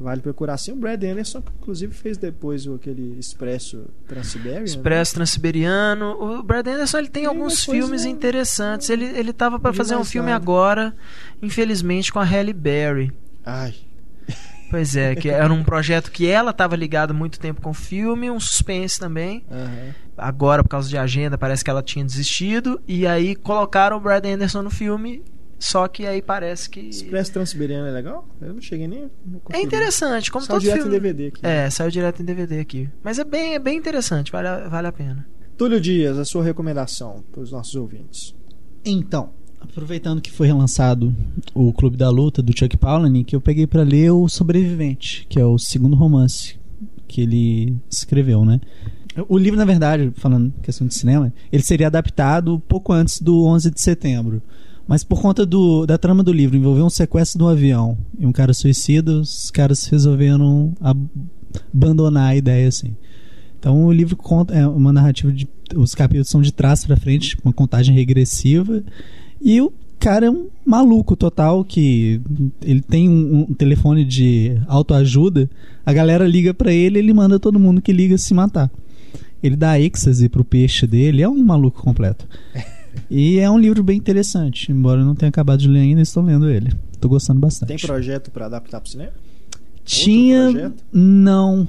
Vale 0.00 0.20
procurar 0.20 0.56
sim. 0.58 0.70
O 0.72 0.76
Brad 0.76 1.02
Anderson, 1.02 1.42
que 1.42 1.50
inclusive 1.60 1.92
fez 1.92 2.16
depois 2.16 2.66
aquele 2.68 3.18
Expresso 3.18 3.84
Transiberian. 4.06 4.58
né? 4.60 4.64
Expresso 4.64 5.14
Transiberiano. 5.14 6.06
O 6.20 6.42
Brad 6.42 6.66
Anderson 6.68 6.98
ele 6.98 7.08
tem 7.08 7.22
Tem 7.22 7.28
alguns 7.28 7.64
filmes 7.64 8.04
interessantes. 8.04 8.90
Ele, 8.90 9.04
ele 9.04 9.32
tava 9.32 9.58
vi 9.58 9.76
fazer 9.76 9.94
um 9.94 9.98
mais 9.98 10.10
filme 10.10 10.30
agora, 10.30 10.94
infelizmente, 11.42 12.12
com 12.12 12.18
a 12.20 12.24
Halle 12.24 12.52
Berry. 12.52 13.12
Ai, 13.44 13.74
Pois 14.70 14.94
é, 14.96 15.14
que 15.14 15.28
era 15.28 15.52
um 15.52 15.64
projeto 15.64 16.10
que 16.10 16.26
ela 16.28 16.52
tava 16.52 16.76
ligada 16.76 17.12
há 17.12 17.16
muito 17.16 17.38
tempo 17.40 17.60
com 17.60 17.70
o 17.70 17.74
filme, 17.74 18.30
um 18.30 18.38
suspense 18.40 18.98
também. 18.98 19.44
aham. 19.50 19.94
Agora, 20.16 20.64
por 20.64 20.68
causa 20.68 20.88
de 20.88 20.98
agenda, 20.98 21.38
parece 21.38 21.62
que 21.62 21.70
ela 21.70 21.82
tinha 21.82 22.04
desistido. 22.04 22.80
E 22.88 23.06
aí 23.06 23.36
colocaram 23.36 23.96
o 23.96 24.00
Brad 24.00 24.24
Anderson 24.26 24.62
no 24.62 24.70
filme. 24.70 25.22
Só 25.60 25.88
que 25.88 26.06
aí 26.06 26.20
parece 26.22 26.68
que. 26.70 26.80
Expresso 26.80 27.32
Transiberiano 27.32 27.86
é 27.86 27.90
legal? 27.90 28.28
Eu 28.40 28.54
não 28.54 28.60
cheguei 28.60 28.86
nem. 28.86 29.10
não 29.24 29.40
É 29.52 29.60
interessante, 29.60 30.30
como 30.30 30.44
Saiu 30.44 30.54
todo 30.56 30.62
direto 30.62 30.82
filme. 30.82 30.96
em 30.96 31.00
DVD 31.00 31.26
aqui. 31.28 31.40
É, 31.46 31.70
saiu 31.70 31.90
direto 31.90 32.22
em 32.22 32.24
DVD 32.24 32.60
aqui. 32.60 32.88
Mas 33.02 33.18
é 33.18 33.24
bem, 33.24 33.54
é 33.54 33.58
bem 33.58 33.76
interessante, 33.76 34.30
vale 34.30 34.46
a, 34.48 34.68
vale 34.68 34.86
a 34.86 34.92
pena. 34.92 35.26
Túlio 35.56 35.80
Dias, 35.80 36.16
a 36.18 36.24
sua 36.24 36.44
recomendação 36.44 37.24
para 37.32 37.40
os 37.40 37.50
nossos 37.50 37.74
ouvintes. 37.74 38.34
Então, 38.84 39.30
aproveitando 39.60 40.20
que 40.20 40.30
foi 40.30 40.46
relançado 40.46 41.14
o 41.54 41.72
Clube 41.72 41.96
da 41.96 42.10
Luta 42.10 42.42
do 42.42 42.56
Chuck 42.56 42.76
Palahniuk, 42.76 43.32
eu 43.32 43.40
peguei 43.40 43.66
pra 43.66 43.82
ler 43.82 44.10
o 44.12 44.28
Sobrevivente, 44.28 45.26
que 45.28 45.38
é 45.38 45.44
o 45.44 45.58
segundo 45.58 45.96
romance 45.96 46.56
que 47.06 47.20
ele 47.22 47.76
escreveu, 47.90 48.44
né? 48.44 48.60
O 49.28 49.36
livro, 49.36 49.58
na 49.58 49.64
verdade, 49.64 50.12
falando 50.16 50.52
questão 50.62 50.86
de 50.86 50.94
cinema, 50.94 51.32
ele 51.50 51.62
seria 51.62 51.88
adaptado 51.88 52.60
pouco 52.68 52.92
antes 52.92 53.20
do 53.20 53.44
11 53.46 53.70
de 53.70 53.80
setembro. 53.80 54.40
Mas 54.86 55.02
por 55.04 55.20
conta 55.20 55.44
do, 55.44 55.84
da 55.84 55.98
trama 55.98 56.22
do 56.22 56.32
livro 56.32 56.56
envolver 56.56 56.82
um 56.82 56.88
sequestro 56.90 57.38
de 57.38 57.44
um 57.44 57.48
avião 57.48 57.98
e 58.18 58.24
um 58.26 58.32
cara 58.32 58.54
suicida, 58.54 59.12
os 59.20 59.50
caras 59.50 59.84
resolveram 59.86 60.72
ab- 60.80 61.08
abandonar 61.74 62.30
a 62.30 62.36
ideia 62.36 62.68
assim. 62.68 62.94
Então 63.58 63.84
o 63.86 63.92
livro 63.92 64.16
conta 64.16 64.54
é 64.54 64.66
uma 64.66 64.92
narrativa 64.92 65.32
de 65.32 65.48
os 65.76 65.94
capítulos 65.94 66.28
são 66.28 66.40
de 66.40 66.52
trás 66.52 66.86
pra 66.86 66.96
frente, 66.96 67.36
uma 67.44 67.52
contagem 67.52 67.94
regressiva 67.94 68.82
e 69.40 69.60
o 69.60 69.72
cara 69.98 70.26
é 70.26 70.30
um 70.30 70.48
maluco 70.64 71.16
total 71.16 71.64
que 71.64 72.20
ele 72.62 72.80
tem 72.80 73.08
um, 73.08 73.46
um 73.48 73.54
telefone 73.54 74.04
de 74.04 74.60
autoajuda, 74.66 75.48
a 75.84 75.92
galera 75.92 76.26
liga 76.26 76.54
pra 76.54 76.72
ele, 76.72 76.98
ele 76.98 77.12
manda 77.12 77.38
todo 77.38 77.58
mundo 77.58 77.82
que 77.82 77.92
liga 77.92 78.16
se 78.16 78.32
matar. 78.32 78.70
Ele 79.42 79.56
dá 79.56 79.78
êxtase 79.80 80.28
pro 80.28 80.44
peixe 80.44 80.86
dele, 80.86 81.22
é 81.22 81.28
um 81.28 81.42
maluco 81.42 81.82
completo. 81.82 82.26
E 83.10 83.38
é 83.38 83.48
um 83.48 83.58
livro 83.58 83.82
bem 83.82 83.96
interessante, 83.96 84.72
embora 84.72 85.00
eu 85.00 85.04
não 85.04 85.14
tenha 85.14 85.28
acabado 85.28 85.60
de 85.60 85.68
ler 85.68 85.80
ainda, 85.80 86.02
estou 86.02 86.22
lendo 86.22 86.48
ele. 86.48 86.72
Tô 87.00 87.08
gostando 87.08 87.38
bastante. 87.38 87.68
Tem 87.68 87.78
projeto 87.78 88.30
para 88.30 88.46
adaptar 88.46 88.80
para 88.80 88.90
cinema? 88.90 89.12
Tinha 89.84 90.72
não 90.92 91.66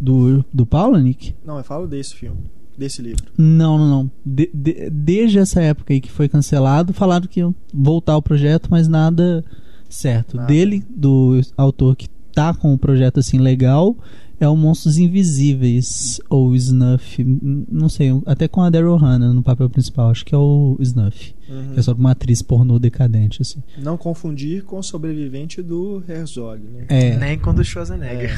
do 0.00 0.44
do 0.52 0.64
Palahniuk? 0.64 1.34
Não, 1.44 1.58
eu 1.58 1.64
falo 1.64 1.88
desse 1.88 2.14
filme, 2.14 2.38
desse 2.78 3.02
livro. 3.02 3.24
Não, 3.36 3.76
não, 3.76 3.88
não. 3.88 4.10
De- 4.24 4.50
de- 4.54 4.88
desde 4.90 5.38
essa 5.38 5.60
época 5.60 5.92
aí 5.92 6.00
que 6.00 6.10
foi 6.10 6.28
cancelado, 6.28 6.92
falaram 6.92 7.26
que 7.26 7.40
iam 7.40 7.54
voltar 7.74 8.16
o 8.16 8.22
projeto, 8.22 8.68
mas 8.70 8.86
nada 8.88 9.44
certo. 9.88 10.36
Nada. 10.36 10.48
Dele, 10.48 10.84
do 10.88 11.40
autor 11.56 11.96
que 11.96 12.08
tá 12.32 12.54
com 12.54 12.72
o 12.72 12.78
projeto 12.78 13.18
assim 13.18 13.38
legal, 13.38 13.96
é 14.40 14.48
o 14.48 14.56
Monstros 14.56 14.98
Invisíveis, 14.98 16.20
ou 16.30 16.54
Snuff, 16.54 17.24
não 17.70 17.88
sei, 17.88 18.10
até 18.26 18.46
com 18.46 18.62
a 18.62 18.70
Daryl 18.70 18.96
Hannah 18.96 19.32
no 19.32 19.42
papel 19.42 19.68
principal, 19.68 20.10
acho 20.10 20.24
que 20.24 20.34
é 20.34 20.38
o 20.38 20.76
Snuff, 20.80 21.34
Uhum. 21.48 21.72
que 21.72 21.80
é 21.80 21.82
sobre 21.82 22.00
uma 22.00 22.10
atriz 22.10 22.42
pornô 22.42 22.78
decadente, 22.78 23.40
assim. 23.40 23.62
Não 23.82 23.96
confundir 23.96 24.62
com 24.64 24.78
o 24.78 24.82
sobrevivente 24.82 25.62
do 25.62 26.02
Herzog, 26.08 26.60
né? 26.62 26.84
É, 26.88 27.16
Nem 27.16 27.38
com 27.38 27.50
o 27.50 27.52
do 27.54 27.64
Schwarzenegger. 27.64 28.30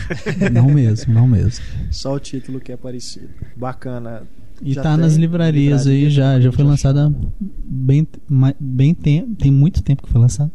não 0.53 0.67
mesmo, 0.67 1.13
não 1.13 1.27
mesmo. 1.27 1.65
Só 1.91 2.15
o 2.15 2.21
título 2.21 2.61
que 2.61 2.71
é 2.71 2.77
parecido. 2.77 3.29
Bacana. 3.57 4.23
E 4.63 4.75
Já 4.75 4.83
tá 4.83 4.91
tem 4.93 5.01
nas 5.01 5.17
livrarias 5.17 5.87
livraria 5.87 6.07
aí, 6.07 6.11
já, 6.11 6.41
já 6.41 6.53
foi 6.53 6.65
já 6.65 6.71
lançada 6.71 7.15
bem, 7.65 8.07
bem 8.61 8.95
tempo, 8.95 9.35
tem 9.35 9.51
muito 9.51 9.83
tempo 9.83 10.03
que 10.05 10.09
foi 10.11 10.21
lançado. 10.21 10.51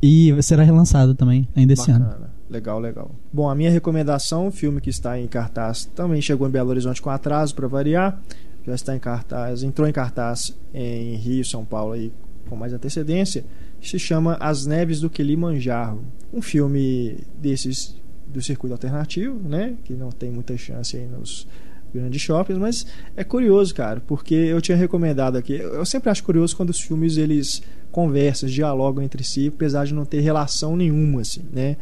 E 0.00 0.32
será 0.42 0.62
relançado 0.62 1.14
também, 1.14 1.48
ainda 1.56 1.72
esse 1.72 1.90
ano. 1.90 2.27
Legal, 2.48 2.80
legal. 2.80 3.10
Bom, 3.32 3.48
a 3.48 3.54
minha 3.54 3.70
recomendação, 3.70 4.46
um 4.46 4.50
filme 4.50 4.80
que 4.80 4.90
está 4.90 5.18
em 5.18 5.26
cartaz, 5.26 5.84
também 5.84 6.20
chegou 6.20 6.48
em 6.48 6.50
Belo 6.50 6.70
Horizonte 6.70 7.02
com 7.02 7.10
atraso 7.10 7.54
para 7.54 7.68
variar. 7.68 8.20
Já 8.66 8.74
está 8.74 8.96
em 8.96 8.98
cartaz, 8.98 9.62
entrou 9.62 9.88
em 9.88 9.92
cartaz 9.92 10.56
em 10.72 11.14
Rio, 11.16 11.44
São 11.44 11.64
Paulo 11.64 11.92
aí 11.92 12.12
com 12.48 12.56
mais 12.56 12.72
antecedência. 12.72 13.44
Se 13.80 13.98
chama 13.98 14.36
As 14.40 14.66
Neves 14.66 15.00
do 15.00 15.08
Kilimanjaro. 15.08 16.02
Um 16.32 16.42
filme 16.42 17.18
desses 17.38 17.96
do 18.26 18.42
circuito 18.42 18.74
alternativo, 18.74 19.38
né, 19.48 19.74
que 19.84 19.94
não 19.94 20.10
tem 20.10 20.30
muita 20.30 20.56
chance 20.56 20.96
aí 20.96 21.06
nos 21.06 21.46
grandes 21.92 22.20
shoppings, 22.20 22.58
mas 22.58 22.86
é 23.16 23.24
curioso, 23.24 23.74
cara, 23.74 24.02
porque 24.06 24.34
eu 24.34 24.60
tinha 24.60 24.76
recomendado 24.76 25.36
aqui. 25.36 25.54
Eu 25.54 25.86
sempre 25.86 26.10
acho 26.10 26.22
curioso 26.22 26.54
quando 26.54 26.70
os 26.70 26.80
filmes 26.80 27.16
eles 27.16 27.62
conversam, 27.90 28.48
dialogam 28.48 29.02
entre 29.02 29.24
si, 29.24 29.48
apesar 29.48 29.86
de 29.86 29.94
não 29.94 30.04
ter 30.04 30.20
relação 30.20 30.76
nenhuma, 30.76 31.22
assim, 31.22 31.42
né? 31.50 31.76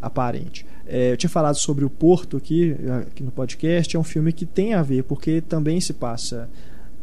Aparente. 0.00 0.66
É, 0.86 1.12
eu 1.12 1.16
tinha 1.16 1.30
falado 1.30 1.56
sobre 1.56 1.84
o 1.84 1.90
Porto 1.90 2.36
aqui, 2.36 2.76
aqui 3.06 3.22
no 3.22 3.30
podcast. 3.30 3.96
É 3.96 3.98
um 3.98 4.04
filme 4.04 4.32
que 4.32 4.46
tem 4.46 4.74
a 4.74 4.82
ver, 4.82 5.04
porque 5.04 5.40
também 5.40 5.80
se 5.80 5.92
passa 5.92 6.48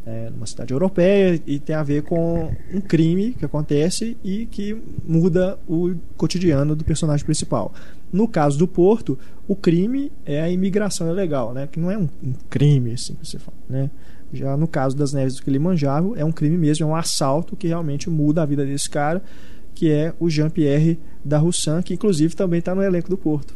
é, 0.08 0.30
numa 0.30 0.46
cidade 0.46 0.74
europeia 0.74 1.40
e 1.46 1.60
tem 1.60 1.76
a 1.76 1.84
ver 1.84 2.04
com 2.04 2.50
um 2.74 2.80
crime 2.80 3.34
que 3.34 3.44
acontece 3.44 4.18
e 4.24 4.46
que 4.46 4.82
muda 5.06 5.60
o 5.68 5.96
cotidiano 6.16 6.76
do 6.78 6.86
personagem 6.86 7.26
principal. 7.26 7.74
No 8.12 8.26
caso 8.26 8.58
do 8.58 8.68
Porto, 8.68 9.20
o 9.48 9.56
crime 9.56 10.12
é 10.26 10.42
a 10.42 10.50
imigração 10.50 11.10
ilegal, 11.10 11.54
né? 11.54 11.68
Que 11.70 11.78
não 11.78 11.92
é 11.92 11.98
um, 11.98 12.08
um 12.24 12.34
crime, 12.50 12.94
assim 12.94 13.16
que 13.16 13.28
você 13.28 13.38
fala, 13.38 13.58
né? 13.70 13.90
Já 14.32 14.56
no 14.56 14.68
caso 14.68 14.96
das 14.96 15.12
Neves 15.12 15.36
do 15.36 15.44
Kilimanjaro, 15.44 16.14
é 16.16 16.24
um 16.24 16.32
crime 16.32 16.58
mesmo, 16.58 16.86
é 16.86 16.90
um 16.90 16.96
assalto 16.96 17.56
que 17.56 17.68
realmente 17.68 18.10
muda 18.10 18.44
a 18.44 18.46
vida 18.46 18.66
desse 18.66 18.90
cara, 18.90 19.22
que 19.78 19.92
é 19.92 20.12
o 20.20 20.28
Jean-Pierre 20.28 21.00
da 21.24 21.38
Roussan, 21.38 21.84
que 21.84 21.94
inclusive 21.94 22.36
também 22.36 22.58
está 22.58 22.74
no 22.74 22.82
elenco 22.82 23.12
do 23.12 23.16
Porto. 23.16 23.54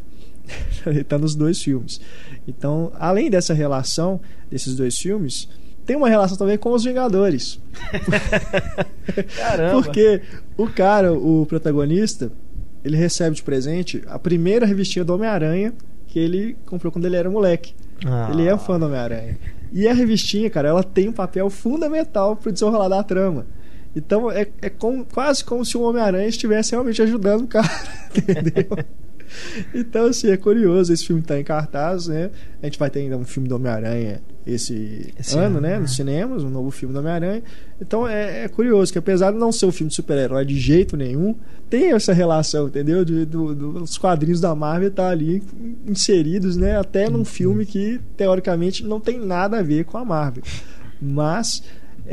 Ele 0.86 1.00
está 1.02 1.18
nos 1.18 1.34
dois 1.34 1.60
filmes. 1.60 2.00
Então, 2.46 2.92
além 2.94 3.28
dessa 3.28 3.52
relação 3.52 4.20
desses 4.48 4.76
dois 4.76 4.96
filmes, 4.96 5.48
tem 5.84 5.96
uma 5.96 6.08
relação 6.08 6.38
também 6.38 6.56
com 6.56 6.70
os 6.70 6.84
Vingadores. 6.84 7.58
Caramba. 9.36 9.82
Porque 9.82 10.22
o 10.56 10.68
cara, 10.68 11.12
o 11.12 11.44
protagonista, 11.44 12.30
ele 12.84 12.96
recebe 12.96 13.34
de 13.34 13.42
presente 13.42 14.00
a 14.06 14.16
primeira 14.16 14.64
revistinha 14.64 15.04
do 15.04 15.12
Homem-Aranha 15.12 15.74
que 16.06 16.20
ele 16.20 16.56
comprou 16.66 16.92
quando 16.92 17.06
ele 17.06 17.16
era 17.16 17.28
moleque. 17.28 17.74
Ah. 18.06 18.28
Ele 18.30 18.46
é 18.46 18.54
um 18.54 18.58
fã 18.58 18.78
do 18.78 18.86
Homem-Aranha. 18.86 19.36
E 19.72 19.88
a 19.88 19.92
revistinha, 19.92 20.48
cara, 20.48 20.68
ela 20.68 20.84
tem 20.84 21.08
um 21.08 21.12
papel 21.12 21.50
fundamental 21.50 22.36
pro 22.36 22.52
desenrolar 22.52 22.88
da 22.88 23.02
trama. 23.02 23.44
Então 23.94 24.30
é, 24.30 24.46
é 24.60 24.68
como- 24.70 25.04
quase 25.04 25.44
como 25.44 25.64
se 25.64 25.76
o 25.76 25.82
Homem-Aranha 25.82 26.28
estivesse 26.28 26.72
realmente 26.72 27.00
ajudando 27.02 27.42
o 27.42 27.46
cara, 27.48 27.68
entendeu? 28.16 28.66
Então, 29.74 30.06
assim, 30.06 30.30
é 30.30 30.36
curioso. 30.36 30.92
Esse 30.92 31.06
filme 31.06 31.22
tá 31.22 31.38
em 31.40 31.44
cartaz, 31.44 32.06
né? 32.06 32.30
A 32.62 32.66
gente 32.66 32.78
vai 32.78 32.90
ter 32.90 33.00
ainda 33.00 33.16
um 33.16 33.24
filme 33.24 33.48
do 33.48 33.56
Homem-Aranha 33.56 34.20
esse, 34.46 35.12
Esse 35.18 35.36
ano, 35.38 35.46
ano, 35.56 35.60
né? 35.62 35.70
né? 35.74 35.78
Nos 35.78 35.96
cinemas, 35.96 36.44
um 36.44 36.50
novo 36.50 36.70
filme 36.70 36.92
do 36.92 36.98
Homem-Aranha. 37.00 37.42
Então 37.80 38.06
é, 38.06 38.44
é 38.44 38.48
curioso 38.48 38.92
que, 38.92 38.98
apesar 38.98 39.30
de 39.32 39.38
não 39.38 39.50
ser 39.50 39.64
um 39.66 39.72
filme 39.72 39.88
de 39.88 39.94
super-herói 39.96 40.44
de 40.44 40.58
jeito 40.58 40.96
nenhum, 40.98 41.34
tem 41.70 41.92
essa 41.92 42.12
relação, 42.12 42.68
entendeu? 42.68 43.04
De, 43.06 43.24
do- 43.24 43.54
dos 43.54 43.96
quadrinhos 43.96 44.40
da 44.40 44.54
Marvel 44.54 44.90
tá 44.90 45.08
ali 45.08 45.42
inseridos, 45.86 46.56
né? 46.56 46.76
Até 46.78 47.08
num 47.08 47.24
filme 47.24 47.64
que, 47.64 48.00
teoricamente, 48.18 48.84
não 48.84 49.00
tem 49.00 49.18
nada 49.18 49.60
a 49.60 49.62
ver 49.62 49.84
com 49.86 49.96
a 49.96 50.04
Marvel. 50.04 50.42
Mas 51.00 51.62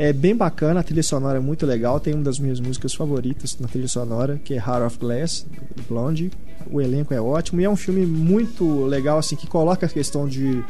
é 0.00 0.14
bem 0.14 0.34
bacana, 0.34 0.80
a 0.80 0.82
trilha 0.82 1.02
sonora 1.02 1.36
é 1.36 1.40
muito 1.42 1.66
legal. 1.66 2.00
Tem 2.00 2.14
uma 2.14 2.24
das 2.24 2.38
minhas 2.38 2.58
músicas 2.58 2.94
favoritas 2.94 3.58
na 3.60 3.68
trilha 3.68 3.86
sonora, 3.86 4.40
que 4.42 4.54
é 4.54 4.56
Heart 4.56 4.86
of 4.86 4.98
Glass, 4.98 5.46
do 5.76 5.82
Blondie. 5.82 6.30
O 6.70 6.80
elenco 6.80 7.12
é 7.12 7.20
ótimo 7.20 7.60
e 7.60 7.64
é 7.64 7.68
um 7.68 7.76
filme 7.76 8.06
muito 8.06 8.86
legal, 8.86 9.18
assim, 9.18 9.36
que 9.36 9.46
coloca 9.46 9.84
a 9.84 9.88
questão 9.90 10.26
de 10.26 10.64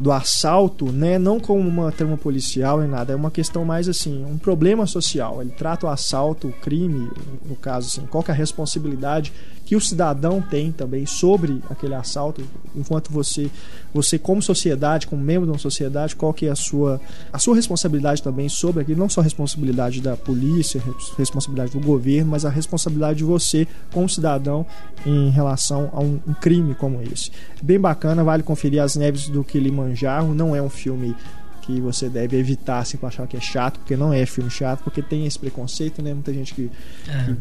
do 0.00 0.12
assalto, 0.12 0.92
né, 0.92 1.18
não 1.18 1.40
como 1.40 1.60
uma 1.68 1.90
trama 1.90 2.16
policial 2.16 2.80
nem 2.80 2.88
nada, 2.88 3.12
é 3.12 3.16
uma 3.16 3.30
questão 3.30 3.64
mais 3.64 3.88
assim, 3.88 4.24
um 4.24 4.38
problema 4.38 4.86
social. 4.86 5.42
Ele 5.42 5.50
trata 5.50 5.86
o 5.86 5.88
assalto, 5.88 6.48
o 6.48 6.52
crime, 6.52 7.10
no 7.48 7.56
caso 7.56 7.88
assim, 7.88 8.06
qual 8.06 8.22
que 8.22 8.30
é 8.30 8.34
a 8.34 8.36
responsabilidade 8.36 9.32
que 9.68 9.76
o 9.76 9.80
cidadão 9.82 10.40
tem 10.40 10.72
também 10.72 11.04
sobre 11.04 11.60
aquele 11.68 11.94
assalto, 11.94 12.42
enquanto 12.74 13.12
você, 13.12 13.50
você 13.92 14.18
como 14.18 14.40
sociedade, 14.40 15.06
como 15.06 15.22
membro 15.22 15.44
de 15.44 15.52
uma 15.52 15.58
sociedade, 15.58 16.16
qual 16.16 16.32
que 16.32 16.46
é 16.46 16.50
a 16.50 16.54
sua 16.54 16.98
a 17.30 17.38
sua 17.38 17.54
responsabilidade 17.54 18.22
também 18.22 18.48
sobre 18.48 18.80
aquilo, 18.80 18.98
não 18.98 19.10
só 19.10 19.20
a 19.20 19.24
responsabilidade 19.24 20.00
da 20.00 20.16
polícia, 20.16 20.80
res- 20.80 21.12
responsabilidade 21.18 21.72
do 21.72 21.80
governo, 21.80 22.30
mas 22.30 22.46
a 22.46 22.48
responsabilidade 22.48 23.18
de 23.18 23.24
você 23.24 23.68
como 23.92 24.08
cidadão 24.08 24.64
em 25.04 25.28
relação 25.28 25.90
a 25.92 26.00
um, 26.00 26.18
um 26.26 26.32
crime 26.32 26.74
como 26.74 27.02
esse. 27.02 27.30
Bem 27.62 27.78
bacana, 27.78 28.24
vale 28.24 28.42
conferir 28.42 28.82
As 28.82 28.96
Neves 28.96 29.28
do 29.28 29.44
Kilimanjaro, 29.94 30.34
não 30.34 30.54
é 30.54 30.62
um 30.62 30.68
filme 30.70 31.14
que 31.62 31.80
você 31.80 32.08
deve 32.08 32.36
evitar 32.38 32.84
se 32.86 32.98
achar 33.02 33.26
que 33.26 33.36
é 33.36 33.40
chato, 33.40 33.78
porque 33.80 33.96
não 33.96 34.12
é 34.12 34.24
filme 34.24 34.50
chato, 34.50 34.82
porque 34.82 35.02
tem 35.02 35.26
esse 35.26 35.38
preconceito, 35.38 36.00
né? 36.02 36.14
Muita 36.14 36.32
gente 36.32 36.54
que 36.54 36.70
É. 37.06 37.34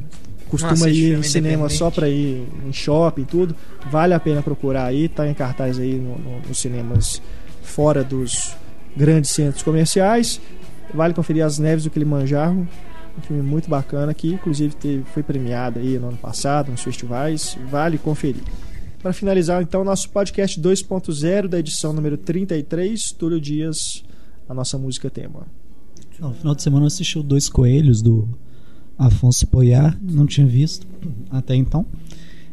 costuma 0.50 0.74
assiste 0.74 1.00
ir 1.02 1.18
em 1.18 1.24
cinema 1.24 1.70
só 1.70 1.89
pra 1.89 2.10
ir 2.10 2.45
em 2.66 2.74
shopping 2.74 3.22
e 3.22 3.26
tudo. 3.26 3.56
Vale 3.89 4.14
a 4.14 4.20
pena 4.20 4.41
procurar 4.41 4.86
aí, 4.86 5.08
tá 5.08 5.26
em 5.28 5.34
cartaz 5.34 5.80
aí 5.80 5.93
no- 5.95 6.18
no- 6.18 6.41
nos 6.48 6.60
cinemas 6.60 7.22
fora 7.64 8.04
dos 8.04 8.54
grandes 8.95 9.32
centros 9.32 9.64
comerciais. 9.64 10.41
Vale 10.93 11.14
conferir 11.14 11.45
As 11.45 11.58
Neves 11.58 11.86
do 11.86 11.89
Kilimanjaro, 11.89 12.68
um 13.18 13.22
filme 13.22 13.41
muito 13.41 13.70
bacana 13.70 14.14
que 14.14 14.34
inclusive 14.34 14.76
teve, 14.76 15.04
foi 15.14 15.24
premiado 15.24 15.80
aí 15.80 15.98
no 15.98 16.10
ano 16.10 16.18
passado 16.18 16.70
nos 16.70 16.82
festivais. 16.82 17.58
Vale 17.72 17.98
conferir. 17.98 18.43
Para 19.08 19.14
finalizar, 19.14 19.62
então, 19.62 19.86
nosso 19.86 20.10
podcast 20.10 20.60
2.0 20.60 21.47
da 21.47 21.60
edição 21.60 21.93
número 21.93 22.18
33, 22.18 23.14
Túlio 23.14 23.39
Dias, 23.39 24.03
a 24.49 24.53
nossa 24.53 24.78
música 24.78 25.10
tema. 25.10 25.47
No 26.20 26.34
final 26.34 26.53
de 26.53 26.62
semana 26.62 26.84
eu 26.84 26.88
assisti 26.88 27.18
o 27.18 27.24
Dois 27.24 27.47
Coelhos 27.47 28.01
do 28.01 28.28
Afonso 28.97 29.47
Poyar, 29.47 29.97
não 30.01 30.26
tinha 30.26 30.45
visto 30.45 30.86
até 31.32 31.55
então. 31.55 31.86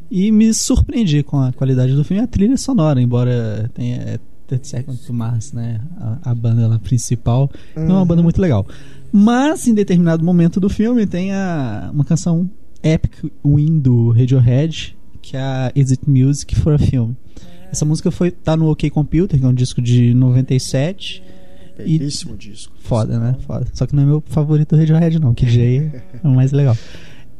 E 0.08 0.30
me 0.30 0.54
surpreendi 0.54 1.24
com 1.24 1.40
a 1.40 1.52
qualidade 1.52 1.92
do 1.92 2.04
filme 2.04 2.22
a 2.22 2.26
trilha 2.28 2.56
sonora, 2.56 3.02
embora 3.02 3.68
tenha 3.74 3.96
é, 3.96 4.20
30 4.46 4.64
Seconds 4.64 5.00
to 5.00 5.12
Mars, 5.12 5.52
né? 5.52 5.80
A, 5.98 6.30
a 6.30 6.34
banda 6.36 6.68
lá 6.68 6.78
principal. 6.78 7.50
É 7.74 7.80
uma 7.80 8.04
banda 8.04 8.22
muito 8.22 8.40
legal. 8.40 8.64
Mas 9.10 9.66
em 9.66 9.74
determinado 9.74 10.24
momento 10.24 10.60
do 10.60 10.68
filme 10.68 11.04
tem 11.04 11.32
a, 11.32 11.90
uma 11.92 12.04
canção 12.04 12.48
Epic 12.80 13.24
Win 13.44 13.80
do 13.80 14.12
Radiohead, 14.12 14.96
que 15.24 15.36
é 15.36 15.40
a 15.40 15.72
Is 15.74 15.90
It 15.90 16.02
Music 16.08 16.54
for 16.54 16.74
a 16.74 16.78
Film. 16.78 17.12
Essa 17.72 17.84
música 17.84 18.10
foi 18.10 18.30
tá 18.30 18.56
no 18.56 18.70
OK 18.70 18.88
Computer, 18.90 19.38
que 19.38 19.44
é 19.44 19.48
um 19.48 19.54
disco 19.54 19.80
de 19.80 20.12
97. 20.14 21.22
E- 21.78 21.98
Belíssimo 21.98 22.36
disco. 22.36 22.72
Foda, 22.78 23.18
né? 23.18 23.34
Foda. 23.46 23.66
Só 23.72 23.86
que 23.86 23.96
não 23.96 24.02
é 24.02 24.06
meu 24.06 24.22
favorito 24.26 24.76
Radiohead, 24.76 25.18
não. 25.18 25.34
Que 25.34 25.48
Jay 25.48 25.90
é 26.22 26.28
o 26.28 26.30
mais 26.34 26.52
legal. 26.52 26.76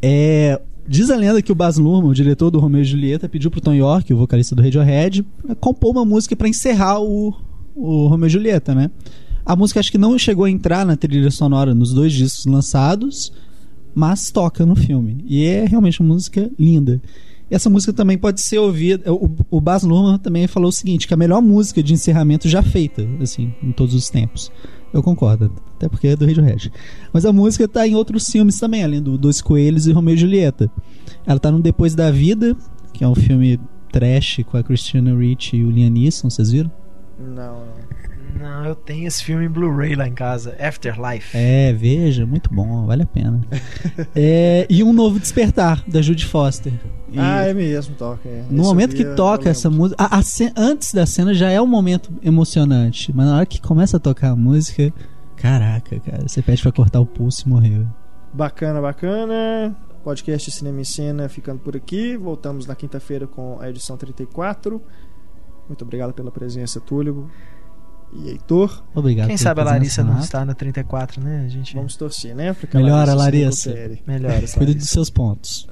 É, 0.03 0.61
diz 0.89 1.11
a 1.11 1.17
lenda 1.17 1.41
que 1.41 1.53
o 1.53 1.55
Baz 1.55 1.77
Luhrmann, 1.77 2.11
o 2.11 2.15
diretor 2.15 2.51
do 2.51 2.59
Romeo 2.59 2.81
e 2.81 2.85
Julieta, 2.85 3.29
pediu 3.29 3.51
pro 3.51 3.61
Tom 3.61 3.75
York, 3.75 4.13
o 4.13 4.17
vocalista 4.17 4.57
do 4.57 4.63
Radiohead, 4.63 5.25
compor 5.61 5.93
uma 5.93 6.05
música 6.05 6.35
pra 6.35 6.49
encerrar 6.49 7.01
o, 7.01 7.33
o 7.77 8.07
Romeo 8.09 8.27
e 8.27 8.31
Julieta, 8.31 8.75
né? 8.75 8.91
A 9.47 9.55
música 9.55 9.79
acho 9.79 9.93
que 9.93 9.99
não 9.99 10.19
chegou 10.19 10.47
a 10.47 10.51
entrar 10.51 10.85
na 10.87 10.97
trilha 10.97 11.31
sonora 11.31 11.75
nos 11.75 11.93
dois 11.93 12.13
discos 12.13 12.47
lançados, 12.47 13.31
mas 13.95 14.31
toca 14.31 14.65
no 14.67 14.75
filme. 14.75 15.23
E 15.29 15.45
é 15.45 15.67
realmente 15.67 16.01
uma 16.01 16.15
música 16.15 16.51
linda. 16.59 17.01
Essa 17.55 17.71
música 17.71 17.93
também 17.93 18.19
pode 18.19 18.41
ser 18.41 18.59
ouvida. 18.59 19.13
O, 19.13 19.31
o 19.49 19.61
Baz 19.61 19.85
Luhrmann 19.85 20.19
também 20.19 20.49
falou 20.49 20.71
o 20.71 20.73
seguinte: 20.73 21.07
que 21.07 21.15
a 21.15 21.17
melhor 21.17 21.41
música 21.41 21.81
de 21.85 21.93
encerramento 21.93 22.49
já 22.49 22.65
feita, 22.65 23.07
assim, 23.21 23.55
em 23.63 23.71
todos 23.71 23.95
os 23.95 24.11
tempos. 24.11 24.51
Eu 24.93 25.05
concordo, 25.05 25.53
até 25.77 25.89
porque 25.89 26.09
é 26.09 26.17
do 26.17 26.27
Radiohead. 26.27 26.73
Mas 27.13 27.25
a 27.25 27.33
música 27.33 27.69
tá 27.69 27.87
em 27.87 27.95
outros 27.95 28.27
filmes 28.27 28.59
também, 28.59 28.83
além 28.83 29.01
do 29.01 29.17
Dois 29.17 29.41
Coelhos 29.41 29.87
e 29.87 29.93
Romeo 29.93 30.15
e 30.15 30.19
Julieta. 30.19 30.69
Ela 31.25 31.39
tá 31.39 31.53
no 31.53 31.61
Depois 31.61 31.95
da 31.95 32.11
Vida, 32.11 32.57
que 32.93 33.05
é 33.05 33.09
um 33.09 33.15
filme 33.15 33.61
trash 33.93 34.41
com 34.51 34.57
a 34.57 34.63
Christina 34.63 35.17
Ricci 35.17 35.57
e 35.57 35.65
o 35.65 35.71
Liam 35.71 35.91
Neeson, 35.91 36.29
vocês 36.29 36.51
viram? 36.51 36.73
Não, 37.21 37.35
não. 37.35 37.74
Não, 38.55 38.65
eu 38.67 38.75
tenho 38.77 39.07
esse 39.09 39.25
filme 39.25 39.47
em 39.47 39.49
Blu-ray 39.49 39.97
lá 39.97 40.07
em 40.07 40.15
casa, 40.15 40.57
Afterlife. 40.61 41.37
É, 41.37 41.73
veja, 41.73 42.25
muito 42.25 42.55
bom, 42.55 42.87
vale 42.87 43.03
a 43.03 43.07
pena. 43.07 43.41
É, 44.15 44.65
e 44.71 44.83
um 44.85 44.93
novo 44.93 45.19
Despertar, 45.19 45.83
da 45.89 46.01
Judy 46.01 46.25
Foster. 46.27 46.73
E- 47.11 47.19
Ah, 47.19 47.43
é 47.43 47.53
mesmo, 47.55 47.97
toca. 47.97 48.29
é. 48.29 48.45
No 48.49 48.61
Esse 48.61 48.69
momento 48.69 48.95
que 48.95 49.05
toca 49.17 49.49
essa 49.51 49.69
música. 49.69 50.03
a- 50.03 50.19
a 50.19 50.23
antes 50.57 50.95
da 50.95 51.05
cena 51.05 51.35
já 51.35 51.51
é 51.51 51.61
um 51.61 51.67
momento 51.67 52.13
emocionante. 52.23 53.13
Mas 53.15 53.27
na 53.27 53.37
hora 53.37 53.47
que 53.47 53.61
começa 53.61 53.97
a 53.97 54.01
tocar 54.01 54.31
a 54.31 54.37
música. 54.37 54.93
Caraca, 55.37 55.99
cara. 56.01 56.29
Você 56.29 56.41
pede 56.41 56.63
pra 56.63 56.71
cortar 56.73 57.01
o 57.01 57.07
pulso 57.07 57.45
e 57.47 57.49
morrer. 57.49 57.87
Bacana, 58.33 58.81
bacana. 58.81 59.77
Podcast 60.05 60.51
Cinema 60.51 60.81
em 60.81 60.85
Cena 60.85 61.29
ficando 61.29 61.59
por 61.59 61.75
aqui. 61.77 62.17
Voltamos 62.17 62.67
na 62.67 62.75
quinta-feira 62.77 63.27
com 63.27 63.59
a 63.61 63.69
edição 63.69 63.97
34. 63.97 64.81
Muito 65.69 65.83
obrigado 65.83 66.13
pela 66.13 66.31
presença, 66.31 66.79
Túlio. 66.81 67.29
E 68.15 68.29
Heitor. 68.31 68.83
Obrigado. 68.95 69.29
Quem 69.29 69.37
sabe 69.37 69.61
a 69.61 69.65
Larissa 69.65 70.05
não 70.05 70.21
está 70.21 70.45
na 70.45 70.55
34, 70.55 71.23
né? 71.23 71.45
A 71.45 71.49
gente 71.49 71.75
Vamos 71.75 71.97
torcer, 71.97 72.35
né? 72.35 72.53
Pra 72.53 72.69
que 72.69 72.77
a 72.77 72.81
Melhora, 72.81 73.11
se 73.11 73.17
Larissa. 73.17 73.71
recupere. 73.71 74.03
melhora. 74.07 74.45
Cuide 74.55 74.75
dos 74.75 74.89
seus 74.89 75.11
pontos. 75.11 75.69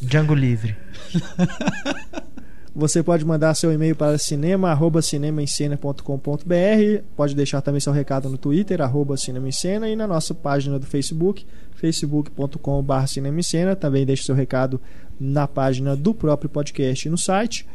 Django 0.00 0.34
livre. 0.34 0.76
Você 2.74 3.02
pode 3.02 3.24
mandar 3.24 3.54
seu 3.54 3.72
e-mail 3.72 3.96
para 3.96 4.16
cinema, 4.16 4.70
arroba 4.70 5.02
cinemaencena.com.br 5.02 7.02
Pode 7.16 7.34
deixar 7.34 7.60
também 7.60 7.80
seu 7.80 7.92
recado 7.92 8.28
no 8.28 8.38
Twitter, 8.38 8.80
arroba 8.80 9.16
cinemaencena 9.16 9.88
E 9.88 9.96
na 9.96 10.06
nossa 10.06 10.32
página 10.34 10.78
do 10.78 10.86
Facebook, 10.86 11.44
facebook.com.br 11.74 13.06
cinemaencena 13.08 13.74
Também 13.74 14.06
deixe 14.06 14.22
seu 14.22 14.36
recado 14.36 14.80
na 15.18 15.48
página 15.48 15.96
do 15.96 16.14
próprio 16.14 16.48
podcast 16.48 17.08
e 17.08 17.10
no 17.10 17.18
site 17.18 17.66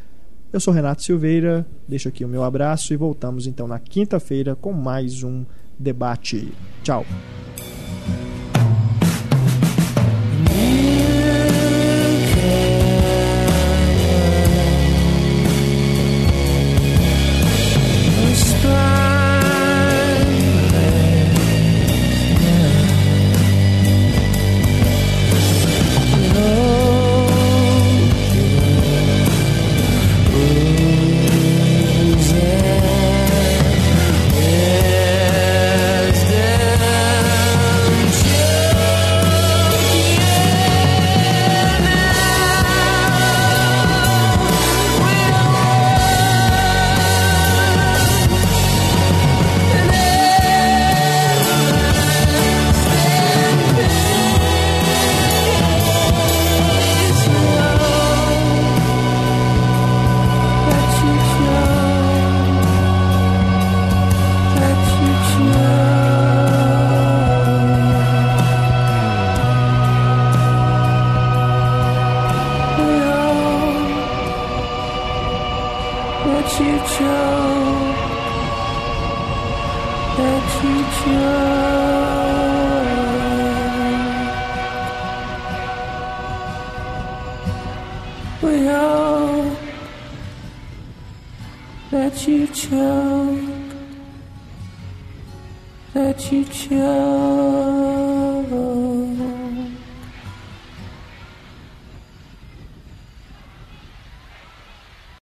Eu 0.55 0.59
sou 0.61 0.73
Renato 0.73 1.03
Silveira, 1.03 1.67
deixo 1.85 2.07
aqui 2.07 2.23
o 2.23 2.29
meu 2.29 2.41
abraço 2.41 2.93
E 2.93 2.95
voltamos 2.95 3.45
então 3.45 3.67
na 3.67 3.77
quinta-feira 3.77 4.55
com 4.55 4.71
mais 4.71 5.21
um 5.21 5.43
debate 5.77 6.49
Tchau! 6.81 7.05